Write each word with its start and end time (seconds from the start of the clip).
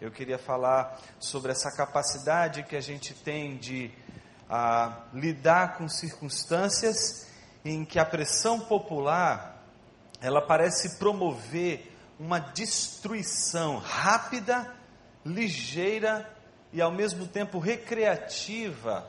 Eu 0.00 0.10
queria 0.10 0.38
falar 0.38 0.98
sobre 1.18 1.52
essa 1.52 1.70
capacidade 1.70 2.62
que 2.62 2.74
a 2.74 2.80
gente 2.80 3.12
tem 3.12 3.58
de 3.58 3.90
ah, 4.48 5.04
lidar 5.12 5.76
com 5.76 5.86
circunstâncias 5.90 7.28
em 7.62 7.84
que 7.84 7.98
a 7.98 8.04
pressão 8.06 8.60
popular 8.60 9.62
ela 10.18 10.40
parece 10.40 10.98
promover 10.98 11.94
uma 12.18 12.38
destruição 12.38 13.76
rápida, 13.76 14.74
ligeira 15.22 16.34
e 16.72 16.80
ao 16.80 16.90
mesmo 16.90 17.26
tempo 17.26 17.58
recreativa 17.58 19.06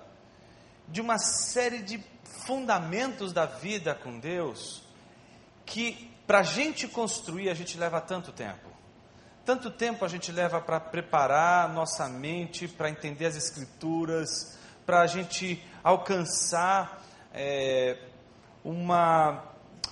de 0.90 1.00
uma 1.00 1.18
série 1.18 1.82
de 1.82 2.04
fundamentos 2.46 3.32
da 3.32 3.46
vida 3.46 3.96
com 3.96 4.20
Deus 4.20 4.84
que 5.66 6.12
para 6.28 6.40
a 6.40 6.44
gente 6.44 6.86
construir 6.86 7.50
a 7.50 7.54
gente 7.54 7.78
leva 7.78 8.02
tanto 8.02 8.34
tempo. 8.34 8.71
Tanto 9.52 9.70
tempo 9.70 10.06
a 10.06 10.08
gente 10.08 10.32
leva 10.32 10.62
para 10.62 10.80
preparar 10.80 11.68
nossa 11.74 12.08
mente, 12.08 12.70
para 12.70 12.90
entender 12.90 13.26
as 13.26 13.36
Escrituras, 13.36 14.58
para 14.86 15.02
a 15.02 15.08
gente 15.08 15.62
alcançar 15.84 17.04
é, 17.34 17.98
uma, 18.64 19.44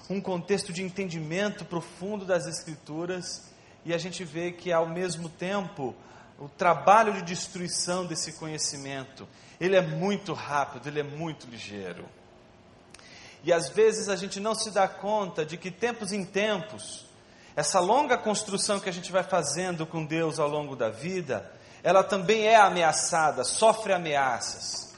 um 0.10 0.22
contexto 0.22 0.72
de 0.72 0.82
entendimento 0.82 1.66
profundo 1.66 2.24
das 2.24 2.48
Escrituras, 2.48 3.52
e 3.84 3.94
a 3.94 3.98
gente 3.98 4.24
vê 4.24 4.54
que 4.54 4.72
ao 4.72 4.88
mesmo 4.88 5.28
tempo 5.28 5.94
o 6.40 6.48
trabalho 6.48 7.12
de 7.12 7.22
destruição 7.22 8.06
desse 8.06 8.40
conhecimento, 8.40 9.28
ele 9.60 9.76
é 9.76 9.82
muito 9.82 10.32
rápido, 10.32 10.88
ele 10.88 11.02
é 11.02 11.04
muito 11.04 11.48
ligeiro. 11.48 12.06
E 13.44 13.52
às 13.52 13.68
vezes 13.68 14.08
a 14.08 14.16
gente 14.16 14.40
não 14.40 14.56
se 14.56 14.72
dá 14.72 14.88
conta 14.88 15.46
de 15.46 15.58
que 15.58 15.70
tempos 15.70 16.14
em 16.14 16.24
tempos, 16.24 17.09
essa 17.60 17.82
longa 17.82 18.18
construção 18.18 18.80
que 18.80 18.88
a 18.88 18.94
gente 18.94 19.12
vai 19.12 19.22
fazendo 19.22 19.86
com 19.86 20.06
Deus 20.06 20.40
ao 20.40 20.48
longo 20.48 20.78
da 20.78 20.90
vida, 20.90 21.52
ela 21.84 22.02
também 22.06 22.48
é 22.48 22.56
ameaçada, 22.56 23.44
sofre 23.44 23.92
ameaças. 23.92 24.96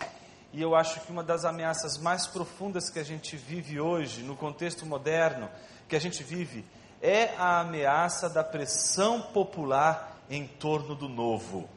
E 0.54 0.62
eu 0.62 0.76
acho 0.76 1.00
que 1.00 1.12
uma 1.12 1.24
das 1.24 1.44
ameaças 1.44 1.98
mais 1.98 2.28
profundas 2.28 2.88
que 2.88 3.00
a 3.00 3.04
gente 3.04 3.36
vive 3.36 3.80
hoje, 3.80 4.22
no 4.22 4.36
contexto 4.36 4.86
moderno 4.86 5.50
que 5.90 5.96
a 5.96 6.00
gente 6.00 6.22
vive, 6.22 6.64
é 7.02 7.34
a 7.36 7.62
ameaça 7.62 8.30
da 8.30 8.44
pressão 8.44 9.24
popular 9.24 10.20
em 10.30 10.46
torno 10.46 10.94
do 10.94 11.10
novo. 11.10 11.68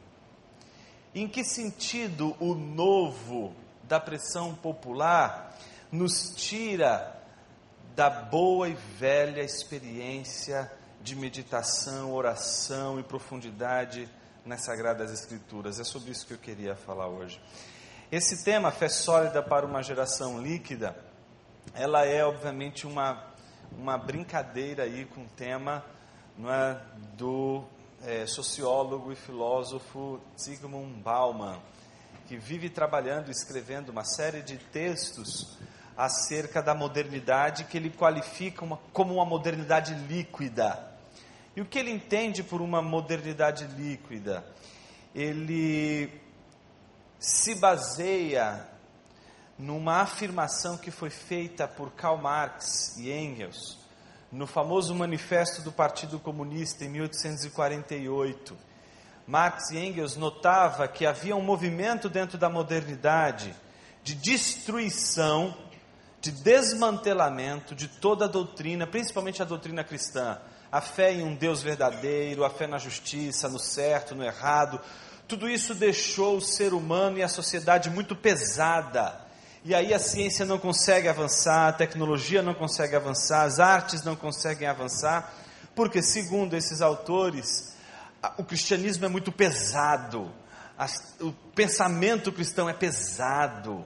Em 1.15 1.27
que 1.27 1.43
sentido 1.43 2.37
o 2.39 2.53
novo 2.53 3.55
da 3.81 3.99
pressão 3.99 4.53
popular 4.53 5.57
nos 5.91 6.35
tira 6.35 7.15
da 7.95 8.09
boa 8.09 8.67
e 8.67 8.73
velha 8.73 9.41
experiência 9.41 10.69
de 11.05 11.15
meditação, 11.15 12.11
oração 12.11 12.99
e 12.99 13.03
profundidade 13.03 14.09
nas 14.43 14.65
Sagradas 14.65 15.11
Escrituras. 15.11 15.79
É 15.79 15.83
sobre 15.83 16.09
isso 16.09 16.25
que 16.25 16.33
eu 16.33 16.37
queria 16.39 16.75
falar 16.75 17.07
hoje. 17.07 17.39
Esse 18.11 18.43
tema, 18.43 18.71
fé 18.71 18.89
sólida 18.89 19.43
para 19.43 19.67
uma 19.67 19.83
geração 19.83 20.41
líquida, 20.41 20.97
ela 21.75 22.07
é 22.07 22.25
obviamente 22.25 22.87
uma, 22.87 23.23
uma 23.77 23.99
brincadeira 23.99 24.81
aí 24.81 25.05
com 25.05 25.21
o 25.21 25.29
tema 25.37 25.85
não 26.35 26.51
é, 26.51 26.81
do 27.15 27.63
é, 28.03 28.25
sociólogo 28.25 29.11
e 29.11 29.15
filósofo 29.15 30.19
Zygmunt 30.35 31.03
Bauman, 31.03 31.61
que 32.27 32.35
vive 32.35 32.67
trabalhando 32.67 33.27
e 33.27 33.31
escrevendo 33.31 33.89
uma 33.89 34.03
série 34.03 34.41
de 34.41 34.57
textos 34.57 35.55
acerca 35.95 36.63
da 36.63 36.73
modernidade 36.73 37.65
que 37.65 37.77
ele 37.77 37.91
qualifica 37.91 38.65
uma, 38.65 38.79
como 38.91 39.13
uma 39.13 39.25
modernidade 39.25 39.93
líquida. 39.93 40.94
E 41.55 41.61
o 41.61 41.65
que 41.65 41.79
ele 41.79 41.91
entende 41.91 42.43
por 42.43 42.61
uma 42.61 42.81
modernidade 42.81 43.65
líquida? 43.77 44.45
Ele 45.13 46.11
se 47.17 47.55
baseia 47.55 48.67
numa 49.57 50.01
afirmação 50.01 50.77
que 50.77 50.91
foi 50.91 51.09
feita 51.09 51.65
por 51.65 51.91
Karl 51.91 52.17
Marx 52.17 52.97
e 52.97 53.09
Engels 53.09 53.77
no 54.31 54.45
famoso 54.45 54.93
Manifesto 54.93 55.61
do 55.61 55.71
Partido 55.71 56.19
Comunista 56.19 56.83
em 56.83 56.89
1848. 56.89 58.57
Marx 59.25 59.71
e 59.71 59.77
Engels 59.77 60.17
notava 60.17 60.89
que 60.89 61.05
havia 61.05 61.37
um 61.37 61.41
movimento 61.41 62.09
dentro 62.09 62.37
da 62.37 62.49
modernidade 62.49 63.55
de 64.03 64.13
destruição 64.13 65.55
de 66.19 66.31
desmantelamento 66.31 67.73
de 67.73 67.87
toda 67.87 68.25
a 68.25 68.27
doutrina, 68.27 68.85
principalmente 68.85 69.41
a 69.41 69.45
doutrina 69.45 69.83
cristã, 69.83 70.37
a 70.71 70.81
fé 70.81 71.13
em 71.13 71.23
um 71.23 71.35
Deus 71.35 71.61
verdadeiro, 71.61 72.43
a 72.43 72.49
fé 72.49 72.67
na 72.67 72.77
justiça, 72.77 73.47
no 73.47 73.59
certo, 73.59 74.15
no 74.15 74.23
errado, 74.23 74.79
tudo 75.27 75.49
isso 75.49 75.73
deixou 75.73 76.37
o 76.37 76.41
ser 76.41 76.73
humano 76.73 77.17
e 77.17 77.23
a 77.23 77.27
sociedade 77.27 77.89
muito 77.89 78.15
pesada. 78.15 79.25
E 79.63 79.73
aí 79.73 79.93
a 79.93 79.99
ciência 79.99 80.45
não 80.45 80.59
consegue 80.59 81.07
avançar, 81.07 81.69
a 81.69 81.73
tecnologia 81.73 82.43
não 82.43 82.53
consegue 82.53 82.95
avançar, 82.95 83.43
as 83.43 83.59
artes 83.59 84.03
não 84.03 84.15
conseguem 84.15 84.67
avançar, 84.67 85.33
porque, 85.73 86.03
segundo 86.03 86.55
esses 86.55 86.81
autores, 86.81 87.75
o 88.37 88.43
cristianismo 88.43 89.05
é 89.05 89.09
muito 89.09 89.31
pesado, 89.31 90.31
o 91.19 91.31
pensamento 91.55 92.31
cristão 92.31 92.69
é 92.69 92.73
pesado. 92.73 93.83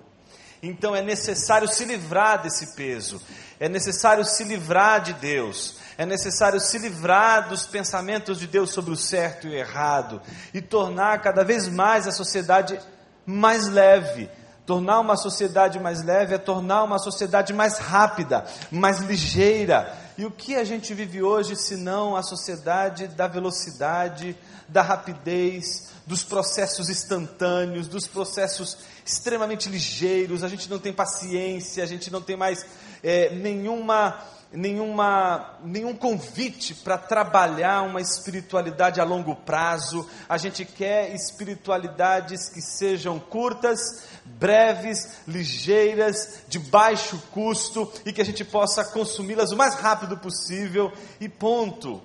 Então 0.62 0.94
é 0.94 1.02
necessário 1.02 1.70
se 1.70 1.86
livrar 1.86 2.42
desse 2.42 2.76
peso, 2.76 3.22
é 3.58 3.70
necessário 3.70 4.26
se 4.26 4.44
livrar 4.44 5.00
de 5.02 5.14
Deus, 5.14 5.78
é 6.00 6.06
necessário 6.06 6.62
se 6.62 6.78
livrar 6.78 7.50
dos 7.50 7.68
pensamentos 7.68 8.40
de 8.40 8.48
Deus 8.48 8.72
sobre 8.72 8.94
o 8.94 8.96
certo 8.96 9.48
e 9.48 9.50
o 9.50 9.54
errado 9.54 10.22
e 10.54 10.62
tornar 10.62 11.22
cada 11.22 11.44
vez 11.44 11.68
mais 11.68 12.08
a 12.08 12.12
sociedade 12.14 12.80
mais 13.26 13.68
leve. 13.68 14.30
Tornar 14.66 15.02
uma 15.02 15.18
sociedade 15.18 15.78
mais 15.78 16.02
leve 16.02 16.36
é 16.36 16.38
tornar 16.38 16.86
uma 16.86 17.00
sociedade 17.00 17.52
mais 17.52 17.80
rápida, 17.80 18.46
mais 18.72 19.00
ligeira. 19.00 19.94
E 20.18 20.26
o 20.26 20.32
que 20.32 20.56
a 20.56 20.64
gente 20.64 20.94
vive 20.94 21.22
hoje, 21.22 21.58
senão 21.58 22.16
a 22.16 22.24
sociedade 22.24 23.10
da 23.10 23.28
velocidade, 23.28 24.38
da 24.70 24.82
rapidez, 24.82 25.90
dos 26.08 26.24
processos 26.24 26.90
instantâneos, 26.90 27.90
dos 27.90 28.08
processos 28.08 28.78
extremamente 29.06 29.68
ligeiros, 29.68 30.46
a 30.46 30.48
gente 30.48 30.70
não 30.70 30.80
tem 30.80 30.94
paciência, 30.94 31.84
a 31.84 31.88
gente 31.88 32.10
não 32.10 32.22
tem 32.22 32.38
mais 32.38 32.66
é, 33.04 33.36
nenhuma, 33.36 34.18
nenhuma, 34.52 35.58
nenhum 35.64 35.96
convite 35.96 36.74
para 36.74 36.98
trabalhar 36.98 37.84
uma 37.84 38.02
espiritualidade 38.02 39.00
a 39.00 39.04
longo 39.04 39.36
prazo, 39.36 40.08
a 40.28 40.38
gente 40.38 40.66
quer 40.66 41.14
espiritualidades 41.14 42.50
que 42.50 42.62
sejam 42.62 43.20
curtas, 43.20 43.80
breves, 44.26 45.20
ligeiras, 45.28 46.44
de 46.48 46.60
baixo 46.60 47.22
custo 47.32 47.92
e 48.06 48.12
que 48.12 48.22
a 48.22 48.26
gente 48.26 48.44
possa 48.44 48.84
consumi-las 48.86 49.52
o 49.52 49.58
mais 49.58 49.76
rápido 49.76 50.18
possível 50.18 50.92
e 51.20 51.30
ponto. 51.30 52.02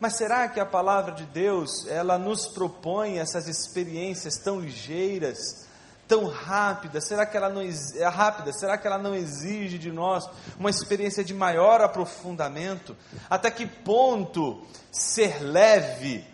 Mas 0.00 0.16
será 0.16 0.46
que 0.48 0.60
a 0.60 0.66
palavra 0.66 1.12
de 1.12 1.24
Deus, 1.26 1.86
ela 1.88 2.16
nos 2.18 2.46
propõe 2.46 3.18
essas 3.18 3.48
experiências 3.48 4.36
tão 4.36 4.60
ligeiras, 4.60 5.66
tão 6.08 6.26
rápidas? 6.26 7.06
Será 7.06 7.26
que 7.26 7.36
ela 7.36 7.50
não 7.50 7.60
é 7.60 8.08
rápida? 8.08 8.52
Será 8.52 8.78
que 8.78 8.86
ela 8.86 8.98
não 8.98 9.14
exige 9.14 9.78
de 9.78 9.92
nós 9.92 10.28
uma 10.58 10.70
experiência 10.70 11.22
de 11.22 11.34
maior 11.34 11.82
aprofundamento? 11.82 12.96
Até 13.28 13.50
que 13.50 13.66
ponto 13.66 14.66
ser 14.90 15.40
leve 15.42 16.24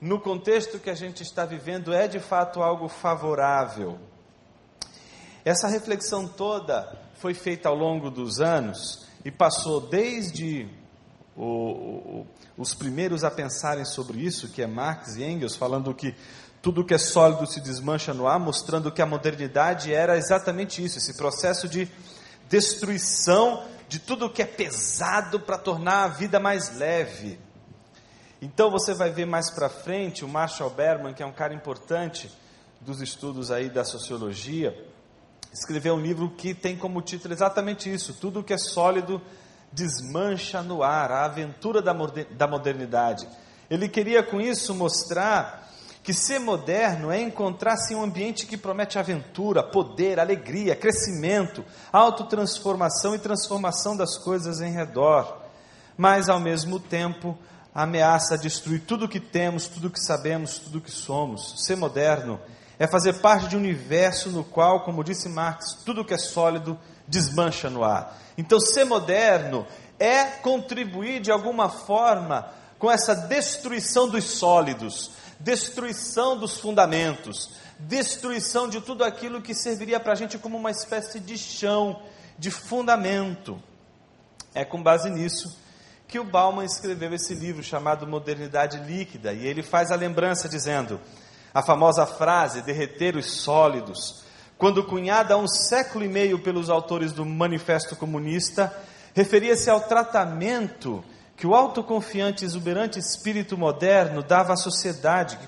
no 0.00 0.20
contexto 0.20 0.78
que 0.78 0.88
a 0.88 0.94
gente 0.94 1.22
está 1.22 1.44
vivendo 1.44 1.92
é 1.92 2.06
de 2.06 2.20
fato 2.20 2.62
algo 2.62 2.88
favorável? 2.88 3.98
Essa 5.44 5.68
reflexão 5.68 6.26
toda 6.26 6.96
foi 7.16 7.34
feita 7.34 7.68
ao 7.68 7.74
longo 7.74 8.10
dos 8.10 8.40
anos 8.40 9.06
e 9.24 9.30
passou 9.30 9.80
desde 9.80 10.68
o, 11.36 11.44
o, 11.44 12.26
os 12.56 12.74
primeiros 12.74 13.24
a 13.24 13.30
pensarem 13.30 13.84
sobre 13.84 14.20
isso, 14.20 14.48
que 14.48 14.62
é 14.62 14.66
Marx 14.66 15.16
e 15.16 15.24
Engels, 15.24 15.56
falando 15.56 15.92
que 15.94 16.14
tudo 16.64 16.82
que 16.82 16.94
é 16.94 16.98
sólido 16.98 17.46
se 17.46 17.60
desmancha 17.60 18.14
no 18.14 18.26
ar, 18.26 18.40
mostrando 18.40 18.90
que 18.90 19.02
a 19.02 19.06
modernidade 19.06 19.92
era 19.92 20.16
exatamente 20.16 20.82
isso, 20.82 20.96
esse 20.96 21.14
processo 21.14 21.68
de 21.68 21.86
destruição 22.48 23.66
de 23.86 23.98
tudo 23.98 24.30
que 24.30 24.40
é 24.40 24.46
pesado 24.46 25.38
para 25.38 25.58
tornar 25.58 26.04
a 26.04 26.08
vida 26.08 26.40
mais 26.40 26.74
leve. 26.74 27.38
Então 28.40 28.70
você 28.70 28.94
vai 28.94 29.10
ver 29.10 29.26
mais 29.26 29.50
para 29.50 29.68
frente 29.68 30.24
o 30.24 30.28
Marshall 30.28 30.70
Berman, 30.70 31.12
que 31.12 31.22
é 31.22 31.26
um 31.26 31.34
cara 31.34 31.52
importante 31.52 32.32
dos 32.80 33.02
estudos 33.02 33.50
aí 33.50 33.68
da 33.68 33.84
sociologia, 33.84 34.74
escreveu 35.52 35.94
um 35.96 36.00
livro 36.00 36.30
que 36.30 36.54
tem 36.54 36.78
como 36.78 37.02
título 37.02 37.34
exatamente 37.34 37.92
isso: 37.92 38.14
tudo 38.14 38.42
que 38.42 38.54
é 38.54 38.58
sólido 38.58 39.20
desmancha 39.70 40.62
no 40.62 40.82
ar, 40.82 41.12
a 41.12 41.26
aventura 41.26 41.82
da 41.82 42.46
modernidade. 42.46 43.28
Ele 43.68 43.86
queria 43.86 44.22
com 44.22 44.40
isso 44.40 44.74
mostrar 44.74 45.63
que 46.04 46.12
ser 46.12 46.38
moderno 46.38 47.10
é 47.10 47.18
encontrar-se 47.18 47.94
em 47.94 47.96
um 47.96 48.02
ambiente 48.02 48.44
que 48.44 48.58
promete 48.58 48.98
aventura, 48.98 49.62
poder, 49.62 50.20
alegria, 50.20 50.76
crescimento, 50.76 51.64
autotransformação 51.90 53.14
e 53.14 53.18
transformação 53.18 53.96
das 53.96 54.18
coisas 54.18 54.60
em 54.60 54.70
redor. 54.70 55.40
Mas, 55.96 56.28
ao 56.28 56.38
mesmo 56.38 56.78
tempo, 56.78 57.38
ameaça 57.74 58.36
destruir 58.36 58.82
tudo 58.82 59.06
o 59.06 59.08
que 59.08 59.18
temos, 59.18 59.66
tudo 59.66 59.88
o 59.88 59.90
que 59.90 59.98
sabemos, 59.98 60.58
tudo 60.58 60.76
o 60.76 60.80
que 60.82 60.90
somos. 60.90 61.64
Ser 61.64 61.76
moderno 61.76 62.38
é 62.78 62.86
fazer 62.86 63.14
parte 63.14 63.48
de 63.48 63.56
um 63.56 63.60
universo 63.60 64.28
no 64.28 64.44
qual, 64.44 64.84
como 64.84 65.02
disse 65.02 65.26
Marx, 65.30 65.72
tudo 65.86 66.04
que 66.04 66.12
é 66.12 66.18
sólido 66.18 66.78
desmancha 67.08 67.70
no 67.70 67.82
ar. 67.82 68.20
Então, 68.36 68.60
ser 68.60 68.84
moderno 68.84 69.66
é 69.98 70.24
contribuir 70.24 71.22
de 71.22 71.32
alguma 71.32 71.70
forma 71.70 72.46
com 72.78 72.90
essa 72.90 73.14
destruição 73.14 74.06
dos 74.06 74.24
sólidos, 74.24 75.10
destruição 75.44 76.38
dos 76.38 76.58
fundamentos, 76.58 77.50
destruição 77.78 78.66
de 78.66 78.80
tudo 78.80 79.04
aquilo 79.04 79.42
que 79.42 79.54
serviria 79.54 80.00
para 80.00 80.12
a 80.12 80.16
gente 80.16 80.38
como 80.38 80.56
uma 80.56 80.70
espécie 80.70 81.20
de 81.20 81.36
chão, 81.36 82.02
de 82.38 82.50
fundamento. 82.50 83.62
É 84.54 84.64
com 84.64 84.82
base 84.82 85.10
nisso 85.10 85.62
que 86.08 86.18
o 86.18 86.24
Bauman 86.24 86.64
escreveu 86.64 87.12
esse 87.12 87.34
livro 87.34 87.62
chamado 87.62 88.06
Modernidade 88.06 88.78
Líquida, 88.78 89.32
e 89.34 89.46
ele 89.46 89.62
faz 89.62 89.90
a 89.92 89.96
lembrança 89.96 90.48
dizendo: 90.48 90.98
a 91.52 91.62
famosa 91.62 92.06
frase 92.06 92.62
derreter 92.62 93.14
os 93.14 93.26
sólidos, 93.42 94.24
quando 94.56 94.84
cunhada 94.84 95.34
há 95.34 95.36
um 95.36 95.48
século 95.48 96.04
e 96.06 96.08
meio 96.08 96.38
pelos 96.38 96.70
autores 96.70 97.12
do 97.12 97.26
Manifesto 97.26 97.96
Comunista, 97.96 98.74
referia-se 99.12 99.68
ao 99.68 99.82
tratamento 99.82 101.04
que 101.36 101.46
o 101.46 101.54
autoconfiante 101.54 102.44
e 102.44 102.46
exuberante 102.46 102.98
espírito 102.98 103.58
moderno 103.58 104.22
dava 104.22 104.52
à 104.52 104.56
sociedade, 104.56 105.38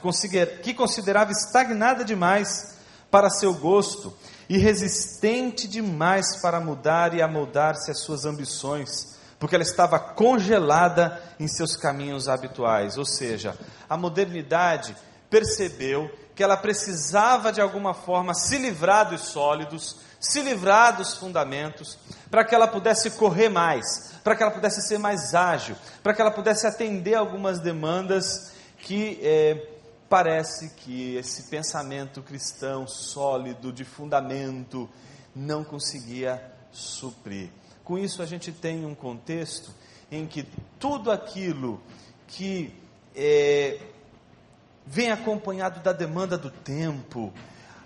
que 0.63 0.75
considerava 0.75 1.31
estagnada 1.31 2.05
demais 2.05 2.77
para 3.11 3.31
seu 3.31 3.55
gosto 3.55 4.17
e 4.49 4.59
resistente 4.59 5.67
demais 5.69 6.41
para 6.41 6.61
mudar 6.61 7.15
e 7.15 7.23
amoldar-se 7.23 7.91
às 7.91 8.01
suas 8.01 8.25
ambições, 8.25 9.17
porque 9.39 9.55
ela 9.55 9.65
estava 9.65 9.99
congelada 9.99 11.21
em 11.39 11.47
seus 11.47 11.77
caminhos 11.77 12.29
habituais. 12.29 12.97
Ou 12.99 13.05
seja, 13.05 13.57
a 13.89 13.97
modernidade 13.97 14.97
percebeu 15.31 16.11
que 16.35 16.43
ela 16.43 16.57
precisava 16.57 17.53
de 17.53 17.61
alguma 17.61 17.95
forma 17.95 18.35
se 18.35 18.59
livrar 18.59 19.09
dos 19.09 19.23
sólidos, 19.23 19.97
se 20.21 20.43
livrar 20.43 20.97
dos 20.97 21.15
fundamentos, 21.15 21.99
para 22.31 22.45
que 22.45 22.55
ela 22.55 22.67
pudesse 22.67 23.11
correr 23.13 23.49
mais, 23.49 24.15
para 24.23 24.35
que 24.35 24.43
ela 24.43 24.53
pudesse 24.53 24.83
ser 24.83 24.99
mais 24.99 25.35
ágil, 25.35 25.77
para 26.03 26.13
que 26.13 26.21
ela 26.21 26.31
pudesse 26.31 26.67
atender 26.67 27.15
algumas 27.15 27.61
demandas 27.61 28.53
que 28.79 29.19
é, 29.23 29.69
parece 30.09 30.71
que 30.71 31.17
esse 31.17 31.45
pensamento 31.45 32.23
cristão 32.23 32.87
sólido, 32.87 33.73
de 33.73 33.85
fundamento, 33.85 34.89
não 35.35 35.65
conseguia 35.65 36.43
suprir. 36.71 37.51
Com 37.85 37.99
isso, 37.99 38.23
a 38.23 38.27
gente 38.27 38.51
tem 38.51 38.85
um 38.85 38.95
contexto 38.95 39.73
em 40.11 40.27
que 40.27 40.47
tudo 40.79 41.11
aquilo 41.11 41.81
que 42.27 42.75
é, 43.15 43.79
vem 44.85 45.11
acompanhado 45.11 45.81
da 45.81 45.93
demanda 45.93 46.37
do 46.37 46.51
tempo, 46.51 47.33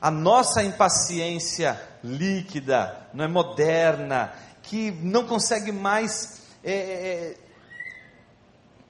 a 0.01 0.11
nossa 0.11 0.63
impaciência 0.63 1.81
líquida, 2.03 3.09
não 3.13 3.25
é 3.25 3.29
moderna, 3.29 4.33
que 4.63 4.91
não 4.91 5.27
consegue 5.27 5.73
mais 5.73 6.43
é, 6.63 6.73
é, 6.73 7.37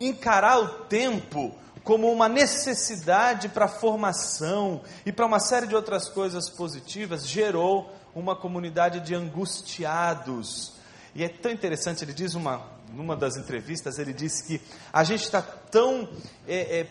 encarar 0.01 0.59
o 0.59 0.69
tempo 0.85 1.55
como 1.83 2.13
uma 2.13 2.29
necessidade 2.29 3.49
para 3.49 3.67
formação 3.67 4.83
e 5.05 5.13
para 5.13 5.27
uma 5.27 5.41
série 5.41 5.67
de 5.67 5.75
outras 5.75 6.09
coisas 6.09 6.49
positivas, 6.51 7.27
gerou 7.27 7.91
uma 8.15 8.37
comunidade 8.37 9.01
de 9.01 9.15
angustiados. 9.15 10.75
E 11.15 11.25
é 11.25 11.29
tão 11.29 11.51
interessante, 11.51 12.05
ele 12.05 12.13
diz 12.13 12.35
uma, 12.35 12.63
numa 12.93 13.17
das 13.17 13.37
entrevistas, 13.37 13.99
ele 13.99 14.13
disse 14.13 14.47
que 14.47 14.61
a 14.93 15.03
gente 15.05 15.25
está 15.25 15.43
tão 15.43 16.09
é, 16.47 16.81
é, 16.81 16.87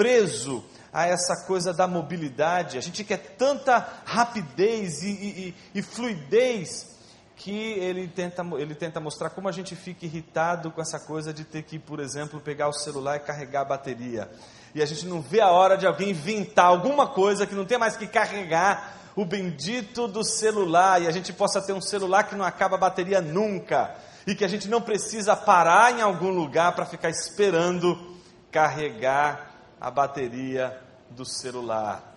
preso 0.00 0.64
a 0.90 1.06
essa 1.06 1.44
coisa 1.46 1.74
da 1.74 1.86
mobilidade, 1.86 2.78
a 2.78 2.80
gente 2.80 3.04
quer 3.04 3.18
tanta 3.36 3.86
rapidez 4.06 5.02
e, 5.02 5.10
e, 5.10 5.54
e 5.74 5.82
fluidez 5.82 6.88
que 7.36 7.52
ele 7.52 8.08
tenta, 8.08 8.42
ele 8.58 8.74
tenta 8.74 8.98
mostrar 8.98 9.28
como 9.28 9.46
a 9.46 9.52
gente 9.52 9.76
fica 9.76 10.06
irritado 10.06 10.70
com 10.70 10.80
essa 10.80 10.98
coisa 10.98 11.34
de 11.34 11.44
ter 11.44 11.64
que, 11.64 11.78
por 11.78 12.00
exemplo, 12.00 12.40
pegar 12.40 12.68
o 12.68 12.72
celular 12.72 13.16
e 13.16 13.20
carregar 13.20 13.60
a 13.60 13.64
bateria. 13.66 14.30
E 14.74 14.80
a 14.80 14.86
gente 14.86 15.04
não 15.04 15.20
vê 15.20 15.42
a 15.42 15.50
hora 15.50 15.76
de 15.76 15.86
alguém 15.86 16.10
inventar 16.10 16.64
alguma 16.64 17.06
coisa 17.06 17.46
que 17.46 17.54
não 17.54 17.66
tem 17.66 17.76
mais 17.76 17.94
que 17.94 18.06
carregar 18.06 18.96
o 19.14 19.26
bendito 19.26 20.08
do 20.08 20.24
celular 20.24 21.02
e 21.02 21.08
a 21.08 21.10
gente 21.10 21.30
possa 21.30 21.60
ter 21.60 21.74
um 21.74 21.80
celular 21.82 22.22
que 22.22 22.34
não 22.34 22.44
acaba 22.46 22.76
a 22.76 22.80
bateria 22.80 23.20
nunca 23.20 23.94
e 24.26 24.34
que 24.34 24.46
a 24.46 24.48
gente 24.48 24.66
não 24.66 24.80
precisa 24.80 25.36
parar 25.36 25.92
em 25.92 26.00
algum 26.00 26.30
lugar 26.30 26.74
para 26.74 26.86
ficar 26.86 27.10
esperando 27.10 28.18
carregar 28.50 29.49
a 29.80 29.90
bateria 29.90 30.78
do 31.10 31.24
celular. 31.24 32.14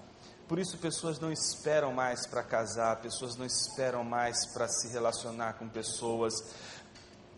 Por 0.47 0.59
isso, 0.59 0.77
pessoas 0.77 1.19
não 1.19 1.31
esperam 1.31 1.93
mais 1.93 2.27
para 2.27 2.43
casar, 2.43 2.97
pessoas 2.97 3.35
não 3.37 3.45
esperam 3.45 4.03
mais 4.03 4.45
para 4.53 4.67
se 4.67 4.91
relacionar 4.91 5.53
com 5.53 5.67
pessoas 5.69 6.33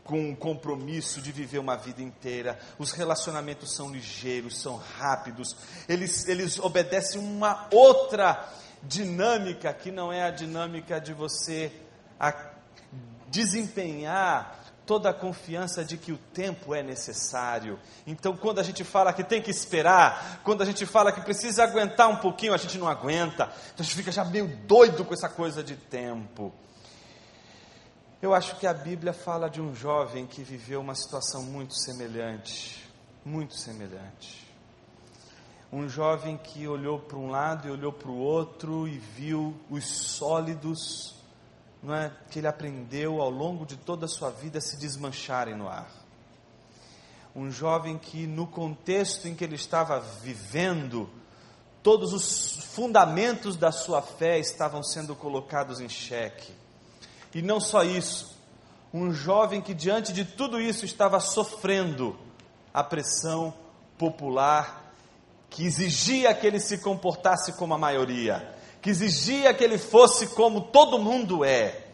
com 0.04 0.20
um 0.20 0.36
compromisso 0.36 1.20
de 1.20 1.32
viver 1.32 1.58
uma 1.58 1.76
vida 1.76 2.02
inteira. 2.02 2.60
Os 2.78 2.92
relacionamentos 2.92 3.76
são 3.76 3.92
ligeiros, 3.92 4.62
são 4.62 4.78
rápidos, 4.78 5.56
eles, 5.90 6.28
eles 6.28 6.60
obedecem 6.60 7.20
uma 7.20 7.68
outra 7.72 8.48
dinâmica 8.84 9.74
que 9.74 9.92
não 9.92 10.14
é 10.14 10.24
a 10.24 10.30
dinâmica 10.30 11.02
de 11.02 11.12
você 11.12 11.72
desempenhar 13.28 14.65
toda 14.86 15.10
a 15.10 15.14
confiança 15.14 15.84
de 15.84 15.98
que 15.98 16.12
o 16.12 16.18
tempo 16.18 16.74
é 16.76 16.84
necessário. 16.84 17.80
Então, 18.06 18.38
quando 18.38 18.60
a 18.60 18.64
gente 18.64 18.84
fala 18.84 19.12
que 19.12 19.24
tem 19.24 19.42
que 19.42 19.50
esperar, 19.50 20.42
quando 20.44 20.62
a 20.62 20.66
gente 20.66 20.86
fala 20.86 21.12
que 21.12 21.22
precisa 21.22 21.64
aguentar 21.64 22.10
um 22.10 22.18
pouquinho, 22.18 22.54
a 22.54 22.58
gente 22.58 22.78
não 22.78 22.88
aguenta. 22.88 23.44
Então, 23.74 23.80
a 23.80 23.84
gente 23.84 23.96
fica 23.96 24.12
já 24.12 24.24
meio 24.24 24.48
doido 24.48 25.04
com 25.04 25.14
essa 25.14 25.30
coisa 25.30 25.64
de 25.64 25.76
tempo. 25.76 26.54
Eu 28.22 28.34
acho 28.34 28.56
que 28.58 28.66
a 28.66 28.74
Bíblia 28.74 29.14
fala 29.14 29.50
de 29.50 29.62
um 29.62 29.76
jovem 29.76 30.26
que 30.26 30.42
viveu 30.42 30.82
uma 30.82 30.96
situação 30.96 31.44
muito 31.44 31.76
semelhante, 31.76 32.90
muito 33.24 33.56
semelhante. 33.56 34.46
Um 35.72 35.90
jovem 35.90 36.38
que 36.38 36.68
olhou 36.68 37.00
para 37.00 37.18
um 37.18 37.30
lado 37.30 37.68
e 37.68 37.72
olhou 37.72 37.92
para 37.92 38.10
o 38.10 38.18
outro 38.18 38.88
e 38.88 38.98
viu 38.98 39.56
os 39.70 39.86
sólidos 40.16 41.16
não 41.86 41.94
é, 41.94 42.12
que 42.32 42.40
ele 42.40 42.48
aprendeu 42.48 43.22
ao 43.22 43.30
longo 43.30 43.64
de 43.64 43.78
toda 43.78 44.06
a 44.06 44.10
sua 44.10 44.32
vida 44.32 44.58
a 44.58 44.62
se 44.62 44.76
desmancharem 44.78 45.56
no 45.56 45.70
ar. 45.70 45.88
Um 47.36 47.52
jovem 47.52 47.96
que, 48.00 48.26
no 48.26 48.48
contexto 48.48 49.28
em 49.28 49.36
que 49.36 49.44
ele 49.44 49.54
estava 49.54 50.00
vivendo, 50.00 51.08
todos 51.84 52.12
os 52.12 52.66
fundamentos 52.74 53.56
da 53.56 53.72
sua 53.72 54.02
fé 54.02 54.40
estavam 54.40 54.82
sendo 54.82 55.16
colocados 55.16 55.80
em 55.80 55.88
xeque. 55.88 56.52
E 57.36 57.42
não 57.44 57.60
só 57.60 57.84
isso, 57.84 58.36
um 58.92 59.14
jovem 59.14 59.62
que, 59.62 59.74
diante 59.74 60.12
de 60.12 60.26
tudo 60.26 60.60
isso, 60.60 60.86
estava 60.86 61.20
sofrendo 61.20 62.18
a 62.74 62.84
pressão 62.84 63.54
popular 63.96 64.92
que 65.52 65.64
exigia 65.64 66.34
que 66.34 66.48
ele 66.48 66.60
se 66.60 66.80
comportasse 66.80 67.54
como 67.54 67.76
a 67.76 67.78
maioria 67.78 68.56
que 68.86 68.92
exigia 68.92 69.52
que 69.52 69.64
ele 69.64 69.80
fosse 69.80 70.28
como 70.28 70.62
todo 70.62 71.00
mundo 71.00 71.44
é. 71.44 71.85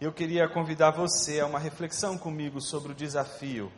Eu 0.00 0.12
queria 0.12 0.48
convidar 0.48 0.90
você 0.90 1.38
a 1.38 1.46
uma 1.46 1.58
reflexão 1.58 2.18
comigo 2.18 2.60
sobre 2.60 2.90
o 2.90 2.94
desafio 2.94 3.70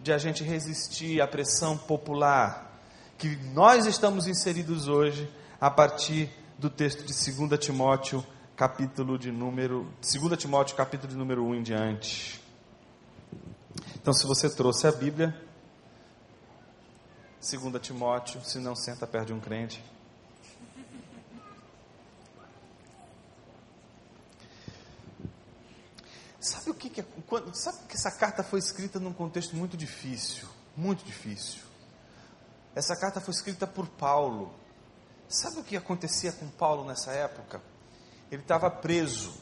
de 0.00 0.10
a 0.10 0.16
gente 0.16 0.42
resistir 0.42 1.20
à 1.20 1.26
pressão 1.26 1.76
popular 1.76 2.80
que 3.18 3.36
nós 3.52 3.84
estamos 3.84 4.26
inseridos 4.26 4.88
hoje 4.88 5.30
a 5.60 5.70
partir 5.70 6.30
do 6.58 6.70
texto 6.70 7.04
de 7.04 7.12
2 7.12 7.58
Timóteo, 7.58 8.24
capítulo 8.56 9.18
de 9.18 9.30
número 9.30 9.86
2 10.00 10.38
Timóteo, 10.38 10.74
capítulo 10.74 11.12
de 11.12 11.18
número 11.18 11.44
1 11.44 11.56
em 11.56 11.62
diante. 11.62 12.42
Então, 13.96 14.14
se 14.14 14.26
você 14.26 14.48
trouxe 14.48 14.86
a 14.86 14.92
Bíblia, 14.92 15.38
2 17.38 17.82
Timóteo, 17.82 18.40
se 18.44 18.58
não 18.58 18.74
senta 18.74 19.06
perto 19.06 19.26
de 19.26 19.32
um 19.34 19.40
crente. 19.40 19.84
Sabe 26.48 26.70
o 26.70 26.74
que, 26.74 26.88
que 26.88 27.02
é, 27.02 27.04
sabe 27.52 27.78
que 27.86 27.94
essa 27.94 28.10
carta 28.10 28.42
foi 28.42 28.58
escrita 28.58 28.98
num 28.98 29.12
contexto 29.12 29.54
muito 29.54 29.76
difícil, 29.76 30.48
muito 30.74 31.04
difícil. 31.04 31.60
Essa 32.74 32.96
carta 32.96 33.20
foi 33.20 33.34
escrita 33.34 33.66
por 33.66 33.86
Paulo. 33.86 34.54
Sabe 35.28 35.60
o 35.60 35.62
que 35.62 35.76
acontecia 35.76 36.32
com 36.32 36.48
Paulo 36.48 36.86
nessa 36.86 37.12
época? 37.12 37.60
Ele 38.30 38.40
estava 38.40 38.70
preso. 38.70 39.34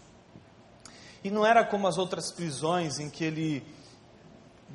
E 1.22 1.30
não 1.30 1.46
era 1.46 1.64
como 1.64 1.86
as 1.86 1.96
outras 1.96 2.32
prisões 2.32 2.98
em 2.98 3.08
que 3.08 3.22
ele 3.22 3.64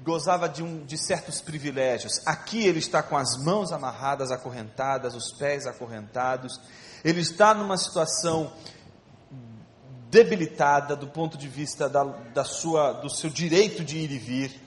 gozava 0.01 0.47
de, 0.47 0.63
um, 0.63 0.85
de 0.85 0.97
certos 0.97 1.41
privilégios. 1.41 2.25
Aqui 2.25 2.65
ele 2.65 2.79
está 2.79 3.03
com 3.03 3.17
as 3.17 3.43
mãos 3.43 3.73
amarradas, 3.73 4.31
acorrentadas, 4.31 5.15
os 5.15 5.33
pés 5.37 5.67
acorrentados. 5.67 6.61
Ele 7.03 7.19
está 7.19 7.53
numa 7.53 7.77
situação 7.77 8.53
debilitada 10.11 10.93
do 10.93 11.07
ponto 11.07 11.37
de 11.37 11.47
vista 11.47 11.87
da, 11.87 12.03
da 12.03 12.43
sua, 12.43 12.91
do 12.91 13.09
seu 13.09 13.29
direito 13.29 13.83
de 13.83 13.97
ir 13.97 14.11
e 14.11 14.17
vir. 14.17 14.61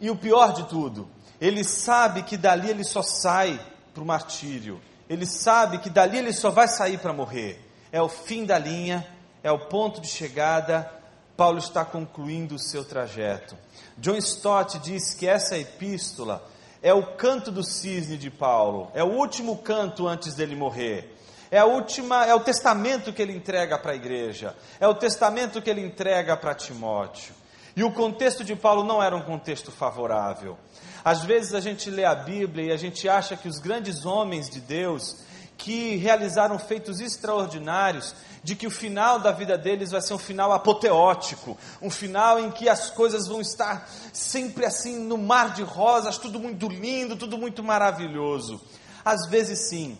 E 0.00 0.10
o 0.10 0.16
pior 0.16 0.52
de 0.52 0.64
tudo, 0.64 1.08
ele 1.40 1.62
sabe 1.62 2.24
que 2.24 2.36
dali 2.36 2.68
ele 2.68 2.82
só 2.82 3.00
sai 3.00 3.58
para 3.94 4.02
o 4.02 4.06
martírio, 4.06 4.82
ele 5.08 5.24
sabe 5.24 5.78
que 5.78 5.88
dali 5.88 6.18
ele 6.18 6.32
só 6.32 6.50
vai 6.50 6.66
sair 6.66 6.98
para 6.98 7.12
morrer. 7.12 7.64
É 7.92 8.02
o 8.02 8.08
fim 8.08 8.44
da 8.44 8.58
linha, 8.58 9.06
é 9.42 9.52
o 9.52 9.66
ponto 9.68 10.00
de 10.00 10.08
chegada. 10.08 10.90
Paulo 11.36 11.58
está 11.58 11.84
concluindo 11.84 12.56
o 12.56 12.58
seu 12.58 12.84
trajeto. 12.84 13.56
John 13.98 14.16
Stott 14.16 14.78
diz 14.80 15.14
que 15.14 15.26
essa 15.26 15.56
epístola 15.56 16.44
é 16.82 16.92
o 16.92 17.14
canto 17.16 17.50
do 17.50 17.62
cisne 17.62 18.16
de 18.16 18.30
Paulo, 18.30 18.90
é 18.94 19.02
o 19.02 19.12
último 19.12 19.58
canto 19.58 20.06
antes 20.06 20.34
dele 20.34 20.56
morrer. 20.56 21.13
É 21.54 21.58
a 21.60 21.66
última, 21.66 22.26
é 22.26 22.34
o 22.34 22.40
testamento 22.40 23.12
que 23.12 23.22
ele 23.22 23.32
entrega 23.32 23.78
para 23.78 23.92
a 23.92 23.94
igreja, 23.94 24.56
é 24.80 24.88
o 24.88 24.94
testamento 24.94 25.62
que 25.62 25.70
ele 25.70 25.86
entrega 25.86 26.36
para 26.36 26.52
Timóteo. 26.52 27.32
E 27.76 27.84
o 27.84 27.92
contexto 27.92 28.42
de 28.42 28.56
Paulo 28.56 28.82
não 28.82 29.00
era 29.00 29.14
um 29.14 29.22
contexto 29.22 29.70
favorável. 29.70 30.58
Às 31.04 31.22
vezes 31.22 31.54
a 31.54 31.60
gente 31.60 31.88
lê 31.90 32.04
a 32.04 32.12
Bíblia 32.12 32.64
e 32.64 32.72
a 32.72 32.76
gente 32.76 33.08
acha 33.08 33.36
que 33.36 33.46
os 33.46 33.60
grandes 33.60 34.04
homens 34.04 34.50
de 34.50 34.58
Deus, 34.60 35.18
que 35.56 35.94
realizaram 35.94 36.58
feitos 36.58 36.98
extraordinários, 36.98 38.16
de 38.42 38.56
que 38.56 38.66
o 38.66 38.70
final 38.70 39.20
da 39.20 39.30
vida 39.30 39.56
deles 39.56 39.92
vai 39.92 40.02
ser 40.02 40.14
um 40.14 40.18
final 40.18 40.52
apoteótico, 40.52 41.56
um 41.80 41.88
final 41.88 42.40
em 42.40 42.50
que 42.50 42.68
as 42.68 42.90
coisas 42.90 43.28
vão 43.28 43.40
estar 43.40 43.88
sempre 44.12 44.66
assim 44.66 44.98
no 44.98 45.16
mar 45.16 45.54
de 45.54 45.62
rosas, 45.62 46.18
tudo 46.18 46.40
muito 46.40 46.66
lindo, 46.66 47.14
tudo 47.14 47.38
muito 47.38 47.62
maravilhoso. 47.62 48.60
Às 49.04 49.28
vezes 49.28 49.68
sim, 49.68 49.96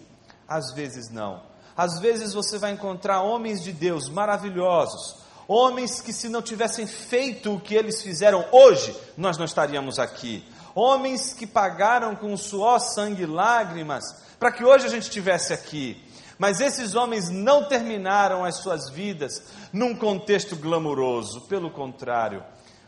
às 0.49 0.73
vezes 0.73 1.11
não. 1.11 1.43
Às 1.77 2.01
vezes 2.01 2.33
você 2.33 2.59
vai 2.59 2.73
encontrar 2.73 3.23
homens 3.23 3.63
de 3.63 3.73
Deus 3.73 4.09
maravilhosos, 4.09 5.17
homens 5.49 6.01
que 6.01 6.13
se 6.13 6.29
não 6.29 6.41
tivessem 6.41 6.87
feito 6.87 7.55
o 7.55 7.61
que 7.61 7.75
eles 7.75 8.03
fizeram 8.03 8.45
hoje, 8.53 8.97
nós 9.17 9.37
não 9.37 9.45
estaríamos 9.45 9.99
aqui. 9.99 10.47
Homens 10.75 11.33
que 11.33 11.47
pagaram 11.47 12.15
com 12.17 12.37
suor, 12.37 12.81
sangue 12.81 13.23
e 13.23 13.27
lágrimas 13.27 14.05
para 14.39 14.53
que 14.53 14.65
hoje 14.65 14.87
a 14.87 14.91
gente 14.91 15.05
estivesse 15.05 15.53
aqui. 15.53 16.03
Mas 16.39 16.61
esses 16.61 16.95
homens 16.95 17.31
não 17.31 17.65
terminaram 17.69 18.45
as 18.45 18.57
suas 18.59 18.91
vidas 18.91 19.43
num 19.73 19.95
contexto 19.95 20.57
glamouroso, 20.57 21.43
pelo 21.43 21.71
contrário, 21.71 22.43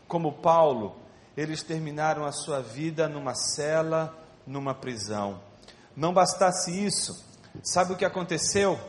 como 0.07 0.33
Paulo, 0.33 0.97
eles 1.35 1.63
terminaram 1.63 2.25
a 2.25 2.31
sua 2.31 2.61
vida 2.61 3.07
numa 3.07 3.33
cela, 3.35 4.17
numa 4.45 4.73
prisão. 4.73 5.39
Não 5.95 6.13
bastasse 6.13 6.71
isso, 6.71 7.26
Sabe 7.63 7.93
o 7.93 7.97
que 7.97 8.05
aconteceu? 8.05 8.79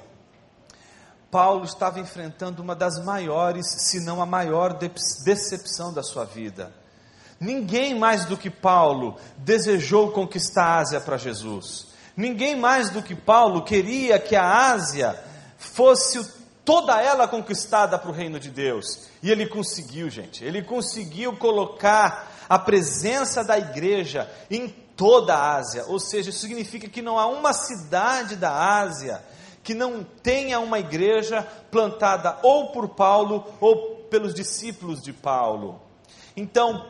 Paulo 1.30 1.64
estava 1.64 2.00
enfrentando 2.00 2.62
uma 2.62 2.74
das 2.74 3.04
maiores, 3.04 3.66
se 3.66 4.00
não 4.00 4.22
a 4.22 4.26
maior 4.26 4.72
decepção 4.72 5.92
da 5.92 6.02
sua 6.02 6.24
vida. 6.24 6.72
Ninguém 7.38 7.94
mais 7.94 8.24
do 8.24 8.36
que 8.36 8.50
Paulo 8.50 9.16
desejou 9.36 10.10
conquistar 10.10 10.64
a 10.64 10.78
Ásia 10.78 11.00
para 11.00 11.16
Jesus. 11.16 11.88
Ninguém 12.16 12.56
mais 12.56 12.90
do 12.90 13.02
que 13.02 13.14
Paulo 13.14 13.62
queria 13.62 14.18
que 14.18 14.34
a 14.34 14.72
Ásia 14.72 15.18
fosse 15.56 16.38
toda 16.64 17.00
ela 17.00 17.28
conquistada 17.28 17.98
para 17.98 18.10
o 18.10 18.14
reino 18.14 18.40
de 18.40 18.50
Deus. 18.50 19.08
E 19.22 19.30
ele 19.30 19.46
conseguiu, 19.46 20.10
gente. 20.10 20.44
Ele 20.44 20.62
conseguiu 20.62 21.36
colocar 21.36 22.32
a 22.48 22.58
presença 22.58 23.44
da 23.44 23.58
igreja 23.58 24.28
em 24.50 24.74
toda 24.98 25.32
a 25.32 25.54
Ásia, 25.54 25.84
ou 25.86 26.00
seja, 26.00 26.30
isso 26.30 26.40
significa 26.40 26.88
que 26.88 27.00
não 27.00 27.20
há 27.20 27.26
uma 27.28 27.52
cidade 27.52 28.34
da 28.34 28.52
Ásia 28.52 29.22
que 29.62 29.72
não 29.72 30.02
tenha 30.02 30.58
uma 30.58 30.80
igreja 30.80 31.46
plantada 31.70 32.36
ou 32.42 32.72
por 32.72 32.88
Paulo 32.88 33.46
ou 33.60 34.06
pelos 34.10 34.34
discípulos 34.34 35.00
de 35.00 35.12
Paulo. 35.12 35.80
Então, 36.36 36.84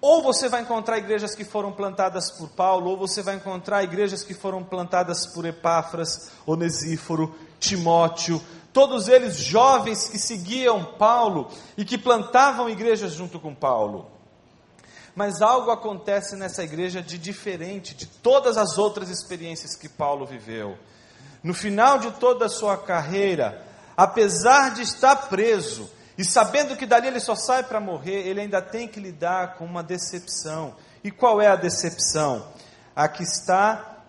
ou 0.00 0.22
você 0.22 0.48
vai 0.48 0.62
encontrar 0.62 0.98
igrejas 0.98 1.36
que 1.36 1.44
foram 1.44 1.70
plantadas 1.70 2.32
por 2.32 2.48
Paulo, 2.48 2.90
ou 2.90 2.96
você 2.96 3.22
vai 3.22 3.36
encontrar 3.36 3.84
igrejas 3.84 4.24
que 4.24 4.34
foram 4.34 4.64
plantadas 4.64 5.26
por 5.26 5.44
Epáfras, 5.44 6.32
Onesíforo, 6.44 7.32
Timóteo, 7.60 8.42
todos 8.72 9.06
eles 9.06 9.36
jovens 9.36 10.08
que 10.08 10.18
seguiam 10.18 10.84
Paulo 10.98 11.48
e 11.76 11.84
que 11.84 11.96
plantavam 11.96 12.68
igrejas 12.68 13.12
junto 13.12 13.38
com 13.38 13.54
Paulo. 13.54 14.15
Mas 15.16 15.40
algo 15.40 15.70
acontece 15.70 16.36
nessa 16.36 16.62
igreja 16.62 17.00
de 17.00 17.16
diferente 17.16 17.94
de 17.94 18.04
todas 18.04 18.58
as 18.58 18.76
outras 18.76 19.08
experiências 19.08 19.74
que 19.74 19.88
Paulo 19.88 20.26
viveu. 20.26 20.76
No 21.42 21.54
final 21.54 21.98
de 21.98 22.10
toda 22.12 22.44
a 22.44 22.50
sua 22.50 22.76
carreira, 22.76 23.64
apesar 23.96 24.74
de 24.74 24.82
estar 24.82 25.16
preso 25.30 25.90
e 26.18 26.24
sabendo 26.24 26.76
que 26.76 26.84
dali 26.84 27.06
ele 27.06 27.18
só 27.18 27.34
sai 27.34 27.62
para 27.62 27.80
morrer, 27.80 28.28
ele 28.28 28.42
ainda 28.42 28.60
tem 28.60 28.86
que 28.86 29.00
lidar 29.00 29.54
com 29.54 29.64
uma 29.64 29.82
decepção. 29.82 30.76
E 31.02 31.10
qual 31.10 31.40
é 31.40 31.46
a 31.46 31.56
decepção? 31.56 32.52
A 32.94 33.08
que 33.08 33.22
está 33.22 34.04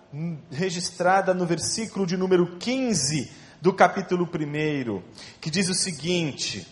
registrada 0.52 1.34
no 1.34 1.46
versículo 1.46 2.06
de 2.06 2.18
número 2.18 2.58
15 2.58 3.32
do 3.62 3.74
capítulo 3.74 4.26
1, 4.30 5.02
que 5.40 5.50
diz 5.50 5.70
o 5.70 5.74
seguinte: 5.74 6.68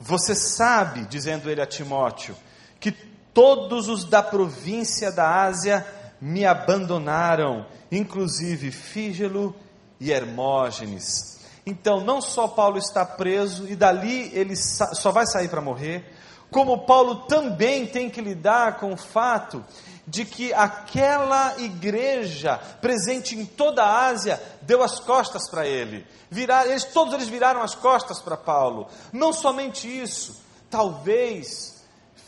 Você 0.00 0.34
sabe, 0.34 1.04
dizendo 1.04 1.50
ele 1.50 1.60
a 1.60 1.66
Timóteo, 1.66 2.34
que 2.80 3.11
Todos 3.34 3.88
os 3.88 4.04
da 4.04 4.22
província 4.22 5.10
da 5.10 5.42
Ásia 5.42 5.86
me 6.20 6.44
abandonaram, 6.44 7.66
inclusive 7.90 8.70
Fígelo 8.70 9.54
e 9.98 10.12
Hermógenes. 10.12 11.40
Então, 11.64 12.00
não 12.00 12.20
só 12.20 12.48
Paulo 12.48 12.78
está 12.78 13.04
preso 13.04 13.68
e 13.68 13.76
dali 13.76 14.30
ele 14.34 14.54
só 14.56 15.10
vai 15.10 15.26
sair 15.26 15.48
para 15.48 15.60
morrer, 15.60 16.04
como 16.50 16.84
Paulo 16.84 17.26
também 17.26 17.86
tem 17.86 18.10
que 18.10 18.20
lidar 18.20 18.78
com 18.78 18.92
o 18.92 18.96
fato 18.96 19.64
de 20.06 20.24
que 20.24 20.52
aquela 20.52 21.58
igreja 21.58 22.58
presente 22.80 23.36
em 23.36 23.46
toda 23.46 23.82
a 23.82 24.06
Ásia 24.06 24.42
deu 24.60 24.82
as 24.82 25.00
costas 25.00 25.48
para 25.48 25.66
ele. 25.66 26.06
Virar, 26.30 26.66
eles, 26.66 26.84
todos 26.84 27.14
eles 27.14 27.28
viraram 27.28 27.62
as 27.62 27.74
costas 27.74 28.20
para 28.20 28.36
Paulo. 28.36 28.88
Não 29.12 29.32
somente 29.32 29.88
isso, 29.88 30.42
talvez 30.68 31.71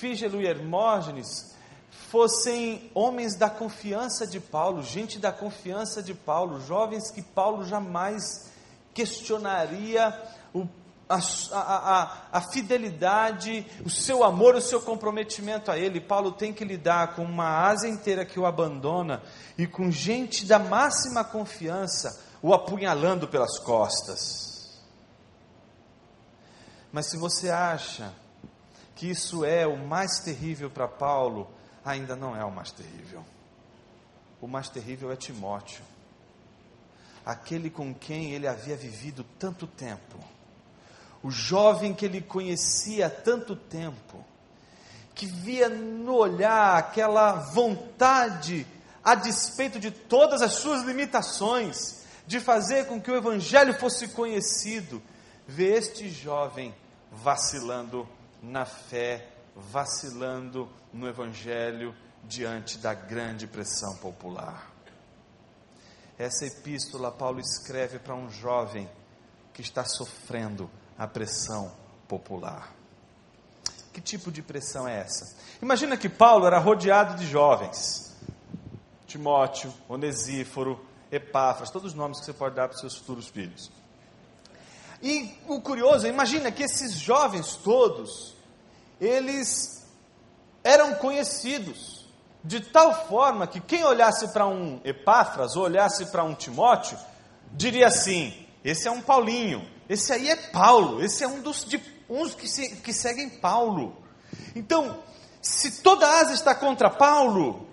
Fígelo 0.05 0.43
e 0.43 0.47
Hermógenes 0.47 1.55
fossem 2.11 2.91
homens 2.95 3.37
da 3.37 3.49
confiança 3.49 4.27
de 4.27 4.39
Paulo, 4.39 4.83
gente 4.83 5.19
da 5.19 5.33
confiança 5.33 6.03
de 6.03 6.13
Paulo, 6.13 6.61
jovens 6.61 7.11
que 7.11 7.23
Paulo 7.23 7.65
jamais 7.65 8.53
questionaria 8.93 10.15
o, 10.53 10.69
a, 11.09 11.19
a, 11.55 12.23
a, 12.33 12.41
fidelidade, 12.53 13.65
o 13.83 13.89
seu 13.89 14.23
amor, 14.23 14.55
o 14.55 14.61
seu 14.61 14.79
comprometimento 14.79 15.71
a 15.71 15.79
ele. 15.79 16.03
Paulo 16.03 16.33
tem 16.33 16.53
que 16.53 16.67
lidar 16.67 17.15
com 17.17 17.25
uma 17.25 17.67
asa 17.67 17.89
inteira 17.89 18.27
que 18.27 18.39
o 18.39 18.45
abandona 18.45 19.23
e 19.57 19.67
com 19.67 19.91
gente 19.91 20.45
da 20.45 20.59
máxima 20.59 21.25
confiança 21.25 22.23
o 22.43 22.53
apunhalando 22.53 23.27
pelas 23.27 23.59
costas. 23.59 24.83
Mas 26.93 27.09
se 27.09 27.17
você 27.17 27.49
acha 27.49 28.13
que 28.95 29.11
isso 29.11 29.45
é 29.45 29.67
o 29.67 29.77
mais 29.77 30.21
terrível 30.21 30.71
para 30.71 30.87
Paulo, 30.87 31.51
ainda 31.85 32.15
não 32.15 32.37
é 32.37 32.45
o 32.45 32.51
mais 32.51 32.71
terrível. 32.71 33.25
O 34.41 34.47
mais 34.47 34.69
terrível 34.69 35.11
é 35.11 35.17
Timóteo, 35.17 35.83
aquele 37.25 37.71
com 37.71 37.95
quem 37.95 38.33
ele 38.33 38.47
havia 38.47 38.77
vivido 38.77 39.25
tanto 39.39 39.67
tempo, 39.67 40.19
o 41.23 41.31
jovem 41.31 41.95
que 41.95 42.05
ele 42.05 42.21
conhecia 42.21 43.09
tanto 43.09 43.57
tempo, 43.57 44.23
que 45.15 45.27
via 45.27 45.69
no 45.69 46.15
olhar 46.15 46.77
aquela 46.77 47.33
vontade, 47.33 48.67
a 49.03 49.15
despeito 49.15 49.79
de 49.79 49.91
todas 49.91 50.43
as 50.43 50.55
suas 50.55 50.83
limitações, 50.83 52.05
de 52.27 52.41
fazer 52.41 52.87
com 52.87 53.01
que 53.01 53.11
o 53.11 53.17
Evangelho 53.17 53.79
fosse 53.79 54.09
conhecido, 54.09 55.03
vê 55.47 55.75
este 55.77 56.09
jovem 56.09 56.75
vacilando 57.11 58.09
na 58.45 58.65
fé, 58.65 59.27
vacilando 59.57 60.69
no 60.93 61.09
Evangelho 61.09 61.95
diante 62.25 62.79
da 62.79 62.95
grande 62.95 63.47
pressão 63.47 63.97
popular. 63.97 64.71
Essa 66.19 66.47
epístola 66.47 67.11
Paulo 67.11 67.41
escreve 67.41 67.99
para 67.99 68.15
um 68.15 68.31
jovem 68.31 68.89
que 69.53 69.63
está 69.63 69.85
sofrendo 69.85 70.71
a 70.97 71.07
pressão 71.07 71.73
popular. 72.07 72.73
Que 73.93 74.01
tipo 74.01 74.31
de 74.31 74.43
pressão 74.43 74.87
é 74.87 75.01
essa? 75.01 75.37
Imagina 75.63 75.97
que 75.97 76.09
Paulo 76.09 76.47
era 76.47 76.59
rodeado 76.59 77.17
de 77.17 77.27
jovens. 77.27 78.15
Timóteo, 79.07 79.73
Onesíforo, 79.89 80.85
Epáfras, 81.11 81.71
todos 81.71 81.93
os 81.93 81.95
nomes 81.95 82.19
que 82.19 82.27
você 82.27 82.33
pode 82.33 82.57
dar 82.57 82.69
para 82.69 82.75
os 82.75 82.81
seus 82.81 82.97
futuros 82.97 83.29
filhos. 83.29 83.71
E 85.03 85.37
o 85.47 85.61
curioso, 85.61 86.07
imagina 86.07 86.51
que 86.51 86.63
esses 86.63 86.95
jovens 86.95 87.57
todos 87.57 88.34
eles 89.01 89.87
eram 90.63 90.95
conhecidos 90.95 92.05
de 92.45 92.61
tal 92.61 93.07
forma 93.07 93.47
que 93.47 93.61
quem 93.61 93.85
olhasse 93.85 94.29
para 94.33 94.47
um 94.47 94.81
Epáfras 94.85 95.57
ou 95.57 95.65
olhasse 95.65 96.07
para 96.07 96.23
um 96.23 96.35
Timóteo, 96.35 96.99
diria 97.53 97.87
assim: 97.87 98.35
esse 98.63 98.87
é 98.87 98.91
um 98.91 99.01
Paulinho, 99.01 99.67
esse 99.89 100.13
aí 100.13 100.29
é 100.29 100.37
Paulo, 100.37 101.03
esse 101.03 101.25
é 101.25 101.29
um 101.29 101.41
dos 101.41 101.65
de, 101.65 101.83
uns 102.09 102.35
que, 102.35 102.47
se, 102.47 102.77
que 102.77 102.93
seguem 102.93 103.31
Paulo. 103.31 103.97
Então, 104.55 105.03
se 105.41 105.83
toda 105.83 106.07
a 106.07 106.21
Ásia 106.21 106.35
está 106.35 106.55
contra 106.55 106.91
Paulo, 106.91 107.67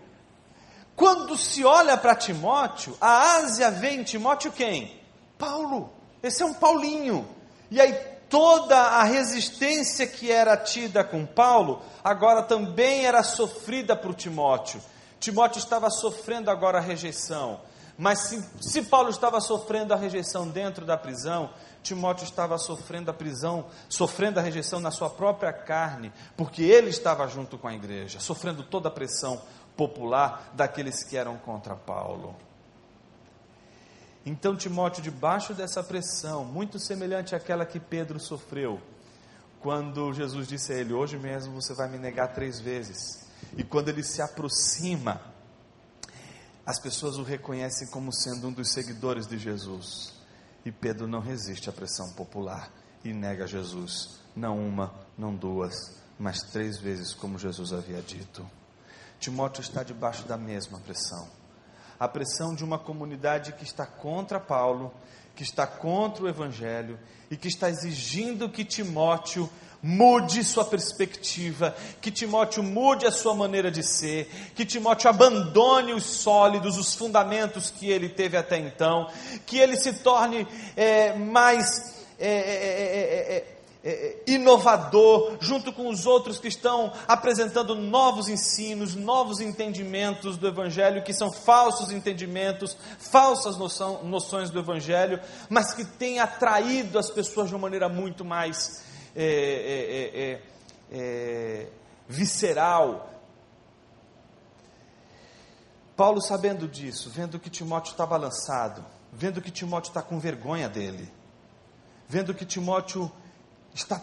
quando 0.95 1.37
se 1.37 1.65
olha 1.65 1.97
para 1.97 2.15
Timóteo, 2.15 2.97
a 3.01 3.37
Ásia 3.37 3.71
vê 3.71 3.91
em 3.91 4.03
Timóteo 4.03 4.51
quem? 4.51 5.01
Paulo. 5.37 5.91
Esse 6.21 6.43
é 6.43 6.45
um 6.45 6.53
Paulinho. 6.53 7.27
E 7.69 7.81
aí 7.81 7.97
toda 8.31 8.77
a 8.77 9.03
resistência 9.03 10.07
que 10.07 10.31
era 10.31 10.55
tida 10.55 11.03
com 11.03 11.25
Paulo, 11.25 11.81
agora 12.01 12.41
também 12.41 13.05
era 13.05 13.21
sofrida 13.21 13.93
por 13.93 14.15
Timóteo. 14.15 14.81
Timóteo 15.19 15.59
estava 15.59 15.89
sofrendo 15.89 16.49
agora 16.49 16.77
a 16.77 16.81
rejeição. 16.81 17.59
Mas 17.97 18.19
se, 18.21 18.43
se, 18.61 18.81
Paulo 18.83 19.09
estava 19.09 19.39
sofrendo 19.41 19.93
a 19.93 19.97
rejeição 19.97 20.47
dentro 20.47 20.85
da 20.85 20.97
prisão, 20.97 21.51
Timóteo 21.83 22.23
estava 22.23 22.57
sofrendo 22.57 23.11
a 23.11 23.13
prisão, 23.13 23.65
sofrendo 23.89 24.39
a 24.39 24.41
rejeição 24.41 24.79
na 24.79 24.89
sua 24.89 25.09
própria 25.09 25.51
carne, 25.51 26.11
porque 26.37 26.63
ele 26.63 26.89
estava 26.89 27.27
junto 27.27 27.57
com 27.57 27.67
a 27.67 27.73
igreja, 27.73 28.19
sofrendo 28.19 28.63
toda 28.63 28.87
a 28.87 28.91
pressão 28.91 29.41
popular 29.75 30.51
daqueles 30.53 31.03
que 31.03 31.17
eram 31.17 31.37
contra 31.37 31.75
Paulo. 31.75 32.35
Então, 34.25 34.55
Timóteo, 34.55 35.01
debaixo 35.01 35.53
dessa 35.53 35.83
pressão, 35.83 36.45
muito 36.45 36.77
semelhante 36.79 37.35
àquela 37.35 37.65
que 37.65 37.79
Pedro 37.79 38.19
sofreu, 38.19 38.79
quando 39.59 40.13
Jesus 40.13 40.47
disse 40.47 40.71
a 40.73 40.75
ele: 40.75 40.93
Hoje 40.93 41.17
mesmo 41.17 41.59
você 41.59 41.73
vai 41.73 41.89
me 41.89 41.97
negar 41.97 42.33
três 42.33 42.59
vezes. 42.59 43.27
E 43.57 43.63
quando 43.63 43.89
ele 43.89 44.03
se 44.03 44.21
aproxima, 44.21 45.19
as 46.63 46.79
pessoas 46.79 47.17
o 47.17 47.23
reconhecem 47.23 47.87
como 47.87 48.13
sendo 48.13 48.47
um 48.47 48.53
dos 48.53 48.71
seguidores 48.71 49.25
de 49.25 49.39
Jesus. 49.39 50.13
E 50.63 50.71
Pedro 50.71 51.07
não 51.07 51.19
resiste 51.19 51.67
à 51.69 51.73
pressão 51.73 52.13
popular 52.13 52.71
e 53.03 53.11
nega 53.11 53.47
Jesus, 53.47 54.19
não 54.35 54.59
uma, 54.59 54.93
não 55.17 55.35
duas, 55.35 55.73
mas 56.19 56.43
três 56.43 56.77
vezes, 56.77 57.15
como 57.15 57.39
Jesus 57.39 57.73
havia 57.73 57.99
dito. 58.03 58.47
Timóteo 59.19 59.61
está 59.61 59.81
debaixo 59.81 60.27
da 60.27 60.37
mesma 60.37 60.79
pressão 60.79 61.40
a 62.01 62.07
pressão 62.07 62.55
de 62.55 62.63
uma 62.63 62.79
comunidade 62.79 63.53
que 63.53 63.63
está 63.63 63.85
contra 63.85 64.39
Paulo, 64.39 64.91
que 65.35 65.43
está 65.43 65.67
contra 65.67 66.23
o 66.23 66.27
Evangelho 66.27 66.97
e 67.29 67.37
que 67.37 67.47
está 67.47 67.69
exigindo 67.69 68.49
que 68.49 68.65
Timóteo 68.65 69.47
mude 69.83 70.43
sua 70.43 70.65
perspectiva, 70.65 71.75
que 72.01 72.09
Timóteo 72.09 72.63
mude 72.63 73.05
a 73.05 73.11
sua 73.11 73.35
maneira 73.35 73.69
de 73.69 73.83
ser, 73.83 74.25
que 74.55 74.65
Timóteo 74.65 75.11
abandone 75.11 75.93
os 75.93 76.05
sólidos, 76.05 76.75
os 76.75 76.95
fundamentos 76.95 77.69
que 77.69 77.91
ele 77.91 78.09
teve 78.09 78.35
até 78.35 78.57
então, 78.57 79.07
que 79.45 79.59
ele 79.59 79.75
se 79.75 79.93
torne 79.93 80.47
é, 80.75 81.15
mais. 81.15 82.01
É, 82.17 82.27
é, 82.27 83.60
inovador, 84.27 85.37
junto 85.39 85.73
com 85.73 85.89
os 85.89 86.05
outros 86.05 86.39
que 86.39 86.47
estão 86.47 86.93
apresentando 87.07 87.73
novos 87.73 88.29
ensinos, 88.29 88.95
novos 88.95 89.39
entendimentos 89.39 90.37
do 90.37 90.47
Evangelho, 90.47 91.03
que 91.03 91.13
são 91.13 91.31
falsos 91.31 91.91
entendimentos, 91.91 92.77
falsas 92.99 93.57
noção, 93.57 94.03
noções 94.03 94.51
do 94.51 94.59
Evangelho, 94.59 95.19
mas 95.49 95.73
que 95.73 95.83
têm 95.83 96.19
atraído 96.19 96.99
as 96.99 97.09
pessoas 97.09 97.49
de 97.49 97.55
uma 97.55 97.61
maneira 97.61 97.89
muito 97.89 98.23
mais 98.23 98.83
é, 99.15 99.23
é, 100.13 100.41
é 100.91 101.67
visceral. 102.07 103.09
Paulo, 105.95 106.21
sabendo 106.21 106.67
disso, 106.67 107.09
vendo 107.09 107.39
que 107.39 107.49
Timóteo 107.49 107.91
está 107.91 108.05
balançado, 108.05 108.85
vendo 109.11 109.41
que 109.41 109.49
Timóteo 109.49 109.89
está 109.89 110.01
com 110.01 110.19
vergonha 110.19 110.69
dele, 110.69 111.11
vendo 112.07 112.33
que 112.33 112.45
Timóteo 112.45 113.11
está, 113.73 114.01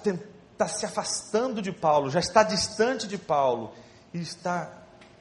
está 0.52 0.68
se 0.68 0.86
afastando 0.86 1.62
de 1.62 1.72
Paulo, 1.72 2.10
já 2.10 2.20
está 2.20 2.42
distante 2.42 3.06
de 3.06 3.18
Paulo 3.18 3.72
e 4.12 4.20
está 4.20 4.70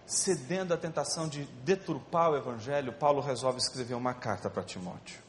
cedendo 0.06 0.74
à 0.74 0.78
tentação 0.78 1.28
de 1.28 1.44
deturpar 1.64 2.32
o 2.32 2.38
Evangelho, 2.38 2.94
Paulo 2.94 3.22
resolve 3.22 3.60
escrever 3.60 3.94
uma 3.94 4.14
carta 4.14 4.50
para 4.50 4.64
Timóteo. 4.64 5.20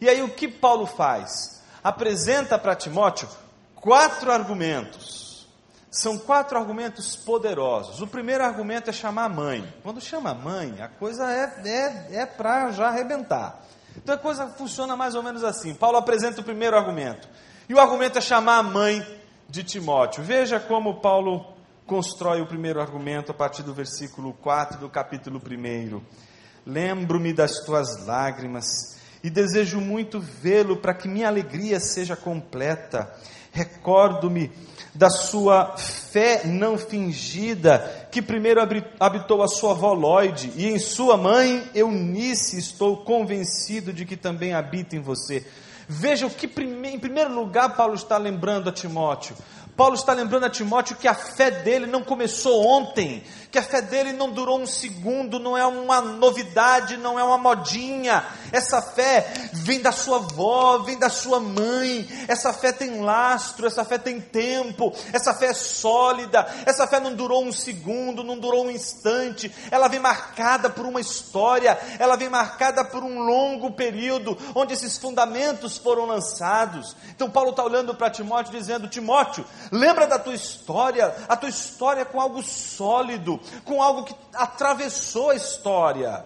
E 0.00 0.08
aí 0.08 0.22
o 0.22 0.28
que 0.28 0.46
Paulo 0.46 0.86
faz? 0.86 1.62
Apresenta 1.82 2.58
para 2.58 2.74
Timóteo 2.74 3.28
quatro 3.74 4.30
argumentos. 4.30 5.48
São 5.90 6.18
quatro 6.18 6.58
argumentos 6.58 7.14
poderosos. 7.14 8.00
O 8.00 8.06
primeiro 8.06 8.44
argumento 8.44 8.90
é 8.90 8.92
chamar 8.92 9.24
a 9.24 9.28
mãe. 9.28 9.74
Quando 9.82 10.00
chama 10.00 10.30
a 10.30 10.34
mãe, 10.34 10.82
a 10.82 10.88
coisa 10.88 11.30
é, 11.30 11.62
é, 11.64 12.16
é 12.16 12.26
para 12.26 12.72
já 12.72 12.88
arrebentar. 12.88 13.62
Então 13.96 14.14
a 14.14 14.18
coisa 14.18 14.48
funciona 14.48 14.96
mais 14.96 15.14
ou 15.14 15.22
menos 15.22 15.44
assim. 15.44 15.72
Paulo 15.72 15.96
apresenta 15.96 16.40
o 16.40 16.44
primeiro 16.44 16.76
argumento. 16.76 17.28
E 17.66 17.72
o 17.72 17.80
argumento 17.80 18.18
é 18.18 18.20
chamar 18.20 18.58
a 18.58 18.62
mãe 18.62 19.02
de 19.48 19.64
Timóteo. 19.64 20.22
Veja 20.22 20.60
como 20.60 21.00
Paulo 21.00 21.46
constrói 21.86 22.42
o 22.42 22.46
primeiro 22.46 22.78
argumento 22.78 23.30
a 23.32 23.34
partir 23.34 23.62
do 23.62 23.72
versículo 23.72 24.34
4 24.34 24.78
do 24.78 24.90
capítulo 24.90 25.40
1. 25.40 25.98
Lembro-me 26.66 27.32
das 27.32 27.60
tuas 27.64 28.04
lágrimas 28.04 28.98
e 29.22 29.30
desejo 29.30 29.80
muito 29.80 30.20
vê-lo 30.20 30.76
para 30.76 30.92
que 30.92 31.08
minha 31.08 31.26
alegria 31.26 31.80
seja 31.80 32.14
completa. 32.14 33.10
Recordo-me 33.50 34.52
da 34.94 35.08
sua 35.08 35.74
fé 35.78 36.42
não 36.44 36.76
fingida, 36.76 38.08
que 38.12 38.20
primeiro 38.20 38.60
habitou 39.00 39.42
a 39.42 39.48
sua 39.48 39.70
avó 39.70 39.94
Lloyd, 39.94 40.52
e 40.54 40.66
em 40.66 40.78
sua 40.78 41.16
mãe 41.16 41.66
Eunice 41.74 42.58
estou 42.58 43.04
convencido 43.04 43.90
de 43.90 44.04
que 44.04 44.18
também 44.18 44.52
habita 44.52 44.96
em 44.96 45.00
você. 45.00 45.46
Veja 45.88 46.26
o 46.26 46.30
que, 46.30 46.46
em 46.46 46.98
primeiro 46.98 47.34
lugar, 47.34 47.76
Paulo 47.76 47.94
está 47.94 48.16
lembrando 48.16 48.68
a 48.68 48.72
Timóteo. 48.72 49.36
Paulo 49.76 49.94
está 49.94 50.12
lembrando 50.12 50.44
a 50.44 50.50
Timóteo 50.50 50.96
que 50.96 51.08
a 51.08 51.14
fé 51.14 51.50
dele 51.50 51.86
não 51.86 52.02
começou 52.02 52.64
ontem, 52.64 53.24
que 53.54 53.58
a 53.60 53.62
fé 53.62 53.80
dele 53.80 54.12
não 54.12 54.32
durou 54.32 54.58
um 54.58 54.66
segundo, 54.66 55.38
não 55.38 55.56
é 55.56 55.64
uma 55.64 56.00
novidade, 56.00 56.96
não 56.96 57.16
é 57.16 57.22
uma 57.22 57.38
modinha. 57.38 58.26
Essa 58.50 58.82
fé 58.82 59.48
vem 59.52 59.80
da 59.80 59.92
sua 59.92 60.16
avó, 60.16 60.78
vem 60.78 60.98
da 60.98 61.08
sua 61.08 61.38
mãe. 61.38 62.08
Essa 62.26 62.52
fé 62.52 62.72
tem 62.72 63.00
lastro, 63.00 63.68
essa 63.68 63.84
fé 63.84 63.96
tem 63.96 64.20
tempo, 64.20 64.92
essa 65.12 65.32
fé 65.32 65.46
é 65.46 65.54
sólida. 65.54 66.44
Essa 66.66 66.84
fé 66.84 66.98
não 66.98 67.14
durou 67.14 67.44
um 67.44 67.52
segundo, 67.52 68.24
não 68.24 68.36
durou 68.36 68.66
um 68.66 68.70
instante. 68.72 69.54
Ela 69.70 69.86
vem 69.86 70.00
marcada 70.00 70.68
por 70.68 70.84
uma 70.84 71.00
história, 71.00 71.78
ela 72.00 72.16
vem 72.16 72.28
marcada 72.28 72.84
por 72.84 73.04
um 73.04 73.20
longo 73.20 73.70
período 73.70 74.36
onde 74.52 74.74
esses 74.74 74.98
fundamentos 74.98 75.78
foram 75.78 76.06
lançados. 76.06 76.96
Então 77.14 77.30
Paulo 77.30 77.50
está 77.50 77.62
olhando 77.62 77.94
para 77.94 78.10
Timóteo 78.10 78.52
dizendo: 78.52 78.88
Timóteo, 78.88 79.46
Lembra 79.70 80.08
da 80.08 80.18
tua 80.18 80.34
história, 80.34 81.14
a 81.28 81.36
tua 81.36 81.48
história 81.48 82.04
com 82.04 82.20
algo 82.20 82.42
sólido, 82.42 83.40
com 83.64 83.82
algo 83.82 84.04
que 84.04 84.14
atravessou 84.32 85.30
a 85.30 85.34
história. 85.34 86.24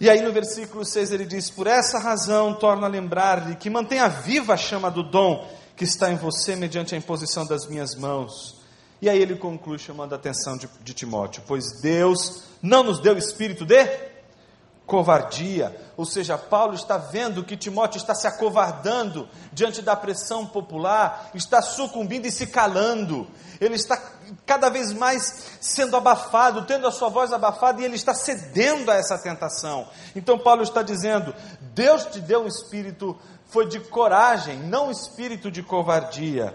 E 0.00 0.08
aí 0.08 0.22
no 0.22 0.32
versículo 0.32 0.84
6 0.84 1.12
ele 1.12 1.26
diz: 1.26 1.50
Por 1.50 1.66
essa 1.66 1.98
razão 1.98 2.54
torna 2.54 2.86
a 2.86 2.90
lembrar-lhe 2.90 3.56
que 3.56 3.68
mantenha 3.68 4.08
viva 4.08 4.54
a 4.54 4.56
chama 4.56 4.90
do 4.90 5.02
dom 5.02 5.46
que 5.76 5.84
está 5.84 6.10
em 6.10 6.16
você 6.16 6.56
mediante 6.56 6.94
a 6.94 6.98
imposição 6.98 7.46
das 7.46 7.66
minhas 7.66 7.94
mãos. 7.94 8.60
E 9.02 9.08
aí 9.08 9.20
ele 9.20 9.36
conclui 9.36 9.78
chamando 9.78 10.12
a 10.12 10.16
atenção 10.16 10.56
de, 10.56 10.68
de 10.82 10.94
Timóteo: 10.94 11.42
Pois 11.46 11.80
Deus 11.82 12.44
não 12.62 12.82
nos 12.82 12.98
deu 12.98 13.16
espírito 13.16 13.64
de 13.64 14.09
covardia. 14.90 15.74
Ou 15.96 16.04
seja, 16.04 16.36
Paulo 16.36 16.74
está 16.74 16.98
vendo 16.98 17.44
que 17.44 17.56
Timóteo 17.56 17.98
está 17.98 18.12
se 18.12 18.26
acovardando 18.26 19.28
diante 19.52 19.80
da 19.80 19.94
pressão 19.94 20.44
popular, 20.44 21.30
está 21.32 21.62
sucumbindo 21.62 22.26
e 22.26 22.32
se 22.32 22.48
calando. 22.48 23.28
Ele 23.60 23.76
está 23.76 23.96
cada 24.44 24.68
vez 24.68 24.92
mais 24.92 25.58
sendo 25.60 25.96
abafado, 25.96 26.66
tendo 26.66 26.88
a 26.88 26.90
sua 26.90 27.08
voz 27.08 27.32
abafada 27.32 27.80
e 27.80 27.84
ele 27.84 27.94
está 27.94 28.12
cedendo 28.12 28.90
a 28.90 28.96
essa 28.96 29.16
tentação. 29.16 29.86
Então 30.16 30.36
Paulo 30.36 30.62
está 30.62 30.82
dizendo: 30.82 31.32
Deus 31.72 32.06
te 32.06 32.20
deu 32.20 32.42
um 32.42 32.48
espírito 32.48 33.16
foi 33.46 33.68
de 33.68 33.80
coragem, 33.80 34.58
não 34.58 34.90
espírito 34.90 35.50
de 35.50 35.62
covardia. 35.62 36.54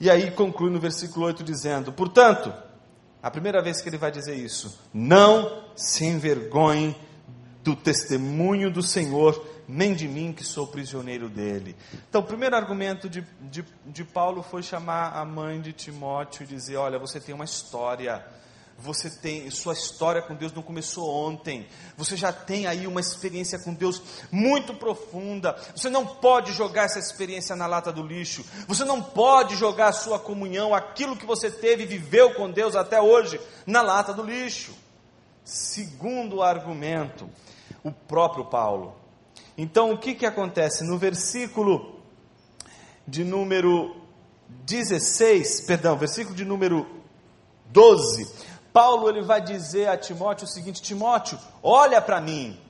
E 0.00 0.10
aí 0.10 0.30
conclui 0.30 0.70
no 0.70 0.78
versículo 0.78 1.26
8 1.26 1.42
dizendo: 1.42 1.92
Portanto, 1.92 2.52
a 3.22 3.30
primeira 3.30 3.62
vez 3.62 3.80
que 3.80 3.88
ele 3.88 3.98
vai 3.98 4.10
dizer 4.10 4.34
isso, 4.34 4.80
não 4.92 5.64
se 5.74 6.04
envergonhe 6.04 6.96
do 7.66 7.74
testemunho 7.74 8.70
do 8.70 8.80
Senhor, 8.80 9.44
nem 9.66 9.92
de 9.92 10.06
mim 10.06 10.32
que 10.32 10.44
sou 10.44 10.68
prisioneiro 10.68 11.28
dele. 11.28 11.74
Então, 12.08 12.20
o 12.20 12.24
primeiro 12.24 12.54
argumento 12.54 13.10
de, 13.10 13.26
de, 13.40 13.64
de 13.84 14.04
Paulo 14.04 14.40
foi 14.40 14.62
chamar 14.62 15.08
a 15.16 15.24
mãe 15.24 15.60
de 15.60 15.72
Timóteo 15.72 16.44
e 16.44 16.46
dizer: 16.46 16.76
Olha, 16.76 16.96
você 16.96 17.18
tem 17.18 17.34
uma 17.34 17.44
história. 17.44 18.24
Você 18.78 19.08
tem, 19.08 19.50
sua 19.50 19.72
história 19.72 20.20
com 20.20 20.34
Deus 20.34 20.52
não 20.52 20.62
começou 20.62 21.08
ontem. 21.10 21.66
Você 21.96 22.14
já 22.14 22.30
tem 22.30 22.66
aí 22.66 22.86
uma 22.86 23.00
experiência 23.00 23.58
com 23.58 23.72
Deus 23.72 24.02
muito 24.30 24.74
profunda. 24.74 25.56
Você 25.74 25.88
não 25.88 26.06
pode 26.06 26.52
jogar 26.52 26.84
essa 26.84 26.98
experiência 26.98 27.56
na 27.56 27.66
lata 27.66 27.90
do 27.90 28.06
lixo. 28.06 28.44
Você 28.68 28.84
não 28.84 29.02
pode 29.02 29.56
jogar 29.56 29.88
a 29.88 29.92
sua 29.92 30.20
comunhão, 30.20 30.74
aquilo 30.74 31.16
que 31.16 31.24
você 31.24 31.50
teve 31.50 31.84
e 31.84 31.86
viveu 31.86 32.34
com 32.34 32.50
Deus 32.50 32.76
até 32.76 33.00
hoje, 33.00 33.40
na 33.66 33.80
lata 33.80 34.12
do 34.12 34.22
lixo. 34.22 34.74
Segundo 35.42 36.42
argumento, 36.42 37.30
o 37.86 37.92
próprio 37.92 38.44
Paulo. 38.44 38.94
Então, 39.56 39.92
o 39.92 39.98
que, 39.98 40.14
que 40.14 40.26
acontece? 40.26 40.84
No 40.84 40.98
versículo 40.98 42.00
de 43.06 43.22
número 43.22 43.94
16, 44.48 45.62
perdão, 45.62 45.96
versículo 45.96 46.34
de 46.34 46.44
número 46.44 46.86
12, 47.66 48.28
Paulo 48.72 49.08
ele 49.08 49.22
vai 49.22 49.40
dizer 49.40 49.88
a 49.88 49.96
Timóteo 49.96 50.46
o 50.46 50.50
seguinte: 50.50 50.82
Timóteo, 50.82 51.38
olha 51.62 52.00
para 52.02 52.20
mim. 52.20 52.60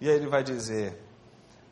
E 0.00 0.08
aí 0.08 0.14
ele 0.14 0.28
vai 0.28 0.44
dizer: 0.44 1.02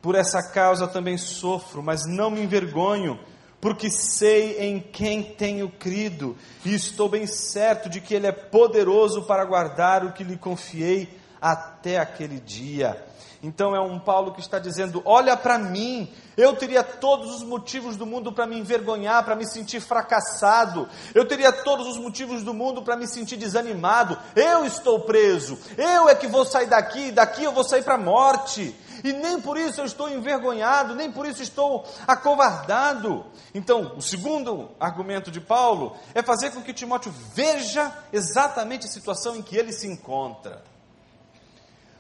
Por 0.02 0.16
essa 0.16 0.42
causa 0.50 0.88
também 0.88 1.16
sofro, 1.16 1.82
mas 1.82 2.04
não 2.04 2.30
me 2.30 2.42
envergonho, 2.42 3.18
porque 3.60 3.88
sei 3.90 4.58
em 4.58 4.80
quem 4.80 5.22
tenho 5.22 5.70
crido, 5.70 6.36
e 6.64 6.74
estou 6.74 7.08
bem 7.08 7.26
certo 7.26 7.88
de 7.88 8.00
que 8.00 8.14
Ele 8.14 8.26
é 8.26 8.32
poderoso 8.32 9.22
para 9.22 9.44
guardar 9.44 10.04
o 10.04 10.12
que 10.12 10.24
lhe 10.24 10.36
confiei 10.36 11.08
até 11.52 11.98
aquele 11.98 12.40
dia. 12.40 13.00
Então 13.40 13.76
é 13.76 13.80
um 13.80 14.00
Paulo 14.00 14.32
que 14.32 14.40
está 14.40 14.58
dizendo: 14.58 15.00
Olha 15.04 15.36
para 15.36 15.58
mim, 15.58 16.12
eu 16.36 16.56
teria 16.56 16.82
todos 16.82 17.36
os 17.36 17.42
motivos 17.44 17.96
do 17.96 18.04
mundo 18.04 18.32
para 18.32 18.46
me 18.46 18.58
envergonhar, 18.58 19.24
para 19.24 19.36
me 19.36 19.46
sentir 19.46 19.80
fracassado, 19.80 20.88
eu 21.14 21.26
teria 21.26 21.52
todos 21.52 21.86
os 21.86 21.98
motivos 21.98 22.42
do 22.42 22.52
mundo 22.52 22.82
para 22.82 22.96
me 22.96 23.06
sentir 23.06 23.36
desanimado. 23.36 24.18
Eu 24.34 24.64
estou 24.64 25.00
preso, 25.00 25.56
eu 25.76 26.08
é 26.08 26.14
que 26.14 26.26
vou 26.26 26.44
sair 26.44 26.66
daqui, 26.66 27.12
daqui 27.12 27.44
eu 27.44 27.52
vou 27.52 27.62
sair 27.62 27.82
para 27.82 27.94
a 27.94 27.98
morte. 27.98 28.74
E 29.04 29.12
nem 29.12 29.40
por 29.40 29.56
isso 29.56 29.80
eu 29.80 29.84
estou 29.84 30.08
envergonhado, 30.08 30.94
nem 30.94 31.12
por 31.12 31.26
isso 31.26 31.42
estou 31.42 31.84
acovardado. 32.08 33.24
Então, 33.54 33.92
o 33.96 34.02
segundo 34.02 34.70
argumento 34.80 35.30
de 35.30 35.40
Paulo 35.40 35.94
é 36.14 36.22
fazer 36.22 36.50
com 36.50 36.62
que 36.62 36.72
Timóteo 36.72 37.14
veja 37.32 37.92
exatamente 38.12 38.86
a 38.86 38.90
situação 38.90 39.36
em 39.36 39.42
que 39.42 39.56
ele 39.56 39.72
se 39.72 39.86
encontra. 39.86 40.75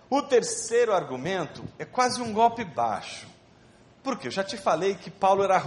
O 0.08 0.22
terceiro 0.22 0.92
argumento 0.92 1.64
é 1.78 1.84
quase 1.84 2.20
um 2.20 2.32
golpe 2.32 2.64
baixo. 2.64 3.26
Porque 4.02 4.28
eu 4.28 4.30
já 4.30 4.44
te 4.44 4.56
falei 4.56 4.94
que 4.94 5.10
Paulo 5.10 5.42
era 5.42 5.58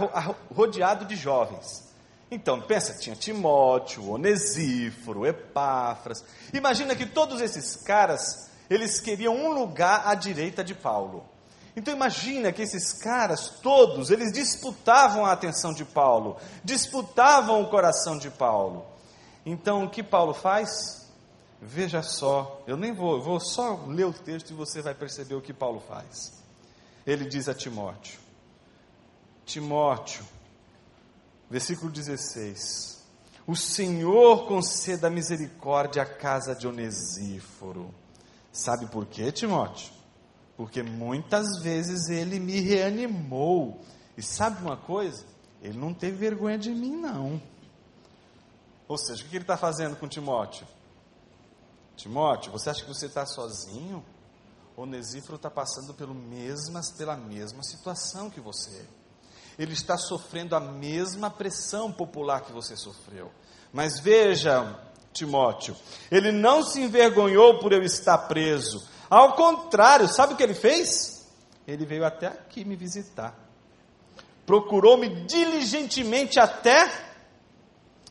rodeado 0.54 1.04
de 1.04 1.14
jovens. 1.14 1.88
Então, 2.30 2.60
pensa, 2.60 2.98
tinha 2.98 3.14
Timóteo, 3.16 4.08
Onesíforo, 4.10 5.26
Epáfras. 5.26 6.24
Imagina 6.54 6.94
que 6.94 7.04
todos 7.04 7.40
esses 7.40 7.76
caras, 7.76 8.48
eles 8.70 9.00
queriam 9.00 9.34
um 9.34 9.52
lugar 9.52 10.06
à 10.06 10.14
direita 10.14 10.64
de 10.64 10.74
Paulo. 10.74 11.24
Então 11.76 11.94
imagina 11.94 12.52
que 12.52 12.62
esses 12.62 12.92
caras 12.92 13.48
todos, 13.62 14.10
eles 14.10 14.32
disputavam 14.32 15.24
a 15.24 15.32
atenção 15.32 15.72
de 15.72 15.84
Paulo, 15.84 16.36
disputavam 16.64 17.62
o 17.62 17.68
coração 17.68 18.18
de 18.18 18.30
Paulo. 18.30 18.84
Então 19.46 19.84
o 19.84 19.90
que 19.90 20.02
Paulo 20.02 20.34
faz? 20.34 20.99
Veja 21.62 22.02
só, 22.02 22.62
eu 22.66 22.76
nem 22.76 22.92
vou, 22.92 23.20
vou 23.20 23.38
só 23.38 23.84
ler 23.86 24.06
o 24.06 24.12
texto 24.12 24.50
e 24.50 24.54
você 24.54 24.80
vai 24.80 24.94
perceber 24.94 25.34
o 25.34 25.42
que 25.42 25.52
Paulo 25.52 25.80
faz. 25.80 26.42
Ele 27.06 27.26
diz 27.26 27.48
a 27.48 27.54
Timóteo: 27.54 28.18
Timóteo, 29.44 30.24
versículo 31.50 31.90
16: 31.90 33.04
O 33.46 33.54
Senhor 33.54 34.46
conceda 34.46 35.10
misericórdia 35.10 36.02
à 36.02 36.06
casa 36.06 36.54
de 36.54 36.66
Onesíforo. 36.66 37.94
Sabe 38.50 38.86
por 38.86 39.04
quê, 39.06 39.30
Timóteo? 39.30 39.92
Porque 40.56 40.82
muitas 40.82 41.46
vezes 41.62 42.08
ele 42.08 42.40
me 42.40 42.58
reanimou. 42.60 43.80
E 44.16 44.22
sabe 44.22 44.62
uma 44.62 44.76
coisa? 44.76 45.24
Ele 45.62 45.78
não 45.78 45.92
teve 45.92 46.16
vergonha 46.16 46.58
de 46.58 46.70
mim, 46.70 46.96
não. 46.96 47.40
Ou 48.88 48.98
seja, 48.98 49.24
o 49.24 49.28
que 49.28 49.36
ele 49.36 49.44
está 49.44 49.56
fazendo 49.56 49.96
com 49.96 50.08
Timóteo? 50.08 50.66
Timóteo, 52.00 52.50
você 52.50 52.70
acha 52.70 52.82
que 52.82 52.88
você 52.88 53.06
está 53.06 53.26
sozinho? 53.26 54.02
Onesíforo 54.74 55.36
está 55.36 55.50
passando 55.50 55.92
pelo 55.92 56.14
mesmas, 56.14 56.90
pela 56.90 57.14
mesma 57.14 57.62
situação 57.62 58.30
que 58.30 58.40
você. 58.40 58.86
Ele 59.58 59.74
está 59.74 59.98
sofrendo 59.98 60.56
a 60.56 60.60
mesma 60.60 61.30
pressão 61.30 61.92
popular 61.92 62.40
que 62.40 62.52
você 62.52 62.74
sofreu. 62.74 63.30
Mas 63.70 64.00
veja, 64.00 64.80
Timóteo, 65.12 65.76
ele 66.10 66.32
não 66.32 66.62
se 66.62 66.80
envergonhou 66.80 67.58
por 67.58 67.70
eu 67.70 67.82
estar 67.82 68.16
preso. 68.16 68.82
Ao 69.10 69.34
contrário, 69.34 70.08
sabe 70.08 70.32
o 70.32 70.36
que 70.38 70.42
ele 70.42 70.54
fez? 70.54 71.28
Ele 71.66 71.84
veio 71.84 72.06
até 72.06 72.28
aqui 72.28 72.64
me 72.64 72.76
visitar. 72.76 73.38
Procurou-me 74.46 75.26
diligentemente 75.26 76.40
até 76.40 76.90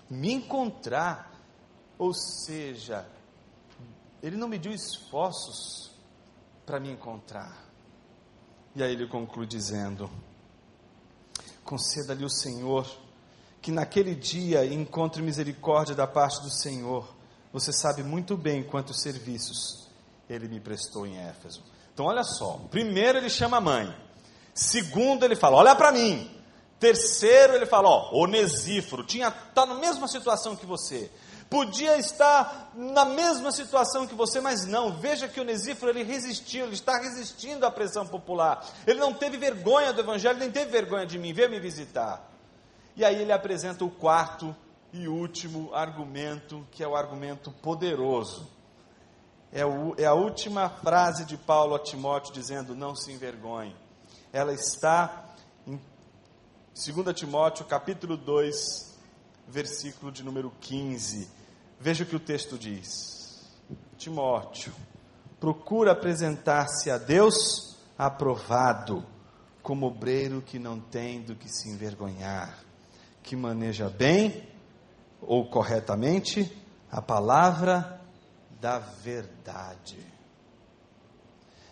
me 0.08 0.32
encontrar. 0.32 1.34
Ou 1.97 2.13
seja, 2.13 3.06
ele 4.21 4.36
não 4.36 4.47
mediu 4.47 4.71
esforços 4.71 5.91
para 6.65 6.79
me 6.79 6.91
encontrar. 6.91 7.65
E 8.75 8.84
aí 8.84 8.93
ele 8.93 9.08
conclui 9.08 9.47
dizendo: 9.47 10.10
Conceda-lhe 11.63 12.25
o 12.25 12.29
Senhor 12.29 12.86
que 13.62 13.71
naquele 13.71 14.15
dia 14.15 14.65
encontre 14.65 15.21
misericórdia 15.21 15.95
da 15.95 16.08
parte 16.08 16.41
do 16.41 16.49
Senhor. 16.49 17.08
Você 17.51 17.73
sabe 17.73 18.03
muito 18.03 18.38
bem 18.38 18.63
quantos 18.63 19.01
serviços 19.01 19.88
ele 20.29 20.47
me 20.47 20.60
prestou 20.60 21.05
em 21.05 21.17
Éfeso. 21.17 21.63
Então, 21.93 22.05
olha 22.05 22.23
só: 22.23 22.60
primeiro, 22.69 23.17
ele 23.17 23.29
chama 23.29 23.58
a 23.58 23.62
mãe. 23.62 23.93
Segundo, 24.53 25.23
ele 25.23 25.36
fala: 25.36 25.58
Olha 25.58 25.75
para 25.75 25.91
mim. 25.91 26.29
Terceiro, 26.79 27.55
ele 27.55 27.65
fala: 27.65 27.89
Ó, 27.89 28.23
Onesíforo, 28.23 29.03
tinha 29.03 29.32
tá 29.32 29.65
na 29.65 29.75
mesma 29.75 30.08
situação 30.08 30.55
que 30.55 30.65
você 30.65 31.12
podia 31.49 31.97
estar 31.97 32.71
na 32.75 33.03
mesma 33.05 33.51
situação 33.51 34.05
que 34.05 34.13
você, 34.13 34.39
mas 34.39 34.65
não. 34.65 34.93
Veja 34.93 35.27
que 35.27 35.39
o 35.39 35.43
Onesíforo 35.43 35.91
ele 35.91 36.03
resistiu, 36.03 36.65
ele 36.65 36.75
está 36.75 36.97
resistindo 36.99 37.65
à 37.65 37.71
pressão 37.71 38.05
popular. 38.05 38.63
Ele 38.85 38.99
não 38.99 39.13
teve 39.13 39.38
vergonha 39.38 39.91
do 39.91 40.01
evangelho, 40.01 40.38
nem 40.38 40.51
teve 40.51 40.71
vergonha 40.71 41.05
de 41.05 41.17
mim, 41.17 41.33
veio 41.33 41.49
me 41.49 41.59
visitar. 41.59 42.29
E 42.95 43.03
aí 43.03 43.21
ele 43.21 43.31
apresenta 43.31 43.83
o 43.83 43.89
quarto 43.89 44.55
e 44.93 45.07
último 45.07 45.73
argumento, 45.73 46.65
que 46.71 46.83
é 46.83 46.88
o 46.88 46.95
argumento 46.95 47.51
poderoso. 47.51 48.47
É, 49.51 49.65
o, 49.65 49.95
é 49.97 50.05
a 50.05 50.13
última 50.13 50.69
frase 50.69 51.25
de 51.25 51.35
Paulo 51.35 51.73
a 51.73 51.79
Timóteo 51.79 52.31
dizendo: 52.31 52.75
Não 52.75 52.95
se 52.95 53.12
envergonhe. 53.12 53.75
Ela 54.31 54.53
está 54.53 55.25
em 55.65 55.79
2 56.75 57.15
Timóteo, 57.15 57.65
capítulo 57.65 58.15
2, 58.15 58.95
versículo 59.47 60.12
de 60.12 60.23
número 60.23 60.51
15. 60.62 61.38
Veja 61.79 62.03
o 62.03 62.07
que 62.07 62.15
o 62.15 62.19
texto 62.19 62.57
diz. 62.57 63.47
Timóteo, 63.97 64.73
procura 65.39 65.93
apresentar-se 65.93 66.91
a 66.91 66.97
Deus 66.97 67.77
aprovado, 67.97 69.05
como 69.61 69.85
obreiro 69.85 70.41
que 70.41 70.59
não 70.59 70.79
tem 70.79 71.21
do 71.21 71.35
que 71.35 71.47
se 71.47 71.69
envergonhar, 71.69 72.63
que 73.23 73.35
maneja 73.35 73.89
bem 73.89 74.47
ou 75.21 75.49
corretamente 75.49 76.51
a 76.91 77.01
palavra 77.01 78.01
da 78.59 78.79
verdade. 78.79 79.99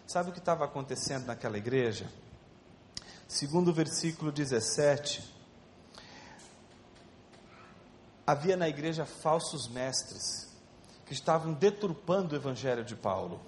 Sabe 0.06 0.30
o 0.30 0.34
que 0.34 0.40
estava 0.40 0.64
acontecendo 0.64 1.26
naquela 1.26 1.58
igreja? 1.58 2.10
Segundo 3.28 3.70
o 3.70 3.74
versículo 3.74 4.32
17, 4.32 5.37
havia 8.28 8.58
na 8.58 8.68
igreja 8.68 9.06
falsos 9.06 9.70
mestres 9.70 10.54
que 11.06 11.14
estavam 11.14 11.54
deturpando 11.54 12.36
o 12.36 12.38
evangelho 12.38 12.84
de 12.84 12.94
Paulo. 12.94 13.40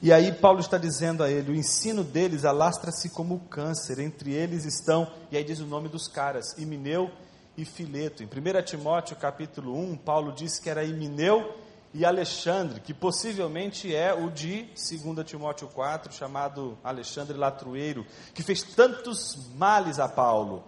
E 0.00 0.12
aí 0.12 0.32
Paulo 0.32 0.60
está 0.60 0.78
dizendo 0.78 1.24
a 1.24 1.30
ele: 1.30 1.50
o 1.50 1.56
ensino 1.56 2.04
deles 2.04 2.44
alastra-se 2.44 3.10
como 3.10 3.40
câncer, 3.50 3.98
entre 3.98 4.32
eles 4.32 4.64
estão, 4.64 5.12
e 5.32 5.36
aí 5.36 5.42
diz 5.42 5.58
o 5.58 5.66
nome 5.66 5.88
dos 5.88 6.06
caras, 6.06 6.56
Imineu 6.56 7.10
e 7.56 7.64
Fileto. 7.64 8.22
Em 8.22 8.26
1 8.26 8.62
Timóteo 8.62 9.16
capítulo 9.16 9.76
1, 9.76 9.96
Paulo 9.96 10.32
diz 10.32 10.60
que 10.60 10.70
era 10.70 10.84
Imineu 10.84 11.56
e 11.92 12.04
Alexandre, 12.04 12.80
que 12.80 12.94
possivelmente 12.94 13.94
é 13.94 14.14
o 14.14 14.30
de 14.30 14.62
2 14.62 15.26
Timóteo 15.26 15.68
4, 15.68 16.12
chamado 16.12 16.78
Alexandre 16.84 17.36
Latrueiro, 17.36 18.06
que 18.34 18.42
fez 18.42 18.62
tantos 18.62 19.36
males 19.56 19.98
a 19.98 20.08
Paulo 20.08 20.64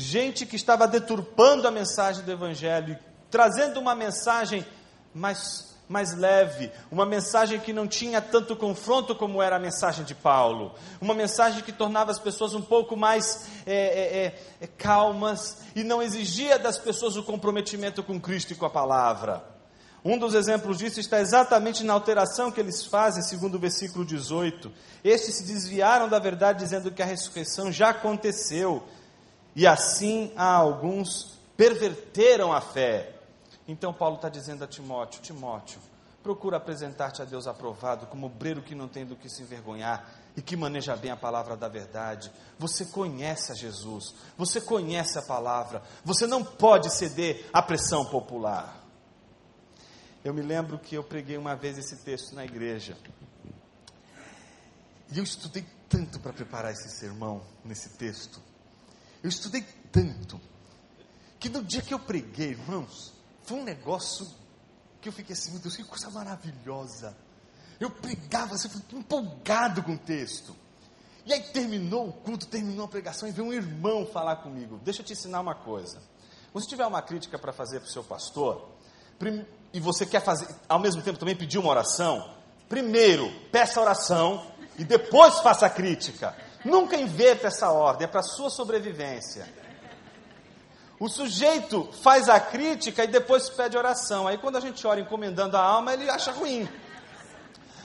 gente 0.00 0.46
que 0.46 0.56
estava 0.56 0.88
deturpando 0.88 1.68
a 1.68 1.70
mensagem 1.70 2.24
do 2.24 2.32
Evangelho, 2.32 2.98
trazendo 3.30 3.78
uma 3.78 3.94
mensagem 3.94 4.66
mais, 5.14 5.76
mais 5.88 6.16
leve, 6.16 6.72
uma 6.90 7.04
mensagem 7.04 7.60
que 7.60 7.72
não 7.72 7.86
tinha 7.86 8.20
tanto 8.20 8.56
confronto 8.56 9.14
como 9.14 9.42
era 9.42 9.56
a 9.56 9.60
mensagem 9.60 10.04
de 10.04 10.14
Paulo, 10.14 10.74
uma 11.00 11.14
mensagem 11.14 11.62
que 11.62 11.72
tornava 11.72 12.10
as 12.10 12.18
pessoas 12.18 12.54
um 12.54 12.62
pouco 12.62 12.96
mais 12.96 13.46
é, 13.66 13.74
é, 13.74 14.26
é, 14.26 14.42
é 14.62 14.66
calmas 14.66 15.58
e 15.76 15.84
não 15.84 16.02
exigia 16.02 16.58
das 16.58 16.78
pessoas 16.78 17.16
o 17.16 17.22
comprometimento 17.22 18.02
com 18.02 18.20
Cristo 18.20 18.52
e 18.52 18.56
com 18.56 18.66
a 18.66 18.70
palavra. 18.70 19.44
Um 20.02 20.16
dos 20.16 20.34
exemplos 20.34 20.78
disso 20.78 20.98
está 20.98 21.20
exatamente 21.20 21.84
na 21.84 21.92
alteração 21.92 22.50
que 22.50 22.58
eles 22.58 22.86
fazem, 22.86 23.22
segundo 23.22 23.56
o 23.56 23.60
versículo 23.60 24.02
18. 24.02 24.72
Estes 25.04 25.34
se 25.34 25.44
desviaram 25.44 26.08
da 26.08 26.18
verdade, 26.18 26.64
dizendo 26.64 26.90
que 26.90 27.02
a 27.02 27.04
ressurreição 27.04 27.70
já 27.70 27.90
aconteceu 27.90 28.82
e 29.54 29.66
assim 29.66 30.32
há 30.36 30.54
alguns 30.54 31.38
perverteram 31.56 32.52
a 32.52 32.60
fé. 32.60 33.16
Então 33.66 33.92
Paulo 33.92 34.16
está 34.16 34.28
dizendo 34.28 34.64
a 34.64 34.66
Timóteo: 34.66 35.20
Timóteo, 35.20 35.80
procura 36.22 36.56
apresentar-te 36.56 37.22
a 37.22 37.24
Deus 37.24 37.46
aprovado, 37.46 38.06
como 38.06 38.26
obreiro 38.26 38.62
que 38.62 38.74
não 38.74 38.88
tem 38.88 39.04
do 39.04 39.16
que 39.16 39.28
se 39.28 39.42
envergonhar, 39.42 40.08
e 40.36 40.42
que 40.42 40.56
maneja 40.56 40.96
bem 40.96 41.10
a 41.10 41.16
palavra 41.16 41.56
da 41.56 41.68
verdade. 41.68 42.30
Você 42.58 42.86
conhece 42.86 43.52
a 43.52 43.54
Jesus, 43.54 44.14
você 44.36 44.60
conhece 44.60 45.18
a 45.18 45.22
palavra, 45.22 45.82
você 46.04 46.26
não 46.26 46.44
pode 46.44 46.90
ceder 46.90 47.48
à 47.52 47.62
pressão 47.62 48.04
popular. 48.04 48.76
Eu 50.22 50.34
me 50.34 50.42
lembro 50.42 50.78
que 50.78 50.94
eu 50.94 51.02
preguei 51.02 51.38
uma 51.38 51.56
vez 51.56 51.78
esse 51.78 52.04
texto 52.04 52.34
na 52.34 52.44
igreja. 52.44 52.96
E 55.10 55.18
eu 55.18 55.24
estudei 55.24 55.64
tanto 55.88 56.20
para 56.20 56.32
preparar 56.32 56.72
esse 56.72 56.90
sermão 56.90 57.42
nesse 57.64 57.88
texto. 57.96 58.40
Eu 59.22 59.28
estudei 59.28 59.62
tanto 59.92 60.40
que 61.38 61.48
no 61.48 61.62
dia 61.62 61.82
que 61.82 61.92
eu 61.92 61.98
preguei, 61.98 62.50
irmãos, 62.50 63.12
foi 63.42 63.58
um 63.58 63.64
negócio 63.64 64.26
que 65.00 65.08
eu 65.08 65.12
fiquei 65.12 65.32
assim, 65.32 65.52
meu 65.52 65.60
Deus, 65.60 65.76
que 65.76 65.84
coisa 65.84 66.10
maravilhosa. 66.10 67.16
Eu 67.78 67.90
pregava, 67.90 68.54
assim, 68.54 68.68
empolgado 68.92 69.82
com 69.82 69.94
o 69.94 69.98
texto. 69.98 70.54
E 71.24 71.32
aí 71.32 71.40
terminou 71.44 72.08
o 72.08 72.12
culto, 72.12 72.46
terminou 72.46 72.84
a 72.84 72.88
pregação 72.88 73.28
e 73.28 73.32
veio 73.32 73.48
um 73.48 73.52
irmão 73.52 74.06
falar 74.06 74.36
comigo. 74.36 74.78
Deixa 74.84 75.00
eu 75.00 75.06
te 75.06 75.12
ensinar 75.12 75.40
uma 75.40 75.54
coisa. 75.54 76.00
Se 76.58 76.68
tiver 76.68 76.86
uma 76.86 77.00
crítica 77.00 77.38
para 77.38 77.52
fazer 77.52 77.80
para 77.80 77.88
o 77.88 77.92
seu 77.92 78.02
pastor, 78.02 78.68
e 79.72 79.80
você 79.80 80.04
quer 80.04 80.20
fazer, 80.20 80.48
ao 80.68 80.78
mesmo 80.78 81.00
tempo 81.02 81.18
também 81.18 81.36
pedir 81.36 81.58
uma 81.58 81.70
oração, 81.70 82.34
primeiro 82.68 83.30
peça 83.52 83.78
a 83.78 83.82
oração 83.82 84.46
e 84.78 84.84
depois 84.84 85.38
faça 85.40 85.66
a 85.66 85.70
crítica. 85.70 86.36
Nunca 86.64 86.96
inverta 86.96 87.48
essa 87.48 87.70
ordem, 87.70 88.04
é 88.04 88.08
para 88.08 88.20
a 88.20 88.24
sua 88.24 88.50
sobrevivência. 88.50 89.48
O 90.98 91.08
sujeito 91.08 91.88
faz 92.02 92.28
a 92.28 92.38
crítica 92.38 93.04
e 93.04 93.06
depois 93.06 93.48
pede 93.48 93.76
oração. 93.76 94.28
Aí 94.28 94.36
quando 94.36 94.56
a 94.56 94.60
gente 94.60 94.86
ora 94.86 95.00
encomendando 95.00 95.56
a 95.56 95.62
alma, 95.62 95.94
ele 95.94 96.10
acha 96.10 96.30
ruim. 96.30 96.68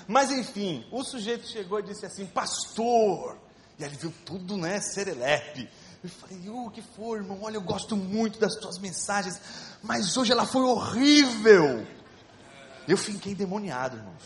Mas 0.05 0.29
enfim, 0.31 0.85
o 0.91 1.01
sujeito 1.01 1.47
chegou 1.47 1.79
e 1.79 1.83
disse 1.83 2.05
assim: 2.05 2.25
Pastor. 2.25 3.38
E 3.79 3.83
aí 3.83 3.89
ele 3.89 3.97
viu 3.97 4.13
tudo, 4.25 4.57
né? 4.57 4.81
Serelepe. 4.81 5.69
Eu 6.03 6.09
falei: 6.09 6.49
O 6.49 6.65
oh, 6.65 6.69
que 6.69 6.81
foi, 6.81 7.19
irmão? 7.19 7.39
Olha, 7.41 7.55
eu 7.55 7.61
gosto 7.61 7.95
muito 7.95 8.38
das 8.38 8.55
tuas 8.55 8.77
mensagens, 8.77 9.39
mas 9.81 10.17
hoje 10.17 10.33
ela 10.33 10.45
foi 10.45 10.63
horrível. 10.63 11.88
Eu 12.88 12.97
fiquei 12.97 13.31
endemoniado, 13.31 13.95
irmãos. 13.95 14.23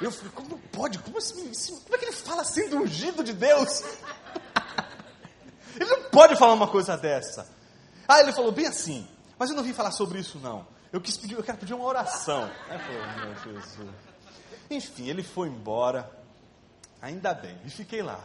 Eu 0.00 0.10
falei: 0.10 0.32
Como 0.34 0.58
pode? 0.72 0.98
Como, 0.98 1.18
assim, 1.18 1.50
como 1.84 1.94
é 1.94 1.98
que 1.98 2.04
ele 2.06 2.12
fala 2.12 2.42
assim 2.42 2.68
do 2.68 2.78
ungido 2.78 3.22
de 3.22 3.32
Deus? 3.32 3.82
Ele 5.76 5.90
não 5.90 6.10
pode 6.10 6.36
falar 6.36 6.52
uma 6.52 6.68
coisa 6.68 6.96
dessa. 6.96 7.48
Ah, 8.06 8.20
ele 8.20 8.32
falou 8.32 8.52
bem 8.52 8.66
assim, 8.66 9.08
mas 9.38 9.50
eu 9.50 9.56
não 9.56 9.62
vim 9.62 9.72
falar 9.72 9.90
sobre 9.90 10.20
isso, 10.20 10.38
não. 10.38 10.66
Eu 10.92 11.00
quis 11.00 11.16
pedir, 11.16 11.34
eu 11.34 11.42
quero 11.42 11.58
pedir 11.58 11.74
uma 11.74 11.84
oração. 11.84 12.48
Aí 12.68 12.78
falei, 12.78 13.26
meu 13.26 13.60
Jesus. 13.60 13.90
Enfim, 14.70 15.08
ele 15.08 15.22
foi 15.22 15.48
embora, 15.48 16.10
ainda 17.02 17.34
bem, 17.34 17.58
e 17.64 17.70
fiquei 17.70 18.02
lá. 18.02 18.20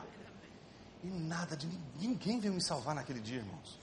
E 1.04 1.08
nada 1.08 1.56
de 1.56 1.68
ninguém 2.00 2.40
veio 2.40 2.54
me 2.54 2.62
salvar 2.62 2.94
naquele 2.94 3.20
dia, 3.20 3.38
irmãos. 3.38 3.79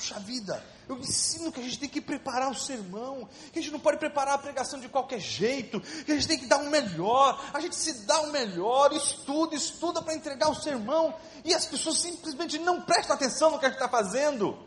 Puxa 0.00 0.18
vida, 0.18 0.64
eu 0.88 0.96
ensino 0.96 1.52
que 1.52 1.60
a 1.60 1.62
gente 1.62 1.78
tem 1.78 1.88
que 1.88 2.00
preparar 2.00 2.50
o 2.50 2.54
sermão, 2.54 3.28
que 3.52 3.58
a 3.58 3.62
gente 3.62 3.70
não 3.70 3.78
pode 3.78 3.98
preparar 3.98 4.32
a 4.32 4.38
pregação 4.38 4.80
de 4.80 4.88
qualquer 4.88 5.20
jeito, 5.20 5.78
que 5.78 6.10
a 6.10 6.14
gente 6.14 6.26
tem 6.26 6.38
que 6.38 6.46
dar 6.46 6.56
o 6.56 6.62
um 6.62 6.70
melhor, 6.70 7.38
a 7.52 7.60
gente 7.60 7.76
se 7.76 8.06
dá 8.06 8.18
o 8.22 8.28
um 8.28 8.32
melhor, 8.32 8.94
estuda, 8.94 9.54
estuda 9.54 10.00
para 10.00 10.14
entregar 10.14 10.48
o 10.48 10.54
sermão, 10.54 11.14
e 11.44 11.52
as 11.52 11.66
pessoas 11.66 11.98
simplesmente 11.98 12.58
não 12.58 12.80
prestam 12.80 13.14
atenção 13.14 13.50
no 13.50 13.58
que 13.58 13.66
a 13.66 13.68
gente 13.68 13.76
está 13.76 13.90
fazendo. 13.90 14.58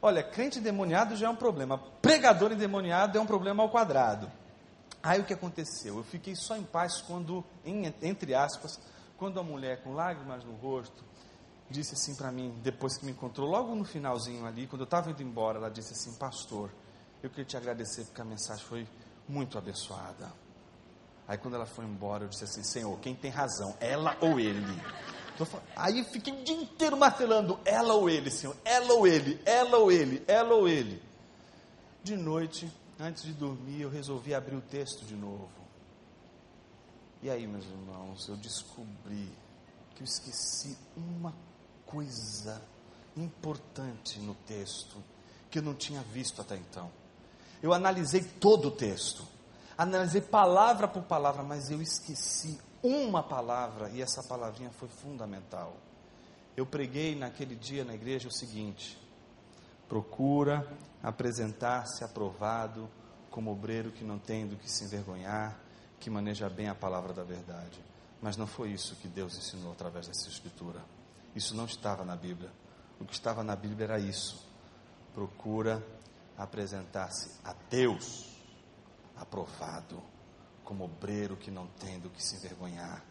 Olha, 0.00 0.22
crente 0.22 0.60
endemoniado 0.60 1.16
já 1.16 1.26
é 1.26 1.30
um 1.30 1.34
problema, 1.34 1.76
pregador 2.00 2.52
endemoniado 2.52 3.18
é 3.18 3.20
um 3.20 3.26
problema 3.26 3.64
ao 3.64 3.68
quadrado. 3.68 4.30
Aí 5.02 5.20
o 5.20 5.24
que 5.24 5.32
aconteceu? 5.32 5.96
Eu 5.96 6.04
fiquei 6.04 6.36
só 6.36 6.56
em 6.56 6.62
paz 6.62 7.00
quando, 7.00 7.44
em, 7.64 7.92
entre 8.00 8.32
aspas, 8.32 8.78
quando 9.18 9.40
a 9.40 9.42
mulher 9.42 9.82
com 9.82 9.92
lágrimas 9.92 10.44
no 10.44 10.54
rosto 10.54 11.04
disse 11.70 11.94
assim 11.94 12.14
para 12.14 12.30
mim, 12.30 12.58
depois 12.62 12.96
que 12.96 13.04
me 13.04 13.12
encontrou, 13.12 13.48
logo 13.48 13.74
no 13.74 13.84
finalzinho 13.84 14.46
ali, 14.46 14.66
quando 14.66 14.82
eu 14.82 14.86
estava 14.86 15.10
indo 15.10 15.22
embora, 15.22 15.58
ela 15.58 15.70
disse 15.70 15.92
assim: 15.92 16.16
Pastor, 16.18 16.70
eu 17.22 17.30
queria 17.30 17.44
te 17.44 17.56
agradecer 17.56 18.04
porque 18.04 18.20
a 18.20 18.24
mensagem 18.24 18.64
foi 18.64 18.88
muito 19.28 19.58
abençoada. 19.58 20.32
Aí 21.26 21.36
quando 21.36 21.54
ela 21.54 21.66
foi 21.66 21.84
embora, 21.84 22.24
eu 22.24 22.28
disse 22.28 22.44
assim: 22.44 22.62
Senhor, 22.62 22.98
quem 23.00 23.14
tem 23.14 23.30
razão, 23.30 23.76
ela 23.80 24.16
ou 24.20 24.38
ele? 24.38 24.80
Aí 25.74 26.02
fiquei 26.04 26.32
o 26.32 26.44
dia 26.44 26.56
inteiro 26.56 26.96
martelando: 26.96 27.58
ela 27.64 27.94
ou 27.94 28.08
ele, 28.08 28.30
Senhor, 28.30 28.56
ela 28.64 28.94
ou 28.94 29.06
ele, 29.06 29.40
ela 29.44 29.76
ou 29.78 29.90
ele, 29.90 30.24
ela 30.26 30.54
ou 30.54 30.68
ele. 30.68 31.02
De 32.02 32.16
noite, 32.16 32.70
antes 32.98 33.24
de 33.24 33.32
dormir, 33.32 33.82
eu 33.82 33.90
resolvi 33.90 34.34
abrir 34.34 34.56
o 34.56 34.60
texto 34.60 35.04
de 35.04 35.16
novo. 35.16 35.50
E 37.22 37.28
aí, 37.28 37.46
meus 37.46 37.64
irmãos, 37.64 38.28
eu 38.28 38.36
descobri 38.36 39.28
que 39.94 40.02
eu 40.02 40.04
esqueci 40.04 40.76
uma 40.96 41.34
coisa 41.86 42.60
importante 43.16 44.18
no 44.18 44.34
texto 44.34 45.02
que 45.50 45.58
eu 45.58 45.62
não 45.62 45.74
tinha 45.74 46.02
visto 46.02 46.40
até 46.40 46.56
então. 46.56 46.90
Eu 47.62 47.72
analisei 47.72 48.22
todo 48.22 48.68
o 48.68 48.70
texto, 48.70 49.26
analisei 49.78 50.20
palavra 50.20 50.86
por 50.86 51.02
palavra, 51.04 51.42
mas 51.42 51.70
eu 51.70 51.80
esqueci 51.80 52.58
uma 52.82 53.22
palavra 53.22 53.88
e 53.90 54.02
essa 54.02 54.22
palavrinha 54.22 54.70
foi 54.70 54.88
fundamental. 54.88 55.76
Eu 56.56 56.66
preguei 56.66 57.14
naquele 57.14 57.54
dia 57.54 57.84
na 57.84 57.94
igreja 57.94 58.28
o 58.28 58.32
seguinte: 58.32 58.98
procura 59.88 60.66
apresentar-se 61.02 62.04
aprovado 62.04 62.88
como 63.30 63.50
obreiro 63.50 63.90
que 63.90 64.04
não 64.04 64.18
tem 64.18 64.46
do 64.46 64.56
que 64.56 64.70
se 64.70 64.84
envergonhar, 64.84 65.58
que 66.00 66.08
maneja 66.08 66.48
bem 66.48 66.68
a 66.68 66.74
palavra 66.74 67.12
da 67.12 67.22
verdade. 67.22 67.78
Mas 68.20 68.36
não 68.36 68.46
foi 68.46 68.70
isso 68.70 68.96
que 68.96 69.08
Deus 69.08 69.36
ensinou 69.36 69.72
através 69.72 70.06
dessa 70.06 70.28
escritura. 70.28 70.80
Isso 71.36 71.54
não 71.54 71.66
estava 71.66 72.02
na 72.02 72.16
Bíblia. 72.16 72.50
O 72.98 73.04
que 73.04 73.12
estava 73.12 73.44
na 73.44 73.54
Bíblia 73.54 73.84
era 73.84 73.98
isso. 74.00 74.42
Procura 75.12 75.86
apresentar-se 76.36 77.38
a 77.44 77.54
Deus 77.68 78.34
aprovado, 79.14 80.02
como 80.64 80.84
obreiro 80.84 81.36
que 81.36 81.50
não 81.50 81.66
tem 81.66 82.00
do 82.00 82.08
que 82.08 82.22
se 82.24 82.36
envergonhar 82.36 83.04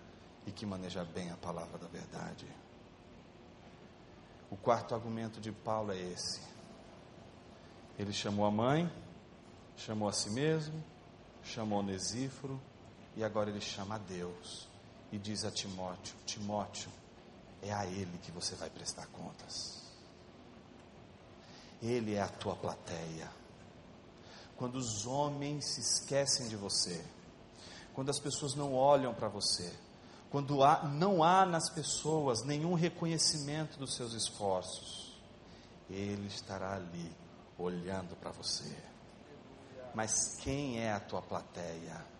e 0.45 0.51
que 0.51 0.65
maneja 0.65 1.05
bem 1.05 1.29
a 1.31 1.37
palavra 1.37 1.77
da 1.77 1.87
verdade. 1.87 2.47
O 4.49 4.57
quarto 4.57 4.95
argumento 4.95 5.39
de 5.39 5.51
Paulo 5.51 5.91
é 5.91 5.99
esse. 5.99 6.41
Ele 7.97 8.11
chamou 8.11 8.45
a 8.45 8.51
mãe, 8.51 8.91
chamou 9.77 10.09
a 10.09 10.11
si 10.11 10.31
mesmo, 10.31 10.83
chamou 11.43 11.79
Onesíforo 11.79 12.59
e 13.15 13.23
agora 13.23 13.51
ele 13.51 13.61
chama 13.61 13.95
a 13.95 13.99
Deus 13.99 14.67
e 15.11 15.17
diz 15.17 15.45
a 15.45 15.51
Timóteo: 15.51 16.15
Timóteo, 16.25 16.91
é 17.61 17.73
a 17.73 17.85
Ele 17.85 18.17
que 18.19 18.31
você 18.31 18.55
vai 18.55 18.69
prestar 18.69 19.07
contas. 19.07 19.81
Ele 21.81 22.15
é 22.15 22.21
a 22.21 22.27
tua 22.27 22.55
plateia. 22.55 23.29
Quando 24.55 24.75
os 24.75 25.05
homens 25.05 25.65
se 25.73 25.81
esquecem 25.81 26.47
de 26.47 26.55
você, 26.55 27.03
quando 27.93 28.09
as 28.09 28.19
pessoas 28.19 28.55
não 28.55 28.73
olham 28.73 29.13
para 29.13 29.27
você, 29.27 29.71
quando 30.29 30.63
há, 30.63 30.83
não 30.83 31.23
há 31.23 31.45
nas 31.45 31.69
pessoas 31.69 32.43
nenhum 32.43 32.73
reconhecimento 32.73 33.77
dos 33.77 33.95
seus 33.95 34.13
esforços, 34.13 35.17
Ele 35.89 36.27
estará 36.27 36.75
ali 36.75 37.11
olhando 37.57 38.15
para 38.15 38.31
você. 38.31 38.75
Mas 39.93 40.35
quem 40.41 40.79
é 40.79 40.91
a 40.91 40.99
tua 40.99 41.21
plateia? 41.21 42.14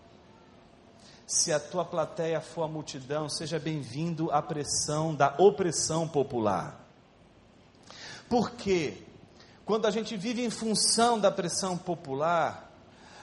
Se 1.27 1.51
a 1.51 1.59
tua 1.59 1.83
plateia 1.83 2.39
for 2.39 2.63
a 2.63 2.67
multidão, 2.67 3.27
seja 3.27 3.57
bem-vindo 3.57 4.31
à 4.31 4.41
pressão 4.41 5.15
da 5.15 5.33
opressão 5.39 6.07
popular. 6.07 6.79
Porque 8.29 8.93
quando 9.65 9.87
a 9.87 9.91
gente 9.91 10.15
vive 10.15 10.43
em 10.43 10.51
função 10.51 11.19
da 11.19 11.31
pressão 11.31 11.75
popular, 11.75 12.71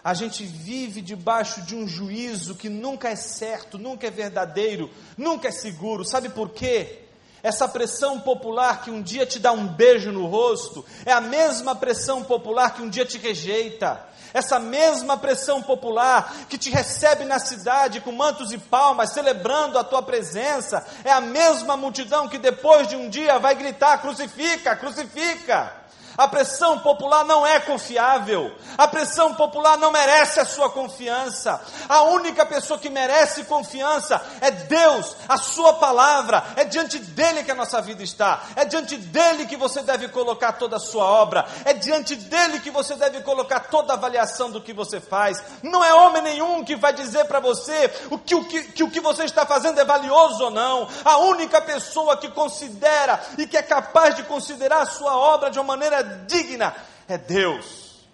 a 0.02 0.14
gente 0.14 0.44
vive 0.44 1.00
debaixo 1.00 1.62
de 1.62 1.76
um 1.76 1.86
juízo 1.86 2.56
que 2.56 2.68
nunca 2.68 3.08
é 3.08 3.14
certo, 3.14 3.78
nunca 3.78 4.08
é 4.08 4.10
verdadeiro, 4.10 4.90
nunca 5.16 5.46
é 5.46 5.52
seguro. 5.52 6.04
Sabe 6.04 6.28
por 6.28 6.50
quê? 6.50 7.01
Essa 7.42 7.66
pressão 7.66 8.20
popular 8.20 8.82
que 8.82 8.90
um 8.90 9.02
dia 9.02 9.26
te 9.26 9.38
dá 9.38 9.50
um 9.50 9.66
beijo 9.66 10.12
no 10.12 10.26
rosto, 10.26 10.84
é 11.04 11.12
a 11.12 11.20
mesma 11.20 11.74
pressão 11.74 12.22
popular 12.22 12.74
que 12.74 12.82
um 12.82 12.88
dia 12.88 13.04
te 13.04 13.18
rejeita. 13.18 14.00
Essa 14.32 14.58
mesma 14.58 15.16
pressão 15.16 15.60
popular 15.60 16.46
que 16.48 16.56
te 16.56 16.70
recebe 16.70 17.24
na 17.24 17.38
cidade 17.38 18.00
com 18.00 18.12
mantos 18.12 18.52
e 18.52 18.58
palmas, 18.58 19.12
celebrando 19.12 19.78
a 19.78 19.84
tua 19.84 20.02
presença, 20.02 20.86
é 21.04 21.12
a 21.12 21.20
mesma 21.20 21.76
multidão 21.76 22.28
que 22.28 22.38
depois 22.38 22.86
de 22.86 22.96
um 22.96 23.10
dia 23.10 23.38
vai 23.38 23.54
gritar: 23.54 23.98
crucifica, 23.98 24.76
crucifica. 24.76 25.81
A 26.16 26.28
pressão 26.28 26.78
popular 26.78 27.24
não 27.24 27.46
é 27.46 27.58
confiável. 27.60 28.52
A 28.76 28.86
pressão 28.86 29.34
popular 29.34 29.78
não 29.78 29.90
merece 29.90 30.40
a 30.40 30.44
sua 30.44 30.70
confiança. 30.70 31.60
A 31.88 32.02
única 32.02 32.44
pessoa 32.44 32.78
que 32.78 32.90
merece 32.90 33.44
confiança 33.44 34.20
é 34.40 34.50
Deus, 34.50 35.16
a 35.28 35.36
sua 35.36 35.74
palavra. 35.74 36.44
É 36.56 36.64
diante 36.64 36.98
dele 36.98 37.44
que 37.44 37.50
a 37.50 37.54
nossa 37.54 37.80
vida 37.80 38.02
está. 38.02 38.42
É 38.56 38.64
diante 38.64 38.96
dele 38.96 39.46
que 39.46 39.56
você 39.56 39.82
deve 39.82 40.08
colocar 40.08 40.52
toda 40.52 40.76
a 40.76 40.80
sua 40.80 41.04
obra. 41.04 41.46
É 41.64 41.72
diante 41.72 42.14
dele 42.14 42.60
que 42.60 42.70
você 42.70 42.94
deve 42.94 43.22
colocar 43.22 43.60
toda 43.60 43.92
a 43.92 43.96
avaliação 43.96 44.50
do 44.50 44.60
que 44.60 44.72
você 44.72 45.00
faz. 45.00 45.42
Não 45.62 45.82
é 45.82 45.94
homem 45.94 46.22
nenhum 46.22 46.64
que 46.64 46.76
vai 46.76 46.92
dizer 46.92 47.24
para 47.24 47.40
você 47.40 47.90
o 48.10 48.18
que, 48.18 48.34
o 48.34 48.44
que, 48.44 48.62
que 48.64 48.84
o 48.84 48.90
que 48.90 49.00
você 49.00 49.24
está 49.24 49.46
fazendo 49.46 49.80
é 49.80 49.84
valioso 49.84 50.44
ou 50.44 50.50
não. 50.50 50.88
A 51.04 51.18
única 51.18 51.60
pessoa 51.60 52.16
que 52.16 52.28
considera 52.28 53.20
e 53.38 53.46
que 53.46 53.56
é 53.56 53.62
capaz 53.62 54.14
de 54.14 54.22
considerar 54.24 54.82
a 54.82 54.86
sua 54.86 55.16
obra 55.16 55.50
de 55.50 55.58
uma 55.58 55.72
maneira 55.72 56.01
digna 56.02 56.74
é 57.08 57.16
Deus. 57.16 58.06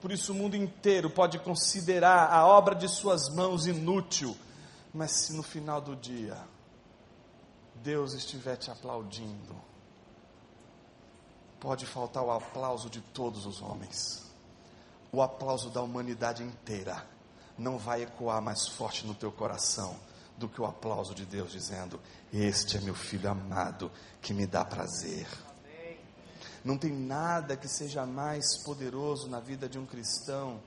Por 0.00 0.10
isso 0.10 0.32
o 0.32 0.34
mundo 0.34 0.56
inteiro 0.56 1.10
pode 1.10 1.38
considerar 1.38 2.32
a 2.32 2.46
obra 2.46 2.74
de 2.74 2.88
suas 2.88 3.28
mãos 3.34 3.66
inútil, 3.66 4.36
mas 4.94 5.10
se 5.10 5.32
no 5.34 5.42
final 5.42 5.80
do 5.80 5.94
dia 5.94 6.38
Deus 7.76 8.14
estiver 8.14 8.56
te 8.56 8.70
aplaudindo, 8.70 9.54
pode 11.58 11.84
faltar 11.84 12.22
o 12.22 12.30
aplauso 12.30 12.88
de 12.88 13.00
todos 13.00 13.44
os 13.44 13.60
homens, 13.60 14.30
o 15.12 15.20
aplauso 15.20 15.68
da 15.70 15.82
humanidade 15.82 16.42
inteira 16.42 17.06
não 17.58 17.76
vai 17.76 18.02
ecoar 18.02 18.40
mais 18.40 18.66
forte 18.66 19.06
no 19.06 19.14
teu 19.14 19.30
coração 19.30 19.94
do 20.38 20.48
que 20.48 20.60
o 20.60 20.64
aplauso 20.64 21.14
de 21.14 21.26
Deus 21.26 21.52
dizendo: 21.52 22.00
Este 22.32 22.78
é 22.78 22.80
meu 22.80 22.94
filho 22.94 23.30
amado 23.30 23.92
que 24.22 24.32
me 24.32 24.46
dá 24.46 24.64
prazer. 24.64 25.28
Não 26.64 26.76
tem 26.76 26.92
nada 26.92 27.56
que 27.56 27.68
seja 27.68 28.04
mais 28.04 28.62
poderoso 28.64 29.28
na 29.28 29.40
vida 29.40 29.68
de 29.68 29.78
um 29.78 29.86
cristão 29.86 30.60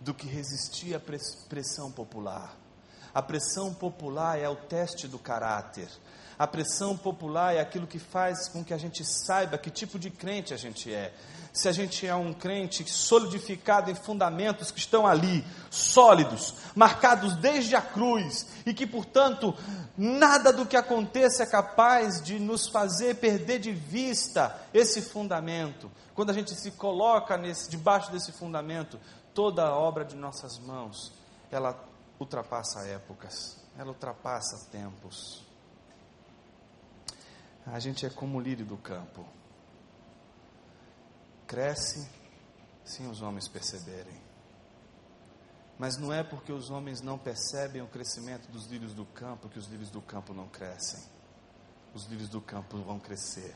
do 0.00 0.14
que 0.14 0.26
resistir 0.26 0.94
à 0.94 1.00
pressão 1.48 1.90
popular. 1.90 2.56
A 3.12 3.20
pressão 3.20 3.74
popular 3.74 4.38
é 4.38 4.48
o 4.48 4.54
teste 4.54 5.08
do 5.08 5.18
caráter. 5.18 5.88
A 6.38 6.46
pressão 6.46 6.96
popular 6.96 7.54
é 7.54 7.60
aquilo 7.60 7.86
que 7.86 7.98
faz 7.98 8.48
com 8.48 8.64
que 8.64 8.72
a 8.72 8.78
gente 8.78 9.04
saiba 9.04 9.58
que 9.58 9.70
tipo 9.70 9.98
de 9.98 10.08
crente 10.08 10.54
a 10.54 10.56
gente 10.56 10.92
é 10.92 11.12
se 11.52 11.68
a 11.68 11.72
gente 11.72 12.06
é 12.06 12.14
um 12.14 12.32
crente 12.32 12.88
solidificado 12.88 13.90
em 13.90 13.94
fundamentos 13.94 14.70
que 14.70 14.78
estão 14.78 15.06
ali, 15.06 15.44
sólidos, 15.70 16.54
marcados 16.74 17.34
desde 17.36 17.74
a 17.74 17.82
cruz, 17.82 18.46
e 18.64 18.72
que, 18.72 18.86
portanto, 18.86 19.54
nada 19.96 20.52
do 20.52 20.64
que 20.64 20.76
aconteça 20.76 21.42
é 21.42 21.46
capaz 21.46 22.22
de 22.22 22.38
nos 22.38 22.68
fazer 22.68 23.16
perder 23.16 23.58
de 23.58 23.72
vista 23.72 24.56
esse 24.72 25.02
fundamento. 25.02 25.90
Quando 26.14 26.30
a 26.30 26.34
gente 26.34 26.54
se 26.54 26.70
coloca 26.72 27.36
nesse, 27.36 27.68
debaixo 27.70 28.12
desse 28.12 28.32
fundamento, 28.32 28.98
toda 29.34 29.64
a 29.64 29.74
obra 29.74 30.04
de 30.04 30.16
nossas 30.16 30.58
mãos, 30.58 31.12
ela 31.50 31.78
ultrapassa 32.18 32.86
épocas, 32.86 33.56
ela 33.76 33.88
ultrapassa 33.88 34.68
tempos. 34.70 35.44
A 37.66 37.78
gente 37.78 38.06
é 38.06 38.10
como 38.10 38.38
o 38.38 38.40
lírio 38.40 38.64
do 38.64 38.76
campo 38.76 39.24
cresce 41.50 42.08
sem 42.84 43.08
os 43.08 43.22
homens 43.22 43.48
perceberem. 43.48 44.22
Mas 45.76 45.96
não 45.96 46.12
é 46.12 46.22
porque 46.22 46.52
os 46.52 46.70
homens 46.70 47.00
não 47.00 47.18
percebem 47.18 47.82
o 47.82 47.88
crescimento 47.88 48.48
dos 48.52 48.66
lírios 48.66 48.94
do 48.94 49.04
campo 49.04 49.48
que 49.48 49.58
os 49.58 49.66
lírios 49.66 49.90
do 49.90 50.00
campo 50.00 50.32
não 50.32 50.46
crescem. 50.46 51.02
Os 51.92 52.04
lírios 52.06 52.28
do 52.28 52.40
campo 52.40 52.78
vão 52.78 53.00
crescer, 53.00 53.52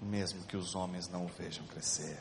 mesmo 0.00 0.44
que 0.44 0.56
os 0.56 0.76
homens 0.76 1.08
não 1.08 1.24
o 1.24 1.28
vejam 1.28 1.66
crescer. 1.66 2.20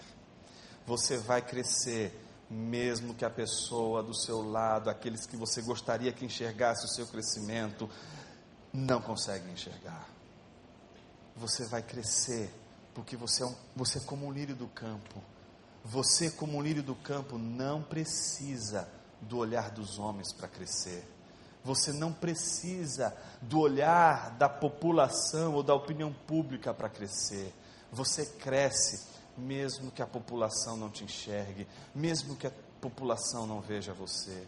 Você 0.88 1.15
vai 1.17 1.43
crescer, 1.43 2.19
mesmo 2.49 3.13
que 3.13 3.23
a 3.23 3.30
pessoa 3.30 4.02
do 4.02 4.15
seu 4.15 4.41
lado, 4.41 4.89
aqueles 4.89 5.28
que 5.28 5.38
você 5.38 5.62
gostaria 5.62 6.12
que 6.12 6.26
enxergasse 6.26 6.86
o 6.86 6.89
seu 6.89 7.06
crescimento, 7.06 7.88
não 8.73 8.99
conseguem 8.99 9.54
enxergar. 9.54 10.10
Você 11.36 11.67
vai 11.67 11.84
crescer 11.84 12.62
porque 12.93 13.15
você 13.17 13.43
é, 13.43 13.45
um, 13.45 13.56
você 13.75 13.97
é 13.97 14.01
como 14.01 14.25
um 14.25 14.32
lírio 14.32 14.56
do 14.56 14.67
campo. 14.67 15.21
Você, 15.84 16.32
como 16.32 16.58
um 16.58 16.62
lírio 16.62 16.84
do 16.84 16.95
campo, 16.95 17.38
não 17.38 17.82
precisa 17.82 18.88
do 19.21 19.38
olhar 19.38 19.71
dos 19.71 19.99
homens 19.99 20.32
para 20.34 20.47
crescer. 20.47 21.06
Você 21.63 21.93
não 21.93 22.12
precisa 22.12 23.15
do 23.41 23.60
olhar 23.60 24.32
da 24.38 24.49
população 24.49 25.53
ou 25.53 25.63
da 25.63 25.73
opinião 25.73 26.13
pública 26.27 26.73
para 26.73 26.89
crescer. 26.89 27.53
Você 27.91 28.25
cresce 28.25 29.13
mesmo 29.38 29.91
que 29.91 30.01
a 30.01 30.08
população 30.08 30.77
não 30.77 30.89
te 30.89 31.03
enxergue, 31.03 31.67
mesmo 31.93 32.36
que 32.36 32.47
a 32.47 32.51
população 32.79 33.47
não 33.47 33.62
veja 33.62 33.93
você. 33.93 34.45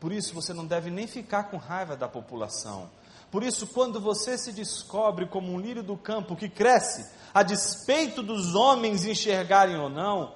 Por 0.00 0.12
isso 0.12 0.34
você 0.34 0.52
não 0.52 0.66
deve 0.66 0.90
nem 0.90 1.06
ficar 1.06 1.44
com 1.44 1.56
raiva 1.56 1.96
da 1.96 2.08
população. 2.08 2.90
Por 3.32 3.42
isso, 3.42 3.66
quando 3.68 3.98
você 3.98 4.36
se 4.36 4.52
descobre 4.52 5.26
como 5.26 5.50
um 5.50 5.58
lírio 5.58 5.82
do 5.82 5.96
campo 5.96 6.36
que 6.36 6.50
cresce, 6.50 7.10
a 7.32 7.42
despeito 7.42 8.22
dos 8.22 8.54
homens 8.54 9.06
enxergarem 9.06 9.78
ou 9.78 9.88
não, 9.88 10.34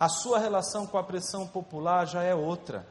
a 0.00 0.08
sua 0.08 0.38
relação 0.38 0.86
com 0.86 0.96
a 0.96 1.04
pressão 1.04 1.46
popular 1.46 2.06
já 2.06 2.22
é 2.22 2.34
outra. 2.34 2.88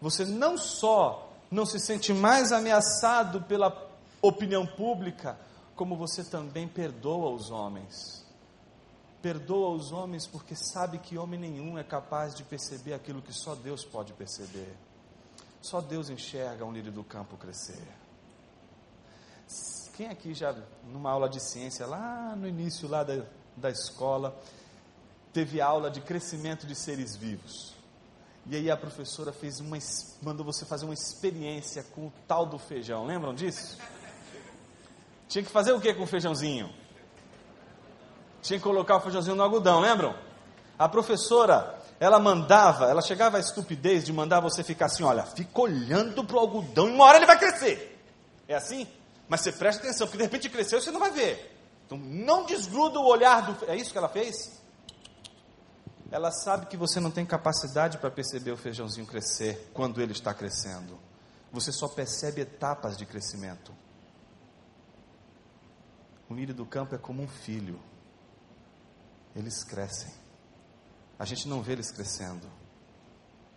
Você 0.00 0.24
não 0.24 0.58
só 0.58 1.30
não 1.52 1.64
se 1.64 1.78
sente 1.78 2.12
mais 2.12 2.50
ameaçado 2.50 3.42
pela 3.42 3.72
opinião 4.20 4.66
pública, 4.66 5.38
como 5.76 5.96
você 5.96 6.24
também 6.24 6.66
perdoa 6.66 7.30
os 7.30 7.48
homens. 7.48 8.26
Perdoa 9.22 9.70
os 9.70 9.92
homens 9.92 10.26
porque 10.26 10.56
sabe 10.56 10.98
que 10.98 11.16
homem 11.16 11.38
nenhum 11.38 11.78
é 11.78 11.84
capaz 11.84 12.34
de 12.34 12.42
perceber 12.42 12.94
aquilo 12.94 13.22
que 13.22 13.32
só 13.32 13.54
Deus 13.54 13.84
pode 13.84 14.12
perceber. 14.14 14.76
Só 15.62 15.80
Deus 15.80 16.10
enxerga 16.10 16.64
um 16.64 16.72
lírio 16.72 16.90
do 16.90 17.04
campo 17.04 17.36
crescer. 17.36 17.99
Quem 19.96 20.08
aqui 20.08 20.32
já, 20.32 20.54
numa 20.84 21.10
aula 21.10 21.28
de 21.28 21.40
ciência, 21.40 21.86
lá 21.86 22.34
no 22.36 22.48
início 22.48 22.88
lá 22.88 23.02
da, 23.02 23.22
da 23.56 23.70
escola, 23.70 24.34
teve 25.32 25.60
aula 25.60 25.90
de 25.90 26.00
crescimento 26.00 26.66
de 26.66 26.74
seres 26.74 27.16
vivos? 27.16 27.74
E 28.46 28.56
aí 28.56 28.70
a 28.70 28.76
professora 28.76 29.32
fez 29.32 29.60
uma, 29.60 29.76
mandou 30.22 30.44
você 30.44 30.64
fazer 30.64 30.86
uma 30.86 30.94
experiência 30.94 31.84
com 31.94 32.06
o 32.06 32.12
tal 32.26 32.46
do 32.46 32.58
feijão. 32.58 33.04
Lembram 33.04 33.34
disso? 33.34 33.76
Tinha 35.28 35.44
que 35.44 35.50
fazer 35.50 35.72
o 35.72 35.80
que 35.80 35.92
com 35.94 36.04
o 36.04 36.06
feijãozinho? 36.06 36.72
Tinha 38.42 38.58
que 38.58 38.64
colocar 38.64 38.96
o 38.96 39.00
feijãozinho 39.00 39.36
no 39.36 39.42
algodão, 39.42 39.80
lembram? 39.80 40.14
A 40.78 40.88
professora, 40.88 41.78
ela 42.00 42.18
mandava, 42.18 42.86
ela 42.86 43.02
chegava 43.02 43.36
à 43.36 43.40
estupidez 43.40 44.04
de 44.04 44.12
mandar 44.12 44.40
você 44.40 44.64
ficar 44.64 44.86
assim, 44.86 45.02
olha, 45.02 45.24
fica 45.24 45.60
olhando 45.60 46.24
para 46.24 46.36
o 46.36 46.40
algodão 46.40 46.88
e 46.88 46.92
uma 46.92 47.04
hora 47.04 47.18
ele 47.18 47.26
vai 47.26 47.38
crescer. 47.38 48.02
É 48.48 48.54
assim? 48.54 48.88
Mas 49.30 49.42
você 49.42 49.52
presta 49.52 49.84
atenção, 49.84 50.08
porque 50.08 50.18
de 50.18 50.24
repente 50.24 50.50
cresceu 50.50 50.80
você 50.80 50.90
não 50.90 50.98
vai 50.98 51.12
ver. 51.12 51.56
Então 51.86 51.96
não 51.96 52.44
desgruda 52.44 52.98
o 52.98 53.06
olhar 53.06 53.42
do. 53.42 53.70
É 53.70 53.76
isso 53.76 53.92
que 53.92 53.96
ela 53.96 54.08
fez? 54.08 54.60
Ela 56.10 56.32
sabe 56.32 56.66
que 56.66 56.76
você 56.76 56.98
não 56.98 57.12
tem 57.12 57.24
capacidade 57.24 57.98
para 57.98 58.10
perceber 58.10 58.50
o 58.50 58.56
feijãozinho 58.56 59.06
crescer 59.06 59.70
quando 59.72 60.02
ele 60.02 60.10
está 60.10 60.34
crescendo. 60.34 60.98
Você 61.52 61.70
só 61.70 61.86
percebe 61.86 62.40
etapas 62.40 62.96
de 62.96 63.06
crescimento. 63.06 63.72
O 66.28 66.34
lírio 66.34 66.54
do 66.54 66.66
campo 66.66 66.96
é 66.96 66.98
como 66.98 67.22
um 67.22 67.28
filho. 67.28 67.80
Eles 69.36 69.62
crescem. 69.62 70.12
A 71.16 71.24
gente 71.24 71.46
não 71.46 71.62
vê 71.62 71.74
eles 71.74 71.92
crescendo. 71.92 72.50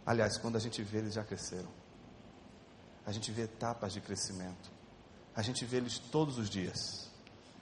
Aliás, 0.05 0.37
quando 0.37 0.55
a 0.55 0.59
gente 0.59 0.83
vê, 0.83 0.99
eles 0.99 1.15
já 1.15 1.23
cresceram. 1.23 1.69
A 3.07 3.11
gente 3.11 3.31
vê 3.31 3.43
etapas 3.43 3.91
de 3.91 4.01
crescimento. 4.01 4.72
A 5.35 5.41
gente 5.41 5.65
vê 5.65 5.77
eles 5.77 5.97
todos 5.97 6.37
os 6.37 6.49
dias. 6.49 7.09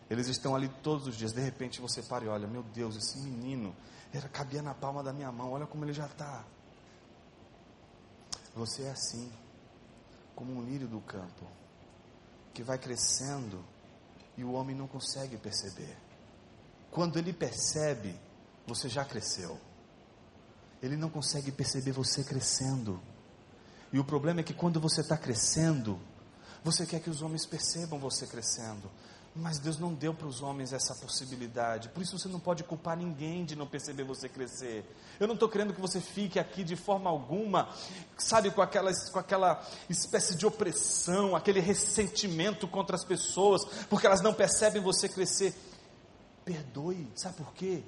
Eles 0.10 0.28
estão 0.28 0.56
ali 0.56 0.70
todos 0.84 1.08
os 1.08 1.16
dias. 1.16 1.32
De 1.32 1.42
repente 1.42 1.80
você 1.80 2.02
para 2.02 2.26
e 2.26 2.28
olha: 2.28 2.48
Meu 2.48 2.64
Deus, 2.64 2.96
esse 2.96 3.20
menino 3.20 3.76
era, 4.14 4.28
cabia 4.28 4.62
na 4.62 4.74
palma 4.74 5.02
da 5.02 5.14
minha 5.14 5.32
mão. 5.32 5.52
Olha 5.52 5.66
como 5.66 5.86
ele 5.86 5.94
já 5.94 6.06
está. 6.06 6.44
Você 8.54 8.84
é 8.84 8.92
assim, 8.92 9.32
como 10.36 10.54
um 10.54 10.64
lírio 10.64 10.88
do 10.88 11.00
campo, 11.00 11.48
que 12.54 12.62
vai 12.62 12.78
crescendo 12.78 13.64
e 14.38 14.44
o 14.44 14.52
homem 14.52 14.76
não 14.76 14.88
consegue 14.88 15.38
perceber. 15.38 15.98
Quando 16.90 17.18
ele 17.18 17.32
percebe, 17.32 18.20
você 18.68 18.90
já 18.90 19.06
cresceu. 19.06 19.58
Ele 20.82 20.98
não 20.98 21.10
consegue 21.10 21.52
perceber 21.52 21.92
você 21.92 22.24
crescendo. 22.24 23.00
E 23.94 24.00
o 24.00 24.04
problema 24.04 24.42
é 24.42 24.44
que 24.44 24.54
quando 24.54 24.80
você 24.80 25.02
está 25.02 25.16
crescendo, 25.16 26.00
você 26.64 26.86
quer 26.86 27.00
que 27.00 27.10
os 27.10 27.22
homens 27.22 27.46
percebam 27.46 28.00
você 28.00 28.28
crescendo. 28.28 28.90
Mas 29.34 29.60
Deus 29.60 29.80
não 29.80 29.94
deu 29.94 30.14
para 30.14 30.28
os 30.28 30.42
homens 30.42 30.74
essa 30.74 30.94
possibilidade. 30.96 31.88
Por 31.90 32.04
isso 32.04 32.20
você 32.20 32.28
não 32.28 32.40
pode 32.40 32.66
culpar 32.66 32.98
ninguém 32.98 33.46
de 33.46 33.56
não 33.56 33.66
perceber 33.66 34.04
você 34.04 34.28
crescer. 34.28 34.86
Eu 35.20 35.26
não 35.26 35.36
estou 35.36 35.48
querendo 35.48 35.74
que 35.74 35.80
você 35.80 36.02
fique 36.02 36.38
aqui 36.38 36.66
de 36.66 36.76
forma 36.76 37.10
alguma, 37.10 37.70
sabe, 38.18 38.52
com 38.52 38.62
aquela, 38.62 38.92
com 39.12 39.20
aquela 39.20 39.66
espécie 39.90 40.36
de 40.36 40.46
opressão, 40.46 41.34
aquele 41.34 41.62
ressentimento 41.62 42.68
contra 42.68 42.96
as 42.96 43.06
pessoas, 43.06 43.64
porque 43.90 44.06
elas 44.06 44.22
não 44.22 44.34
percebem 44.34 44.82
você 44.82 45.08
crescer. 45.08 45.56
Perdoe, 46.44 47.10
sabe 47.16 47.38
por 47.38 47.54
quê? 47.54 47.84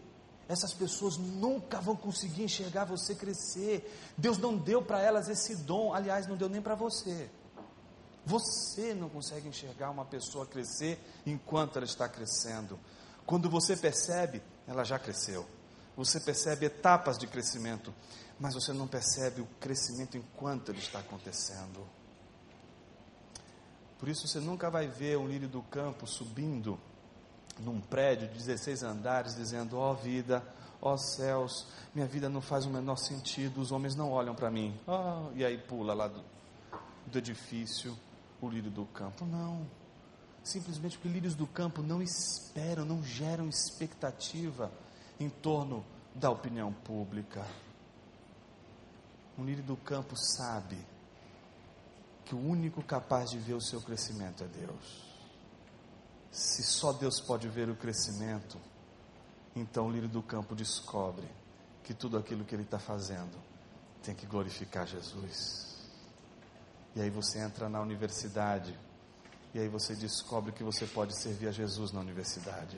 Essas 0.48 0.74
pessoas 0.74 1.18
nunca 1.18 1.82
vão 1.82 1.96
conseguir 1.96 2.44
enxergar 2.44 2.86
você 2.86 3.16
crescer. 3.16 4.14
Deus 4.18 4.38
não 4.38 4.56
deu 4.56 4.82
para 4.82 5.02
elas 5.02 5.28
esse 5.28 5.58
dom, 5.58 5.94
aliás, 5.94 6.26
não 6.26 6.38
deu 6.38 6.48
nem 6.48 6.62
para 6.62 6.76
você. 6.76 7.30
Você 8.26 8.94
não 8.94 9.10
consegue 9.10 9.48
enxergar 9.48 9.90
uma 9.90 10.06
pessoa 10.06 10.46
crescer 10.46 10.98
enquanto 11.26 11.76
ela 11.76 11.86
está 11.86 12.08
crescendo. 12.08 12.80
Quando 13.26 13.50
você 13.50 13.76
percebe, 13.76 14.42
ela 14.68 14.84
já 14.84 14.98
cresceu. 14.98 15.46
Você 15.96 16.20
percebe 16.20 16.66
etapas 16.66 17.18
de 17.18 17.28
crescimento, 17.28 17.94
mas 18.40 18.54
você 18.54 18.72
não 18.74 18.88
percebe 18.88 19.42
o 19.42 19.48
crescimento 19.60 20.18
enquanto 20.18 20.70
ele 20.70 20.80
está 20.80 21.00
acontecendo. 21.00 21.86
Por 24.00 24.10
isso 24.10 24.28
você 24.28 24.40
nunca 24.40 24.70
vai 24.70 24.88
ver 24.88 25.18
um 25.18 25.28
lírio 25.28 25.48
do 25.48 25.62
campo 25.62 26.08
subindo 26.08 26.80
num 27.60 27.80
prédio 27.80 28.28
de 28.30 28.38
16 28.38 28.84
andares, 28.84 29.36
dizendo: 29.36 29.78
Ó 29.78 29.92
oh, 29.92 29.96
vida, 29.96 30.44
ó 30.82 30.94
oh, 30.94 30.98
céus, 30.98 31.68
minha 31.94 32.08
vida 32.08 32.28
não 32.28 32.42
faz 32.42 32.66
o 32.66 32.70
menor 32.70 32.96
sentido, 32.96 33.62
os 33.62 33.72
homens 33.72 33.96
não 33.96 34.12
olham 34.12 34.34
para 34.34 34.50
mim. 34.50 34.78
Oh, 34.88 35.32
e 35.36 35.46
aí 35.46 35.58
pula 35.58 35.94
lá 35.94 36.08
do, 36.08 36.24
do 37.06 37.18
edifício 37.18 37.98
o 38.46 38.50
lírio 38.50 38.72
do 38.72 38.86
campo. 38.86 39.26
Não. 39.26 39.66
Simplesmente 40.44 40.98
porque 40.98 41.10
lírios 41.10 41.36
do 41.36 41.48
campo 41.48 41.82
não 41.82 42.02
esperam, 42.02 42.86
não 42.86 43.02
geram 43.02 43.48
expectativa 43.48 44.72
em 45.20 45.30
torno 45.30 45.86
da 46.14 46.30
opinião 46.30 46.72
pública. 46.72 47.46
Um 49.38 49.46
lírio 49.46 49.64
do 49.64 49.78
campo 49.78 50.16
sabe 50.16 50.78
que 52.26 52.36
o 52.36 52.40
único 52.40 52.84
capaz 52.84 53.32
de 53.32 53.40
ver 53.40 53.54
o 53.54 53.62
seu 53.62 53.82
crescimento 53.82 54.44
é 54.44 54.48
Deus. 54.48 55.14
Se 56.32 56.64
só 56.64 56.92
Deus 56.92 57.20
pode 57.22 57.48
ver 57.48 57.70
o 57.70 57.76
crescimento, 57.76 58.60
então 59.56 59.88
o 59.88 59.92
lírio 59.92 60.10
do 60.10 60.22
campo 60.22 60.56
descobre 60.56 61.28
que 61.84 61.94
tudo 61.94 62.18
aquilo 62.18 62.44
que 62.44 62.56
ele 62.56 62.64
está 62.64 62.80
fazendo 62.80 63.38
tem 64.02 64.16
que 64.16 64.26
glorificar 64.26 64.88
Jesus. 64.88 65.73
E 66.96 67.02
aí 67.02 67.10
você 67.10 67.40
entra 67.40 67.68
na 67.68 67.82
universidade, 67.82 68.78
e 69.54 69.60
aí 69.60 69.68
você 69.68 69.96
descobre 69.96 70.52
que 70.52 70.64
você 70.64 70.86
pode 70.86 71.18
servir 71.20 71.48
a 71.48 71.52
Jesus 71.52 71.92
na 71.92 72.00
universidade. 72.00 72.78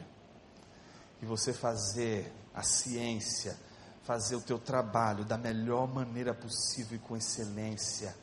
E 1.21 1.25
você 1.25 1.53
fazer 1.53 2.31
a 2.53 2.63
ciência, 2.63 3.57
fazer 4.03 4.35
o 4.35 4.41
teu 4.41 4.59
trabalho 4.59 5.25
da 5.25 5.37
melhor 5.37 5.87
maneira 5.87 6.33
possível 6.33 6.97
e 6.97 6.99
com 6.99 7.17
excelência, 7.17 8.15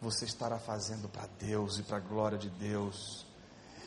você 0.00 0.24
estará 0.24 0.58
fazendo 0.58 1.08
para 1.08 1.26
Deus 1.38 1.78
e 1.78 1.82
para 1.82 1.96
a 1.96 2.00
glória 2.00 2.38
de 2.38 2.48
Deus. 2.50 3.26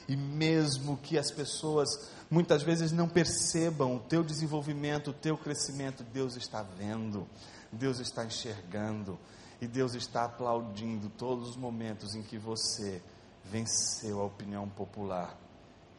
E 0.08 0.16
mesmo 0.16 0.98
que 0.98 1.18
as 1.18 1.32
pessoas 1.32 1.88
muitas 2.30 2.64
vezes 2.64 2.92
não 2.92 3.08
percebam 3.08 3.96
o 3.96 4.00
teu 4.00 4.24
desenvolvimento, 4.24 5.12
o 5.12 5.14
teu 5.14 5.38
crescimento, 5.38 6.04
Deus 6.04 6.36
está 6.36 6.62
vendo, 6.62 7.28
Deus 7.72 8.00
está 8.00 8.26
enxergando 8.26 9.18
e 9.62 9.68
Deus 9.68 9.94
está 9.94 10.26
aplaudindo 10.26 11.10
todos 11.10 11.50
os 11.50 11.56
momentos 11.56 12.16
em 12.16 12.24
que 12.24 12.38
você 12.38 13.02
venceu 13.46 14.20
a 14.20 14.26
opinião 14.26 14.68
popular 14.68 15.38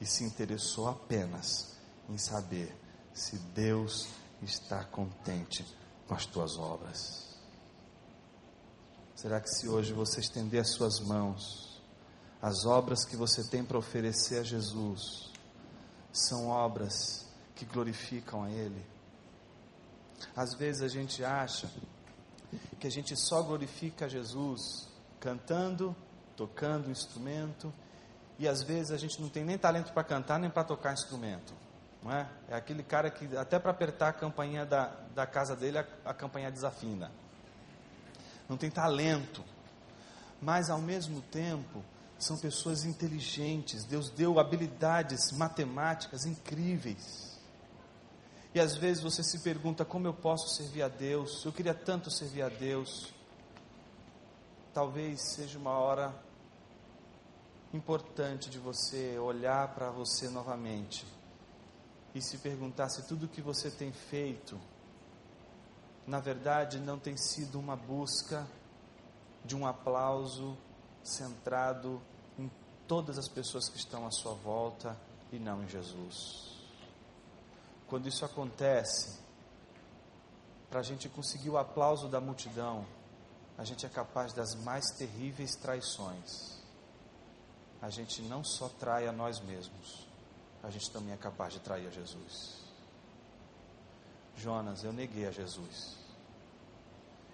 e 0.01 0.05
se 0.05 0.25
interessou 0.25 0.89
apenas 0.89 1.79
em 2.09 2.19
saber 2.19 2.77
se 3.15 3.39
Deus 3.55 4.09
está 4.43 4.85
contente 4.85 5.65
com 6.07 6.15
as 6.15 6.27
tuas 6.27 6.59
obras. 6.59 7.39
Será 9.15 9.41
que 9.41 9.49
se 9.49 9.69
hoje 9.69 9.93
você 9.93 10.21
estender 10.21 10.61
as 10.61 10.71
suas 10.71 10.99
mãos 10.99 11.73
as 12.43 12.67
obras 12.67 13.05
que 13.05 13.17
você 13.17 13.45
tem 13.45 13.65
para 13.65 13.79
oferecer 13.79 14.41
a 14.41 14.43
Jesus 14.43 15.31
são 16.13 16.49
obras 16.49 17.25
que 17.55 17.65
glorificam 17.65 18.43
a 18.43 18.51
Ele. 18.51 18.85
Às 20.35 20.53
vezes 20.55 20.83
a 20.83 20.89
gente 20.89 21.25
acha 21.25 21.71
que 22.79 22.87
a 22.87 22.91
gente 22.91 23.17
só 23.17 23.43
glorifica 23.43 24.09
Jesus 24.09 24.89
cantando, 25.21 25.95
tocando 26.37 26.91
instrumento, 26.91 27.73
e 28.39 28.49
às 28.49 28.63
vezes 28.63 28.91
a 28.91 28.97
gente 28.97 29.21
não 29.21 29.29
tem 29.29 29.45
nem 29.45 29.57
talento 29.57 29.93
para 29.93 30.03
cantar 30.03 30.39
nem 30.39 30.51
para 30.51 30.65
tocar 30.65 30.93
instrumento. 30.93 31.55
Não 32.03 32.13
é? 32.13 32.29
é 32.49 32.55
aquele 32.57 32.83
cara 32.83 33.11
que 33.11 33.37
até 33.37 33.59
para 33.59 33.71
apertar 33.71 34.09
a 34.09 34.13
campainha 34.13 34.67
da, 34.67 34.87
da 35.15 35.27
casa 35.27 35.55
dele 35.55 35.79
a, 35.79 35.87
a 36.05 36.13
campainha 36.13 36.51
desafina. 36.51 37.11
Não 38.49 38.57
tem 38.57 38.71
talento. 38.71 39.45
Mas 40.41 40.69
ao 40.69 40.81
mesmo 40.81 41.23
tempo, 41.23 41.85
são 42.19 42.37
pessoas 42.37 42.85
inteligentes, 42.85 43.85
Deus 43.85 44.11
deu 44.11 44.39
habilidades 44.39 45.31
matemáticas 45.33 46.25
incríveis. 46.25 47.32
E 48.55 48.61
às 48.61 48.77
vezes 48.77 49.03
você 49.03 49.23
se 49.23 49.41
pergunta 49.41 49.85
como 49.85 50.07
eu 50.07 50.15
posso 50.15 50.55
servir 50.55 50.83
a 50.83 50.89
Deus, 50.89 51.45
eu 51.45 51.53
queria 51.53 51.75
tanto 51.75 52.11
servir 52.11 52.43
a 52.43 52.49
Deus. 52.49 53.13
Talvez 54.75 55.35
seja 55.35 55.59
uma 55.59 55.73
hora 55.79 56.15
importante 57.73 58.51
de 58.51 58.59
você 58.59 59.19
olhar 59.19 59.69
para 59.75 59.91
você 59.91 60.29
novamente 60.29 61.07
e 62.15 62.21
se 62.21 62.37
perguntar 62.39 62.91
se 62.91 63.07
tudo 63.09 63.27
que 63.27 63.41
você 63.41 63.71
tem 63.71 63.91
feito, 63.91 64.61
na 66.07 66.21
verdade, 66.21 66.79
não 66.79 66.99
tem 66.99 67.17
sido 67.17 67.59
uma 67.59 67.77
busca 67.77 68.47
de 69.45 69.57
um 69.57 69.67
aplauso 69.67 70.57
centrado 71.03 72.01
todas 72.87 73.19
as 73.19 73.27
pessoas 73.27 73.71
que 73.71 73.79
estão 73.79 74.07
à 74.07 74.11
sua 74.11 74.35
volta 74.35 74.95
e 75.33 75.39
não 75.39 75.63
em 75.63 75.69
Jesus. 75.69 76.62
Quando 77.93 78.09
isso 78.09 78.24
acontece, 78.24 79.20
para 80.70 80.80
a 80.80 80.82
gente 80.82 81.11
conseguir 81.11 81.51
o 81.51 81.59
aplauso 81.59 82.09
da 82.09 82.22
multidão, 82.22 82.86
a 83.59 83.64
gente 83.64 83.84
é 83.84 83.88
capaz 83.90 84.32
das 84.32 84.55
mais 84.55 84.82
terríveis 84.97 85.57
traições. 85.57 86.57
A 87.82 87.90
gente 87.90 88.22
não 88.22 88.43
só 88.43 88.70
trai 88.70 89.07
a 89.07 89.12
nós 89.12 89.40
mesmos, 89.40 90.09
a 90.62 90.70
gente 90.70 90.90
também 90.90 91.12
é 91.12 91.18
capaz 91.18 91.53
de 91.53 91.61
trair 91.61 91.86
a 91.86 91.90
Jesus. 91.90 92.62
Jonas, 94.38 94.82
eu 94.84 94.93
neguei 94.95 95.26
a 95.26 95.30
Jesus. 95.30 95.99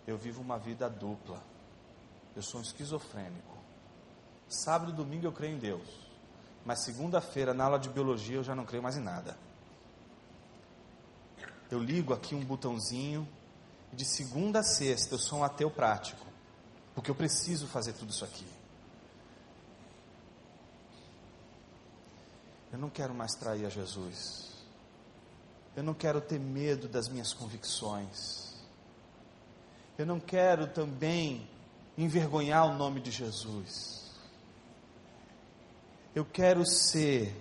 Eu 0.09 0.19
vivo 0.19 0.43
uma 0.43 0.59
vida 0.59 0.91
dupla. 0.91 1.41
Eu 2.35 2.43
sou 2.43 2.59
um 2.59 2.65
esquizofrênico. 2.65 3.57
Sábado 4.49 4.91
e 4.91 4.95
domingo 4.97 5.25
eu 5.25 5.33
creio 5.33 5.55
em 5.55 5.61
Deus. 5.61 5.89
Mas 6.65 6.85
segunda-feira, 6.85 7.55
na 7.55 7.63
aula 7.63 7.79
de 7.79 7.89
biologia, 7.89 8.39
eu 8.39 8.43
já 8.43 8.57
não 8.57 8.65
creio 8.65 8.83
mais 8.83 8.97
em 8.97 9.03
nada. 9.03 9.37
Eu 11.71 11.79
ligo 11.79 12.15
aqui 12.15 12.35
um 12.35 12.45
botãozinho 12.45 13.29
e 13.93 13.97
de 13.97 14.05
segunda 14.05 14.61
a 14.61 14.63
sexta 14.63 15.15
eu 15.15 15.19
sou 15.19 15.41
um 15.41 15.45
ateu 15.45 15.71
prático. 15.71 16.27
Porque 16.95 17.11
eu 17.11 17.15
preciso 17.15 17.67
fazer 17.67 17.93
tudo 17.93 18.11
isso 18.11 18.25
aqui. 18.25 18.47
Eu 22.73 22.79
não 22.79 22.91
quero 22.91 23.15
mais 23.15 23.33
trair 23.35 23.67
a 23.67 23.69
Jesus. 23.69 24.49
Eu 25.77 25.83
não 25.83 25.95
quero 25.95 26.21
ter 26.21 26.39
medo 26.41 26.89
das 26.89 27.09
minhas 27.09 27.33
convicções. 27.33 28.55
Eu 29.97 30.07
não 30.07 30.19
quero 30.19 30.67
também 30.67 31.49
envergonhar 31.97 32.67
o 32.67 32.75
nome 32.77 33.01
de 33.01 33.11
Jesus. 33.11 34.11
Eu 36.15 36.25
quero 36.25 36.65
ser 36.67 37.35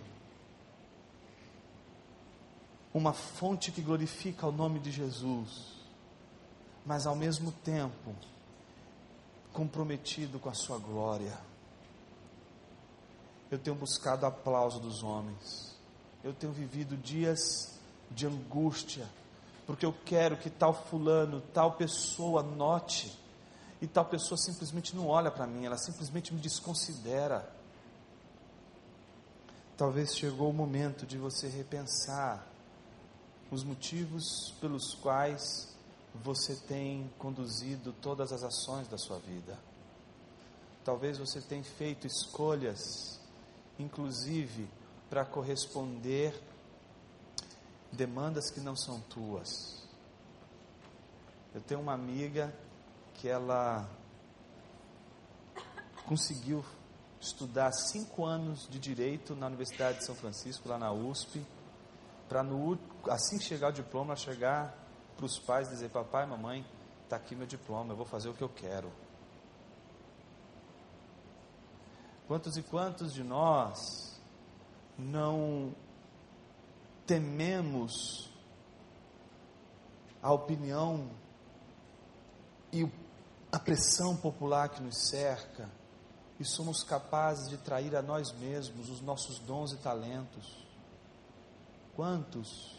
uma 2.94 3.14
fonte 3.14 3.72
que 3.72 3.82
glorifica 3.82 4.48
o 4.48 4.52
nome 4.52 4.80
de 4.80 4.92
Jesus, 4.92 5.76
mas 6.86 7.06
ao 7.06 7.16
mesmo 7.16 7.52
tempo 7.52 8.16
comprometido 9.54 10.40
com 10.40 10.50
a 10.50 10.54
sua 10.54 10.78
glória. 10.78 11.38
Eu 13.50 13.58
tenho 13.58 13.76
buscado 13.76 14.26
aplauso 14.26 14.80
dos 14.80 15.02
homens. 15.04 15.76
Eu 16.24 16.34
tenho 16.34 16.52
vivido 16.52 16.98
dias 16.98 17.40
de 18.12 18.28
angústia, 18.28 19.08
porque 19.66 19.86
eu 19.86 19.94
quero 20.06 20.38
que 20.38 20.50
tal 20.50 20.74
fulano, 20.74 21.42
tal 21.54 21.74
pessoa 21.74 22.44
note, 22.44 23.12
e 23.82 23.88
tal 23.88 24.06
pessoa 24.06 24.38
simplesmente 24.38 24.96
não 24.96 25.08
olha 25.08 25.30
para 25.30 25.46
mim, 25.46 25.66
ela 25.66 25.78
simplesmente 25.78 26.34
me 26.34 26.40
desconsidera. 26.40 27.48
Talvez 29.76 30.16
chegou 30.16 30.50
o 30.50 30.54
momento 30.54 31.06
de 31.06 31.18
você 31.18 31.48
repensar 31.48 32.48
os 33.52 33.64
motivos 33.64 34.54
pelos 34.60 34.96
quais 34.96 35.76
você 36.14 36.56
tem 36.68 37.10
conduzido 37.18 37.94
todas 38.02 38.32
as 38.32 38.44
ações 38.44 38.88
da 38.88 38.98
sua 38.98 39.20
vida. 39.20 39.58
Talvez 40.84 41.18
você 41.18 41.42
tenha 41.42 41.64
feito 41.64 42.08
escolhas, 42.08 43.20
inclusive 43.78 44.70
para 45.10 45.26
corresponder 45.26 46.34
demandas 47.92 48.50
que 48.52 48.60
não 48.60 48.76
são 48.76 49.00
tuas. 49.02 49.50
Eu 51.54 51.62
tenho 51.62 51.82
uma 51.82 51.94
amiga 51.94 52.54
que 53.16 53.28
ela 53.28 53.90
conseguiu 56.06 56.64
estudar 57.20 57.72
cinco 57.74 58.26
anos 58.26 58.68
de 58.70 58.80
direito 58.80 59.36
na 59.36 59.48
Universidade 59.48 60.00
de 60.00 60.06
São 60.06 60.16
Francisco, 60.16 60.70
lá 60.70 60.78
na 60.78 60.92
USP, 60.92 61.44
para 62.28 62.46
assim 63.10 63.38
que 63.38 63.44
chegar 63.44 63.70
o 63.70 63.74
diploma, 63.74 64.16
chegar 64.16 64.76
para 65.16 65.26
os 65.26 65.40
pais 65.40 65.68
e 65.68 65.72
dizer: 65.72 65.90
Papai, 65.90 66.26
mamãe, 66.26 66.66
está 67.04 67.16
aqui 67.16 67.36
meu 67.36 67.48
diploma, 67.48 67.94
eu 67.94 67.98
vou 67.98 68.06
fazer 68.06 68.30
o 68.30 68.34
que 68.34 68.44
eu 68.44 68.50
quero. 68.50 68.92
Quantos 72.28 72.58
e 72.58 72.62
quantos 72.62 73.14
de 73.14 73.24
nós 73.24 74.20
não 74.98 75.74
tememos 77.06 78.30
a 80.22 80.34
opinião 80.34 81.10
e 82.74 82.86
a 83.50 83.58
pressão 83.58 84.18
popular 84.18 84.68
que 84.68 84.82
nos 84.82 85.08
cerca 85.08 85.70
e 86.38 86.44
somos 86.44 86.84
capazes 86.84 87.50
de 87.50 87.58
trair 87.58 87.96
a 87.96 88.02
nós 88.02 88.34
mesmos 88.34 88.90
os 88.90 89.00
nossos 89.00 89.40
dons 89.40 89.72
e 89.72 89.78
talentos? 89.78 90.67
Quantos 91.98 92.78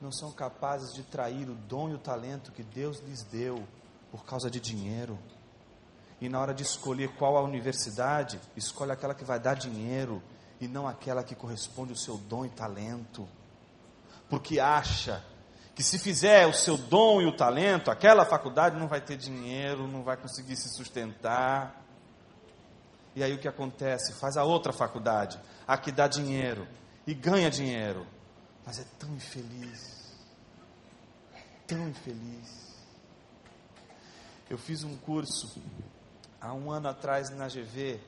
não 0.00 0.10
são 0.10 0.32
capazes 0.32 0.94
de 0.94 1.02
trair 1.02 1.50
o 1.50 1.54
dom 1.54 1.90
e 1.90 1.94
o 1.94 1.98
talento 1.98 2.50
que 2.50 2.62
Deus 2.62 2.98
lhes 3.00 3.22
deu 3.22 3.62
por 4.10 4.24
causa 4.24 4.50
de 4.50 4.58
dinheiro? 4.58 5.18
E 6.18 6.30
na 6.30 6.40
hora 6.40 6.54
de 6.54 6.62
escolher 6.62 7.10
qual 7.16 7.36
a 7.36 7.42
universidade, 7.42 8.40
escolhe 8.56 8.90
aquela 8.90 9.14
que 9.14 9.22
vai 9.22 9.38
dar 9.38 9.52
dinheiro 9.52 10.22
e 10.58 10.66
não 10.66 10.88
aquela 10.88 11.22
que 11.22 11.34
corresponde 11.34 11.90
ao 11.90 11.98
seu 11.98 12.16
dom 12.16 12.46
e 12.46 12.48
talento. 12.48 13.28
Porque 14.30 14.58
acha 14.58 15.22
que 15.74 15.82
se 15.82 15.98
fizer 15.98 16.46
o 16.46 16.54
seu 16.54 16.78
dom 16.78 17.20
e 17.20 17.26
o 17.26 17.36
talento, 17.36 17.90
aquela 17.90 18.24
faculdade 18.24 18.78
não 18.78 18.88
vai 18.88 19.02
ter 19.02 19.18
dinheiro, 19.18 19.86
não 19.86 20.02
vai 20.02 20.16
conseguir 20.16 20.56
se 20.56 20.74
sustentar. 20.74 21.84
E 23.14 23.22
aí 23.22 23.34
o 23.34 23.38
que 23.38 23.46
acontece? 23.46 24.14
Faz 24.14 24.38
a 24.38 24.44
outra 24.44 24.72
faculdade, 24.72 25.38
a 25.66 25.76
que 25.76 25.92
dá 25.92 26.08
dinheiro 26.08 26.66
e 27.06 27.12
ganha 27.12 27.50
dinheiro 27.50 28.06
mas 28.68 28.80
é 28.80 28.84
tão 28.98 29.08
infeliz. 29.14 30.12
Tão 31.66 31.88
infeliz. 31.88 32.76
Eu 34.50 34.58
fiz 34.58 34.84
um 34.84 34.94
curso 34.94 35.58
há 36.38 36.52
um 36.52 36.70
ano 36.70 36.86
atrás 36.86 37.30
na 37.30 37.48
GV. 37.48 37.98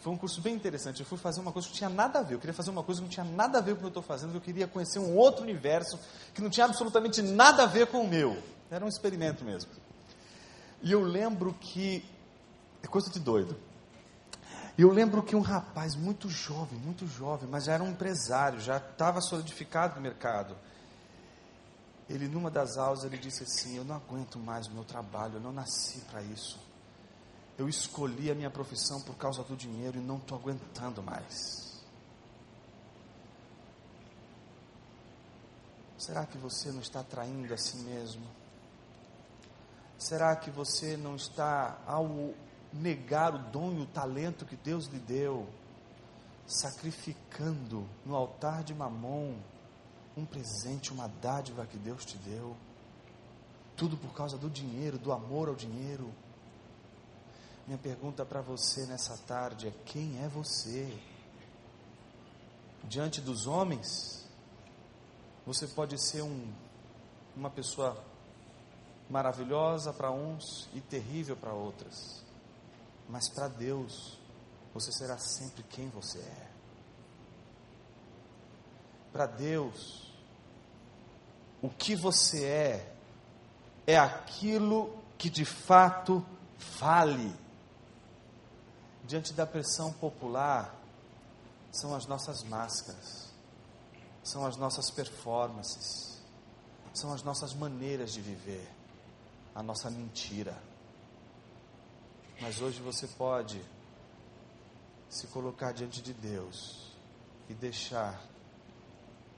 Foi 0.00 0.12
um 0.12 0.16
curso 0.16 0.40
bem 0.40 0.56
interessante. 0.56 0.98
Eu 0.98 1.06
fui 1.06 1.16
fazer 1.16 1.40
uma 1.40 1.52
coisa 1.52 1.68
que 1.68 1.74
não 1.74 1.78
tinha 1.78 1.90
nada 1.90 2.18
a 2.18 2.22
ver. 2.22 2.34
Eu 2.34 2.40
queria 2.40 2.54
fazer 2.54 2.70
uma 2.70 2.82
coisa 2.82 3.00
que 3.00 3.04
não 3.04 3.08
tinha 3.08 3.36
nada 3.36 3.58
a 3.58 3.60
ver 3.60 3.74
com 3.74 3.76
o 3.76 3.78
que 3.78 3.84
eu 3.84 3.88
estou 3.90 4.02
fazendo. 4.02 4.34
Eu 4.34 4.40
queria 4.40 4.66
conhecer 4.66 4.98
um 4.98 5.16
outro 5.16 5.44
universo 5.44 5.96
que 6.34 6.42
não 6.42 6.50
tinha 6.50 6.66
absolutamente 6.66 7.22
nada 7.22 7.62
a 7.62 7.66
ver 7.66 7.86
com 7.86 8.00
o 8.00 8.08
meu. 8.08 8.36
Era 8.68 8.84
um 8.84 8.88
experimento 8.88 9.44
mesmo. 9.44 9.70
E 10.82 10.90
eu 10.90 11.02
lembro 11.02 11.54
que. 11.54 12.04
É 12.82 12.88
coisa 12.88 13.08
de 13.12 13.20
doido. 13.20 13.56
E 14.78 14.82
eu 14.82 14.92
lembro 14.92 15.24
que 15.24 15.34
um 15.34 15.40
rapaz 15.40 15.96
muito 15.96 16.28
jovem, 16.30 16.78
muito 16.78 17.04
jovem, 17.04 17.48
mas 17.48 17.64
já 17.64 17.72
era 17.72 17.82
um 17.82 17.90
empresário, 17.90 18.60
já 18.60 18.76
estava 18.76 19.20
solidificado 19.20 19.96
no 19.96 20.00
mercado. 20.00 20.56
Ele, 22.08 22.28
numa 22.28 22.48
das 22.48 22.78
aulas, 22.78 23.02
ele 23.02 23.18
disse 23.18 23.42
assim: 23.42 23.76
Eu 23.76 23.84
não 23.84 23.96
aguento 23.96 24.38
mais 24.38 24.68
o 24.68 24.70
meu 24.70 24.84
trabalho, 24.84 25.34
eu 25.34 25.40
não 25.40 25.52
nasci 25.52 25.98
para 26.02 26.22
isso. 26.22 26.60
Eu 27.58 27.68
escolhi 27.68 28.30
a 28.30 28.36
minha 28.36 28.50
profissão 28.50 29.00
por 29.00 29.16
causa 29.16 29.42
do 29.42 29.56
dinheiro 29.56 29.98
e 29.98 30.00
não 30.00 30.18
estou 30.18 30.38
aguentando 30.38 31.02
mais. 31.02 31.82
Será 35.98 36.24
que 36.24 36.38
você 36.38 36.70
não 36.70 36.80
está 36.80 37.02
traindo 37.02 37.52
a 37.52 37.56
si 37.56 37.78
mesmo? 37.78 38.24
Será 39.98 40.36
que 40.36 40.52
você 40.52 40.96
não 40.96 41.16
está, 41.16 41.78
ao 41.84 42.32
negar 42.72 43.34
o 43.34 43.38
dom 43.50 43.72
e 43.72 43.80
o 43.80 43.86
talento 43.86 44.44
que 44.44 44.56
Deus 44.56 44.86
lhe 44.86 44.98
deu, 44.98 45.48
sacrificando 46.46 47.86
no 48.04 48.14
altar 48.14 48.62
de 48.62 48.74
Mamon 48.74 49.36
um 50.16 50.24
presente, 50.24 50.92
uma 50.92 51.06
dádiva 51.06 51.66
que 51.66 51.78
Deus 51.78 52.04
te 52.04 52.18
deu, 52.18 52.56
tudo 53.76 53.96
por 53.96 54.12
causa 54.12 54.36
do 54.36 54.50
dinheiro, 54.50 54.98
do 54.98 55.12
amor 55.12 55.48
ao 55.48 55.54
dinheiro. 55.54 56.12
Minha 57.66 57.78
pergunta 57.78 58.24
para 58.24 58.40
você 58.40 58.86
nessa 58.86 59.16
tarde 59.18 59.68
é: 59.68 59.70
quem 59.84 60.22
é 60.22 60.28
você? 60.28 60.92
Diante 62.84 63.20
dos 63.20 63.46
homens, 63.46 64.26
você 65.46 65.66
pode 65.68 65.96
ser 66.10 66.22
um, 66.22 66.52
uma 67.36 67.50
pessoa 67.50 68.02
maravilhosa 69.08 69.92
para 69.92 70.10
uns 70.10 70.68
e 70.74 70.80
terrível 70.80 71.36
para 71.36 71.52
outras. 71.52 72.27
Mas 73.08 73.28
para 73.28 73.48
Deus, 73.48 74.18
você 74.74 74.92
será 74.92 75.16
sempre 75.18 75.62
quem 75.62 75.88
você 75.88 76.18
é. 76.18 76.48
Para 79.12 79.26
Deus, 79.26 80.12
o 81.62 81.70
que 81.70 81.96
você 81.96 82.44
é, 82.44 82.94
é 83.86 83.98
aquilo 83.98 84.96
que 85.16 85.30
de 85.30 85.44
fato 85.44 86.24
vale. 86.78 87.34
Diante 89.04 89.32
da 89.32 89.46
pressão 89.46 89.90
popular, 89.94 90.74
são 91.72 91.94
as 91.94 92.06
nossas 92.06 92.42
máscaras, 92.44 93.32
são 94.22 94.44
as 94.44 94.56
nossas 94.56 94.90
performances, 94.90 96.20
são 96.92 97.12
as 97.12 97.22
nossas 97.22 97.54
maneiras 97.54 98.12
de 98.12 98.20
viver, 98.20 98.68
a 99.54 99.62
nossa 99.62 99.90
mentira. 99.90 100.56
Mas 102.40 102.60
hoje 102.60 102.80
você 102.80 103.06
pode 103.06 103.60
se 105.08 105.26
colocar 105.28 105.72
diante 105.72 106.00
de 106.00 106.12
Deus 106.12 106.92
e 107.48 107.54
deixar 107.54 108.22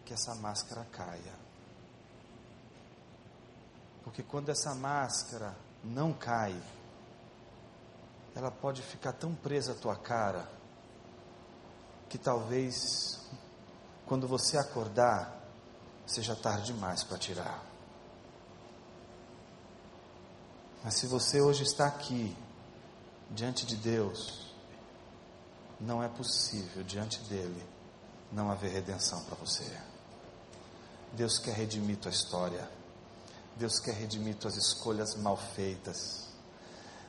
que 0.05 0.13
essa 0.13 0.35
máscara 0.35 0.85
caia. 0.93 1.35
Porque 4.05 4.23
quando 4.23 4.51
essa 4.51 4.75
máscara 4.75 5.57
não 5.83 6.13
cai, 6.13 6.61
ela 8.35 8.51
pode 8.51 8.83
ficar 8.83 9.13
tão 9.13 9.35
presa 9.35 9.73
à 9.73 9.75
tua 9.75 9.97
cara 9.97 10.51
que 12.09 12.19
talvez 12.19 13.21
quando 14.07 14.27
você 14.27 14.59
acordar 14.59 15.41
seja 16.07 16.35
tarde 16.35 16.73
demais 16.73 17.05
para 17.05 17.17
tirar. 17.17 17.65
Mas 20.83 20.95
se 20.95 21.07
você 21.07 21.41
hoje 21.41 21.63
está 21.63 21.87
aqui 21.87 22.37
diante 23.31 23.65
de 23.65 23.77
Deus, 23.77 24.55
não 25.81 26.03
é 26.03 26.09
possível 26.09 26.83
diante 26.83 27.21
dele 27.21 27.65
não 28.31 28.51
haver 28.51 28.71
redenção 28.71 29.23
para 29.25 29.35
você. 29.37 29.65
Deus 31.13 31.39
quer 31.39 31.55
redimir 31.55 31.97
tua 31.97 32.11
história. 32.11 32.69
Deus 33.57 33.79
quer 33.81 33.95
redimir 33.95 34.37
tuas 34.37 34.57
escolhas 34.57 35.17
mal 35.17 35.37
feitas. 35.37 36.29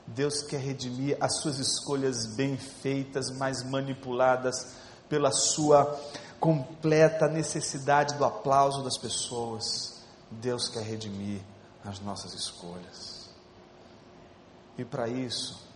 Deus 0.06 0.42
quer 0.42 0.60
redimir 0.60 1.16
as 1.20 1.40
suas 1.40 1.58
escolhas 1.58 2.34
bem 2.34 2.56
feitas, 2.56 3.30
mas 3.30 3.62
manipuladas 3.62 4.74
pela 5.08 5.30
sua 5.30 5.98
completa 6.40 7.28
necessidade 7.28 8.14
do 8.14 8.24
aplauso 8.24 8.82
das 8.82 8.98
pessoas. 8.98 10.02
Deus 10.30 10.68
quer 10.68 10.82
redimir 10.82 11.40
as 11.84 12.00
nossas 12.00 12.34
escolhas. 12.34 13.30
E 14.76 14.84
para 14.84 15.08
isso, 15.08 15.71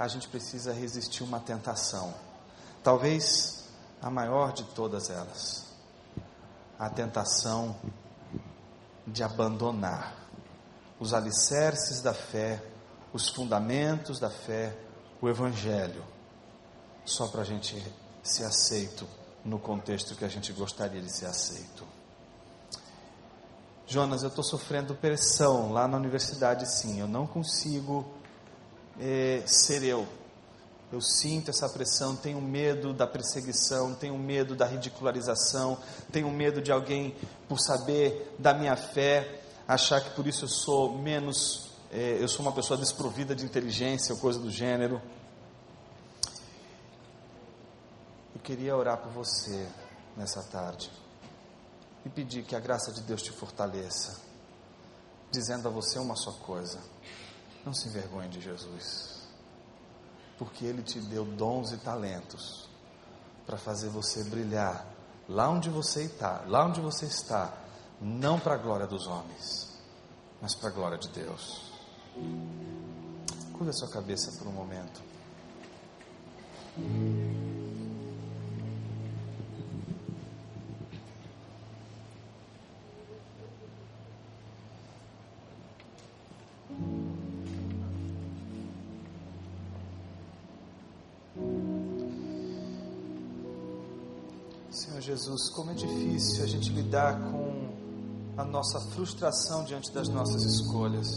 a 0.00 0.08
gente 0.08 0.28
precisa 0.28 0.72
resistir 0.72 1.22
uma 1.22 1.38
tentação, 1.38 2.14
talvez 2.82 3.68
a 4.00 4.08
maior 4.08 4.50
de 4.50 4.64
todas 4.64 5.10
elas, 5.10 5.66
a 6.78 6.88
tentação 6.88 7.76
de 9.06 9.22
abandonar 9.22 10.16
os 10.98 11.12
alicerces 11.12 12.00
da 12.00 12.14
fé, 12.14 12.64
os 13.12 13.28
fundamentos 13.28 14.18
da 14.18 14.30
fé, 14.30 14.74
o 15.20 15.28
Evangelho, 15.28 16.02
só 17.04 17.28
para 17.28 17.42
a 17.42 17.44
gente 17.44 17.76
ser 18.22 18.44
aceito 18.44 19.06
no 19.44 19.58
contexto 19.58 20.16
que 20.16 20.24
a 20.24 20.28
gente 20.28 20.50
gostaria 20.54 21.02
de 21.02 21.14
ser 21.14 21.26
aceito. 21.26 21.86
Jonas, 23.86 24.22
eu 24.22 24.30
estou 24.30 24.44
sofrendo 24.44 24.94
pressão 24.94 25.70
lá 25.70 25.86
na 25.86 25.98
universidade, 25.98 26.66
sim, 26.74 26.98
eu 26.98 27.06
não 27.06 27.26
consigo 27.26 28.18
é, 29.00 29.42
ser 29.46 29.82
eu. 29.82 30.06
Eu 30.92 31.00
sinto 31.00 31.50
essa 31.50 31.68
pressão, 31.68 32.16
tenho 32.16 32.40
medo 32.40 32.92
da 32.92 33.06
perseguição, 33.06 33.94
tenho 33.94 34.18
medo 34.18 34.56
da 34.56 34.66
ridicularização, 34.66 35.78
tenho 36.10 36.28
medo 36.30 36.60
de 36.60 36.72
alguém, 36.72 37.16
por 37.48 37.60
saber 37.60 38.34
da 38.38 38.52
minha 38.52 38.76
fé, 38.76 39.40
achar 39.68 40.00
que 40.00 40.10
por 40.10 40.26
isso 40.26 40.44
eu 40.44 40.48
sou 40.48 40.98
menos, 40.98 41.70
é, 41.92 42.18
eu 42.20 42.26
sou 42.26 42.44
uma 42.44 42.52
pessoa 42.52 42.76
desprovida 42.76 43.36
de 43.36 43.44
inteligência 43.44 44.12
ou 44.14 44.20
coisa 44.20 44.38
do 44.40 44.50
gênero. 44.50 45.00
Eu 48.34 48.40
queria 48.42 48.76
orar 48.76 48.98
por 48.98 49.12
você 49.12 49.68
nessa 50.16 50.42
tarde 50.42 50.90
e 52.04 52.08
pedir 52.08 52.42
que 52.42 52.56
a 52.56 52.60
graça 52.60 52.90
de 52.90 53.02
Deus 53.02 53.22
te 53.22 53.30
fortaleça, 53.30 54.20
dizendo 55.30 55.68
a 55.68 55.70
você 55.70 56.00
uma 56.00 56.16
só 56.16 56.32
coisa 56.32 56.80
não 57.64 57.74
se 57.74 57.88
envergonhe 57.88 58.28
de 58.28 58.40
Jesus, 58.40 59.20
porque 60.38 60.64
Ele 60.64 60.82
te 60.82 61.00
deu 61.00 61.24
dons 61.24 61.72
e 61.72 61.76
talentos 61.78 62.68
para 63.46 63.58
fazer 63.58 63.88
você 63.88 64.24
brilhar 64.24 64.86
lá 65.28 65.48
onde 65.48 65.70
você 65.70 66.04
está, 66.04 66.42
lá 66.46 66.66
onde 66.66 66.80
você 66.80 67.06
está, 67.06 67.52
não 68.00 68.38
para 68.38 68.54
a 68.54 68.58
glória 68.58 68.86
dos 68.86 69.06
homens, 69.06 69.78
mas 70.40 70.54
para 70.54 70.70
a 70.70 70.72
glória 70.72 70.98
de 70.98 71.08
Deus. 71.08 71.70
Curva 73.52 73.70
a 73.70 73.72
sua 73.72 73.90
cabeça 73.90 74.32
por 74.38 74.48
um 74.48 74.52
momento. 74.52 75.00
Jesus, 95.00 95.48
como 95.50 95.70
é 95.70 95.74
difícil 95.74 96.44
a 96.44 96.46
gente 96.46 96.70
lidar 96.70 97.18
com 97.30 97.68
a 98.36 98.44
nossa 98.44 98.80
frustração 98.92 99.64
diante 99.64 99.90
das 99.92 100.08
nossas 100.08 100.42
escolhas. 100.44 101.08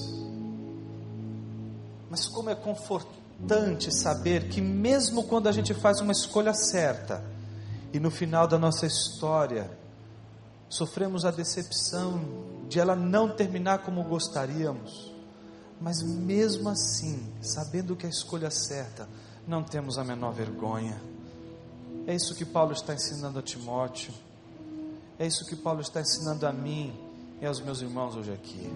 Mas 2.10 2.28
como 2.28 2.50
é 2.50 2.56
confortante 2.56 3.92
saber 3.92 4.50
que, 4.50 4.62
mesmo 4.62 5.24
quando 5.24 5.48
a 5.48 5.52
gente 5.52 5.74
faz 5.74 6.00
uma 6.00 6.12
escolha 6.12 6.54
certa, 6.54 7.24
e 7.92 8.00
no 8.00 8.10
final 8.10 8.48
da 8.48 8.58
nossa 8.58 8.86
história, 8.86 9.70
sofremos 10.68 11.26
a 11.26 11.32
decepção 11.32 12.20
de 12.68 12.80
ela 12.80 12.96
não 12.96 13.30
terminar 13.30 13.80
como 13.80 14.04
gostaríamos, 14.04 15.14
mas 15.80 16.02
mesmo 16.02 16.70
assim, 16.70 17.32
sabendo 17.42 17.96
que 17.96 18.06
a 18.06 18.10
escolha 18.10 18.50
certa, 18.50 19.08
não 19.48 19.64
temos 19.64 19.98
a 19.98 20.04
menor 20.04 20.34
vergonha. 20.34 21.13
É 22.06 22.14
isso 22.14 22.36
que 22.36 22.44
Paulo 22.44 22.74
está 22.74 22.94
ensinando 22.94 23.40
a 23.40 23.42
Timóteo. 23.42 24.14
É 25.18 25.26
isso 25.26 25.46
que 25.46 25.56
Paulo 25.56 25.80
está 25.80 26.02
ensinando 26.02 26.46
a 26.46 26.52
mim 26.52 26.94
e 27.42 27.46
aos 27.46 27.62
meus 27.62 27.82
irmãos 27.82 28.18
hoje 28.18 28.34
aqui. 28.34 28.70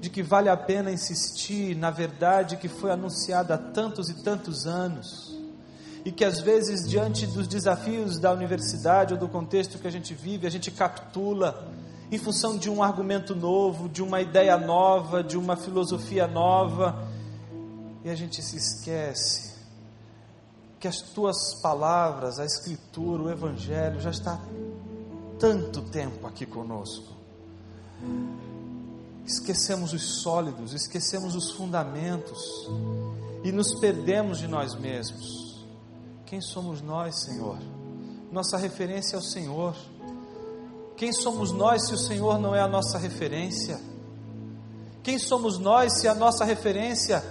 De 0.00 0.10
que 0.10 0.20
vale 0.20 0.48
a 0.48 0.56
pena 0.56 0.90
insistir 0.90 1.76
na 1.76 1.90
verdade 1.90 2.56
que 2.56 2.68
foi 2.68 2.90
anunciada 2.90 3.54
há 3.54 3.58
tantos 3.58 4.08
e 4.08 4.14
tantos 4.14 4.66
anos. 4.66 5.38
E 6.04 6.10
que 6.10 6.24
às 6.24 6.40
vezes, 6.40 6.88
diante 6.88 7.24
dos 7.24 7.46
desafios 7.46 8.18
da 8.18 8.32
universidade 8.32 9.14
ou 9.14 9.20
do 9.20 9.28
contexto 9.28 9.78
que 9.78 9.86
a 9.86 9.90
gente 9.90 10.12
vive, 10.12 10.44
a 10.44 10.50
gente 10.50 10.72
capitula 10.72 11.72
em 12.10 12.18
função 12.18 12.58
de 12.58 12.68
um 12.68 12.82
argumento 12.82 13.34
novo, 13.34 13.88
de 13.88 14.02
uma 14.02 14.20
ideia 14.20 14.56
nova, 14.56 15.22
de 15.22 15.36
uma 15.36 15.56
filosofia 15.56 16.26
nova, 16.26 17.08
e 18.04 18.10
a 18.10 18.14
gente 18.14 18.42
se 18.42 18.56
esquece 18.56 19.55
que 20.78 20.86
as 20.86 21.00
tuas 21.00 21.60
palavras, 21.62 22.38
a 22.38 22.44
Escritura, 22.44 23.22
o 23.22 23.30
Evangelho 23.30 24.00
já 24.00 24.10
está 24.10 24.40
tanto 25.38 25.82
tempo 25.82 26.26
aqui 26.26 26.44
conosco. 26.44 27.14
Esquecemos 29.24 29.92
os 29.92 30.22
sólidos, 30.22 30.72
esquecemos 30.72 31.34
os 31.34 31.50
fundamentos 31.52 32.68
e 33.42 33.50
nos 33.50 33.74
perdemos 33.80 34.38
de 34.38 34.46
nós 34.46 34.74
mesmos. 34.74 35.64
Quem 36.24 36.40
somos 36.40 36.80
nós, 36.80 37.24
Senhor? 37.24 37.58
Nossa 38.30 38.56
referência 38.56 39.16
é 39.16 39.18
o 39.18 39.22
Senhor. 39.22 39.74
Quem 40.96 41.12
somos 41.12 41.52
nós 41.52 41.86
se 41.86 41.94
o 41.94 41.98
Senhor 41.98 42.38
não 42.38 42.54
é 42.54 42.60
a 42.60 42.68
nossa 42.68 42.98
referência? 42.98 43.80
Quem 45.02 45.18
somos 45.18 45.58
nós 45.58 46.00
se 46.00 46.08
a 46.08 46.14
nossa 46.14 46.44
referência 46.44 47.22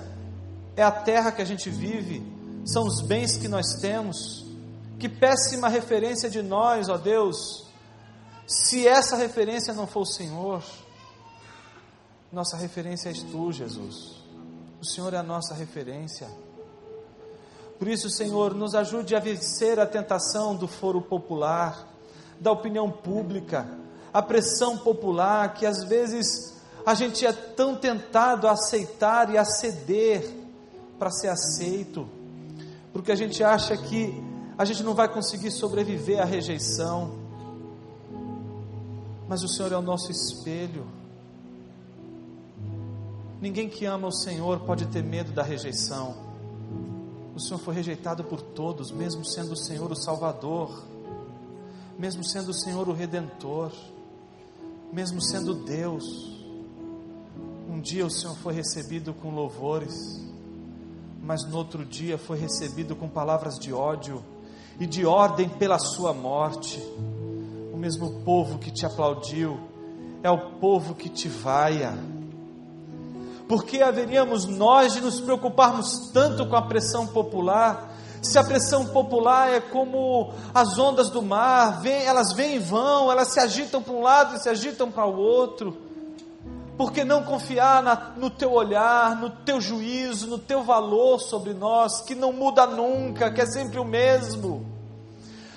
é 0.76 0.84
a 0.84 0.92
terra 0.92 1.32
que 1.32 1.42
a 1.42 1.46
gente 1.46 1.70
vive, 1.70 2.26
são 2.66 2.84
os 2.88 3.00
bens 3.00 3.38
que 3.38 3.48
nós 3.48 3.76
temos. 3.80 4.44
Que 5.00 5.08
péssima 5.08 5.70
referência 5.70 6.30
de 6.30 6.42
nós, 6.42 6.90
ó 6.90 6.98
Deus, 6.98 7.68
se 8.48 8.88
essa 8.88 9.16
referência 9.16 9.74
não 9.74 9.86
for 9.86 10.02
o 10.02 10.06
Senhor. 10.06 10.64
Nossa 12.32 12.58
referência 12.58 13.10
és 13.10 13.22
tu, 13.22 13.52
Jesus. 13.52 14.24
O 14.82 14.86
Senhor 14.86 15.14
é 15.14 15.18
a 15.18 15.24
nossa 15.24 15.54
referência. 15.54 16.28
Por 17.78 17.88
isso, 17.88 18.10
Senhor, 18.10 18.54
nos 18.54 18.74
ajude 18.74 19.16
a 19.16 19.20
vencer 19.20 19.80
a 19.80 19.86
tentação 19.86 20.56
do 20.56 20.68
foro 20.68 21.02
popular, 21.02 21.88
da 22.40 22.52
opinião 22.52 22.90
pública, 22.90 23.68
a 24.14 24.22
pressão 24.22 24.78
popular 24.78 25.54
que 25.54 25.66
às 25.66 25.84
vezes 25.84 26.56
a 26.86 26.94
gente 26.94 27.26
é 27.26 27.34
tão 27.34 27.76
tentado 27.76 28.48
a 28.48 28.52
aceitar 28.52 29.30
e 29.30 29.38
a 29.38 29.44
ceder 29.44 30.26
para 30.98 31.12
ser 31.12 31.28
aceito 31.28 32.08
porque 32.96 33.12
a 33.12 33.16
gente 33.16 33.44
acha 33.44 33.76
que 33.76 34.24
a 34.58 34.64
gente 34.64 34.82
não 34.82 34.94
vai 34.94 35.12
conseguir 35.12 35.52
sobreviver 35.52 36.22
à 36.22 36.24
rejeição. 36.24 37.14
Mas 39.28 39.44
o 39.44 39.50
Senhor 39.50 39.74
é 39.74 39.78
o 39.78 39.82
nosso 39.82 40.10
espelho. 40.10 40.88
Ninguém 43.42 43.68
que 43.68 43.84
ama 43.84 44.08
o 44.08 44.14
Senhor 44.14 44.62
pode 44.62 44.86
ter 44.86 45.04
medo 45.04 45.34
da 45.34 45.44
rejeição. 45.44 46.16
O 47.36 47.40
Senhor 47.42 47.60
foi 47.60 47.76
rejeitado 47.76 48.24
por 48.24 48.42
todos, 48.42 48.92
mesmo 48.92 49.26
sendo 49.26 49.52
o 49.52 49.58
Senhor 49.58 49.92
o 49.92 49.96
Salvador, 49.96 50.86
mesmo 52.00 52.24
sendo 52.24 52.52
o 52.52 52.54
Senhor 52.54 52.88
o 52.88 52.94
Redentor, 52.94 53.74
mesmo 54.94 55.22
sendo 55.22 55.54
Deus. 55.54 56.06
Um 57.70 57.82
dia 57.82 58.06
o 58.06 58.10
Senhor 58.10 58.38
foi 58.38 58.54
recebido 58.54 59.14
com 59.14 59.36
louvores 59.36 60.25
mas 61.26 61.44
no 61.44 61.58
outro 61.58 61.84
dia 61.84 62.20
foi 62.20 62.38
recebido 62.38 62.96
com 62.96 63.10
palavras 63.10 63.58
de 63.58 63.74
ódio 63.74 64.24
e 64.80 64.86
de 64.86 65.08
ordem 65.08 65.50
pela 65.50 65.80
sua 65.80 66.14
morte. 66.14 66.80
O 67.74 67.78
mesmo 67.78 68.22
povo 68.22 68.60
que 68.60 68.70
te 68.70 68.86
aplaudiu 68.86 69.60
é 70.22 70.30
o 70.30 70.52
povo 70.60 70.94
que 70.94 71.10
te 71.10 71.28
vaia. 71.28 71.98
Por 73.48 73.64
que 73.64 73.82
haveríamos 73.82 74.46
nós 74.46 74.94
de 74.94 75.02
nos 75.02 75.20
preocuparmos 75.20 76.12
tanto 76.14 76.46
com 76.46 76.56
a 76.56 76.62
pressão 76.62 77.08
popular? 77.08 77.96
Se 78.22 78.38
a 78.38 78.44
pressão 78.44 78.86
popular 78.88 79.52
é 79.52 79.60
como 79.60 80.32
as 80.54 80.78
ondas 80.78 81.10
do 81.10 81.24
mar, 81.24 81.82
vem, 81.82 82.04
elas 82.04 82.34
vêm 82.34 82.56
e 82.56 82.60
vão, 82.60 83.12
elas 83.12 83.34
se 83.34 83.40
agitam 83.40 83.82
para 83.82 83.94
um 83.94 84.02
lado 84.02 84.36
e 84.36 84.40
se 84.40 84.50
agitam 84.50 84.92
para 84.92 85.06
o 85.08 85.18
outro. 85.18 85.85
Por 86.78 86.92
que 86.92 87.06
não 87.06 87.24
confiar 87.24 87.82
na, 87.82 87.96
no 88.18 88.30
teu 88.30 88.52
olhar, 88.52 89.16
no 89.16 89.30
teu 89.30 89.62
juízo, 89.62 90.28
no 90.28 90.38
teu 90.38 90.64
valor 90.64 91.20
sobre 91.20 91.54
nós, 91.54 92.02
que 92.02 92.14
não 92.14 92.34
muda 92.34 92.66
nunca, 92.66 93.32
que 93.32 93.40
é 93.40 93.46
sempre 93.46 93.80
o 93.80 93.86
mesmo? 93.86 94.66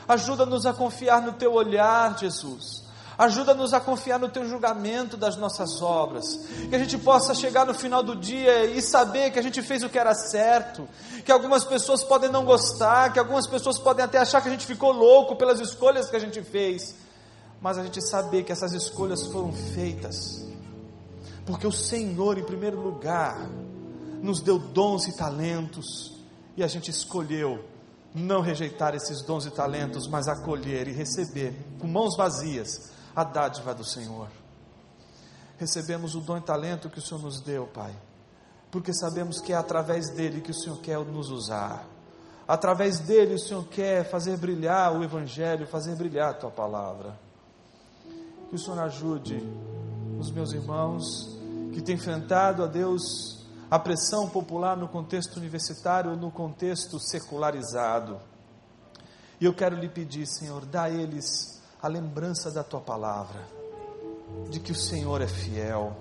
Ajuda-nos 0.06 0.64
a 0.64 0.72
confiar 0.72 1.20
no 1.20 1.32
teu 1.32 1.52
olhar, 1.52 2.16
Jesus. 2.16 2.86
Ajuda-nos 3.18 3.74
a 3.74 3.80
confiar 3.80 4.20
no 4.20 4.28
teu 4.28 4.48
julgamento 4.48 5.16
das 5.16 5.36
nossas 5.36 5.82
obras. 5.82 6.24
Que 6.68 6.76
a 6.76 6.78
gente 6.78 6.96
possa 6.96 7.34
chegar 7.34 7.66
no 7.66 7.74
final 7.74 8.00
do 8.00 8.14
dia 8.14 8.66
e 8.66 8.80
saber 8.80 9.32
que 9.32 9.40
a 9.40 9.42
gente 9.42 9.60
fez 9.60 9.82
o 9.82 9.88
que 9.88 9.98
era 9.98 10.14
certo. 10.14 10.88
Que 11.24 11.32
algumas 11.32 11.64
pessoas 11.64 12.04
podem 12.04 12.30
não 12.30 12.44
gostar, 12.44 13.12
que 13.12 13.18
algumas 13.18 13.48
pessoas 13.48 13.76
podem 13.76 14.04
até 14.04 14.18
achar 14.18 14.40
que 14.40 14.46
a 14.46 14.52
gente 14.52 14.64
ficou 14.64 14.92
louco 14.92 15.34
pelas 15.34 15.58
escolhas 15.58 16.08
que 16.08 16.14
a 16.14 16.20
gente 16.20 16.40
fez. 16.42 16.94
Mas 17.60 17.76
a 17.76 17.82
gente 17.82 18.00
saber 18.00 18.44
que 18.44 18.52
essas 18.52 18.72
escolhas 18.72 19.26
foram 19.26 19.52
feitas 19.52 20.46
porque 21.48 21.66
o 21.66 21.72
Senhor, 21.72 22.36
em 22.36 22.44
primeiro 22.44 22.78
lugar, 22.78 23.48
nos 24.20 24.42
deu 24.42 24.58
dons 24.58 25.08
e 25.08 25.16
talentos, 25.16 26.14
e 26.54 26.62
a 26.62 26.66
gente 26.66 26.90
escolheu 26.90 27.64
não 28.14 28.42
rejeitar 28.42 28.94
esses 28.94 29.22
dons 29.22 29.46
e 29.46 29.50
talentos, 29.50 30.06
mas 30.06 30.28
acolher 30.28 30.86
e 30.88 30.92
receber 30.92 31.54
com 31.78 31.86
mãos 31.86 32.18
vazias 32.18 32.92
a 33.16 33.24
dádiva 33.24 33.74
do 33.74 33.82
Senhor. 33.82 34.28
Recebemos 35.56 36.14
o 36.14 36.20
dom 36.20 36.36
e 36.36 36.42
talento 36.42 36.90
que 36.90 36.98
o 36.98 37.02
Senhor 37.02 37.22
nos 37.22 37.40
deu, 37.40 37.66
Pai, 37.66 37.96
porque 38.70 38.92
sabemos 38.92 39.40
que 39.40 39.54
é 39.54 39.56
através 39.56 40.10
dele 40.10 40.42
que 40.42 40.50
o 40.50 40.54
Senhor 40.54 40.78
quer 40.80 40.98
nos 40.98 41.30
usar. 41.30 41.88
Através 42.46 42.98
dele 42.98 43.32
o 43.32 43.38
Senhor 43.38 43.64
quer 43.64 44.04
fazer 44.04 44.36
brilhar 44.36 44.94
o 44.94 45.02
Evangelho, 45.02 45.66
fazer 45.66 45.96
brilhar 45.96 46.28
a 46.28 46.34
tua 46.34 46.50
palavra. 46.50 47.18
Que 48.50 48.54
o 48.54 48.58
Senhor 48.58 48.80
ajude 48.80 49.42
os 50.18 50.30
meus 50.30 50.52
irmãos 50.52 51.37
que 51.72 51.82
tem 51.82 51.94
enfrentado 51.94 52.62
a 52.62 52.66
Deus 52.66 53.38
a 53.70 53.78
pressão 53.78 54.28
popular 54.28 54.76
no 54.76 54.88
contexto 54.88 55.36
universitário 55.36 56.16
no 56.16 56.30
contexto 56.30 56.98
secularizado. 56.98 58.18
E 59.40 59.44
eu 59.44 59.54
quero 59.54 59.76
lhe 59.76 59.88
pedir, 59.88 60.26
Senhor, 60.26 60.64
dá 60.64 60.84
a 60.84 60.90
eles 60.90 61.62
a 61.80 61.86
lembrança 61.86 62.50
da 62.50 62.64
tua 62.64 62.80
palavra, 62.80 63.40
de 64.50 64.58
que 64.58 64.72
o 64.72 64.74
Senhor 64.74 65.20
é 65.20 65.28
fiel, 65.28 65.96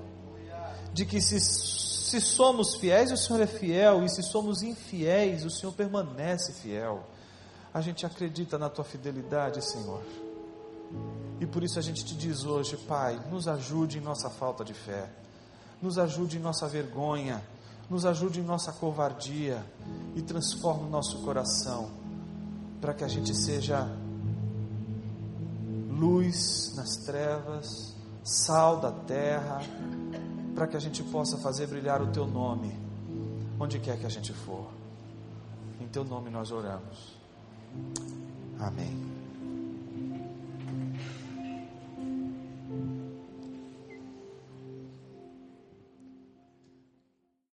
de 0.93 1.05
que 1.05 1.21
se, 1.21 1.39
se 1.39 2.21
somos 2.21 2.77
fiéis, 2.77 3.11
o 3.11 3.17
Senhor 3.17 3.41
é 3.41 3.47
fiel, 3.47 4.03
e 4.03 4.09
se 4.09 4.23
somos 4.23 4.63
infiéis, 4.63 5.45
o 5.45 5.51
Senhor 5.51 5.73
permanece 5.73 6.53
fiel. 6.53 7.03
A 7.73 7.81
gente 7.81 8.05
acredita 8.05 8.57
na 8.57 8.69
tua 8.69 8.83
fidelidade, 8.83 9.63
Senhor. 9.63 10.01
E 11.39 11.45
por 11.45 11.63
isso 11.63 11.77
a 11.77 11.81
gente 11.81 12.03
te 12.03 12.15
diz 12.15 12.43
hoje, 12.43 12.75
Pai, 12.77 13.21
nos 13.29 13.47
ajude 13.47 13.99
em 13.99 14.01
nossa 14.01 14.29
falta 14.29 14.63
de 14.63 14.73
fé 14.73 15.07
nos 15.81 15.97
ajude 15.97 16.37
em 16.37 16.39
nossa 16.39 16.67
vergonha, 16.67 17.41
nos 17.89 18.05
ajude 18.05 18.39
em 18.39 18.43
nossa 18.43 18.71
covardia 18.71 19.63
e 20.15 20.21
transforme 20.21 20.87
o 20.87 20.89
nosso 20.89 21.21
coração 21.23 21.89
para 22.81 22.93
que 22.93 23.03
a 23.03 23.07
gente 23.07 23.35
seja 23.35 23.87
luz 25.89 26.73
nas 26.75 26.97
trevas, 27.05 27.95
sal 28.23 28.79
da 28.79 28.91
terra, 28.91 29.61
para 30.53 30.67
que 30.67 30.77
a 30.77 30.79
gente 30.79 31.03
possa 31.03 31.37
fazer 31.37 31.67
brilhar 31.67 32.01
o 32.01 32.07
teu 32.07 32.27
nome, 32.27 32.77
onde 33.59 33.79
quer 33.79 33.97
que 33.97 34.05
a 34.05 34.09
gente 34.09 34.33
for. 34.33 34.67
Em 35.79 35.87
teu 35.87 36.03
nome 36.03 36.29
nós 36.29 36.51
oramos. 36.51 37.17
Amém. 38.59 39.16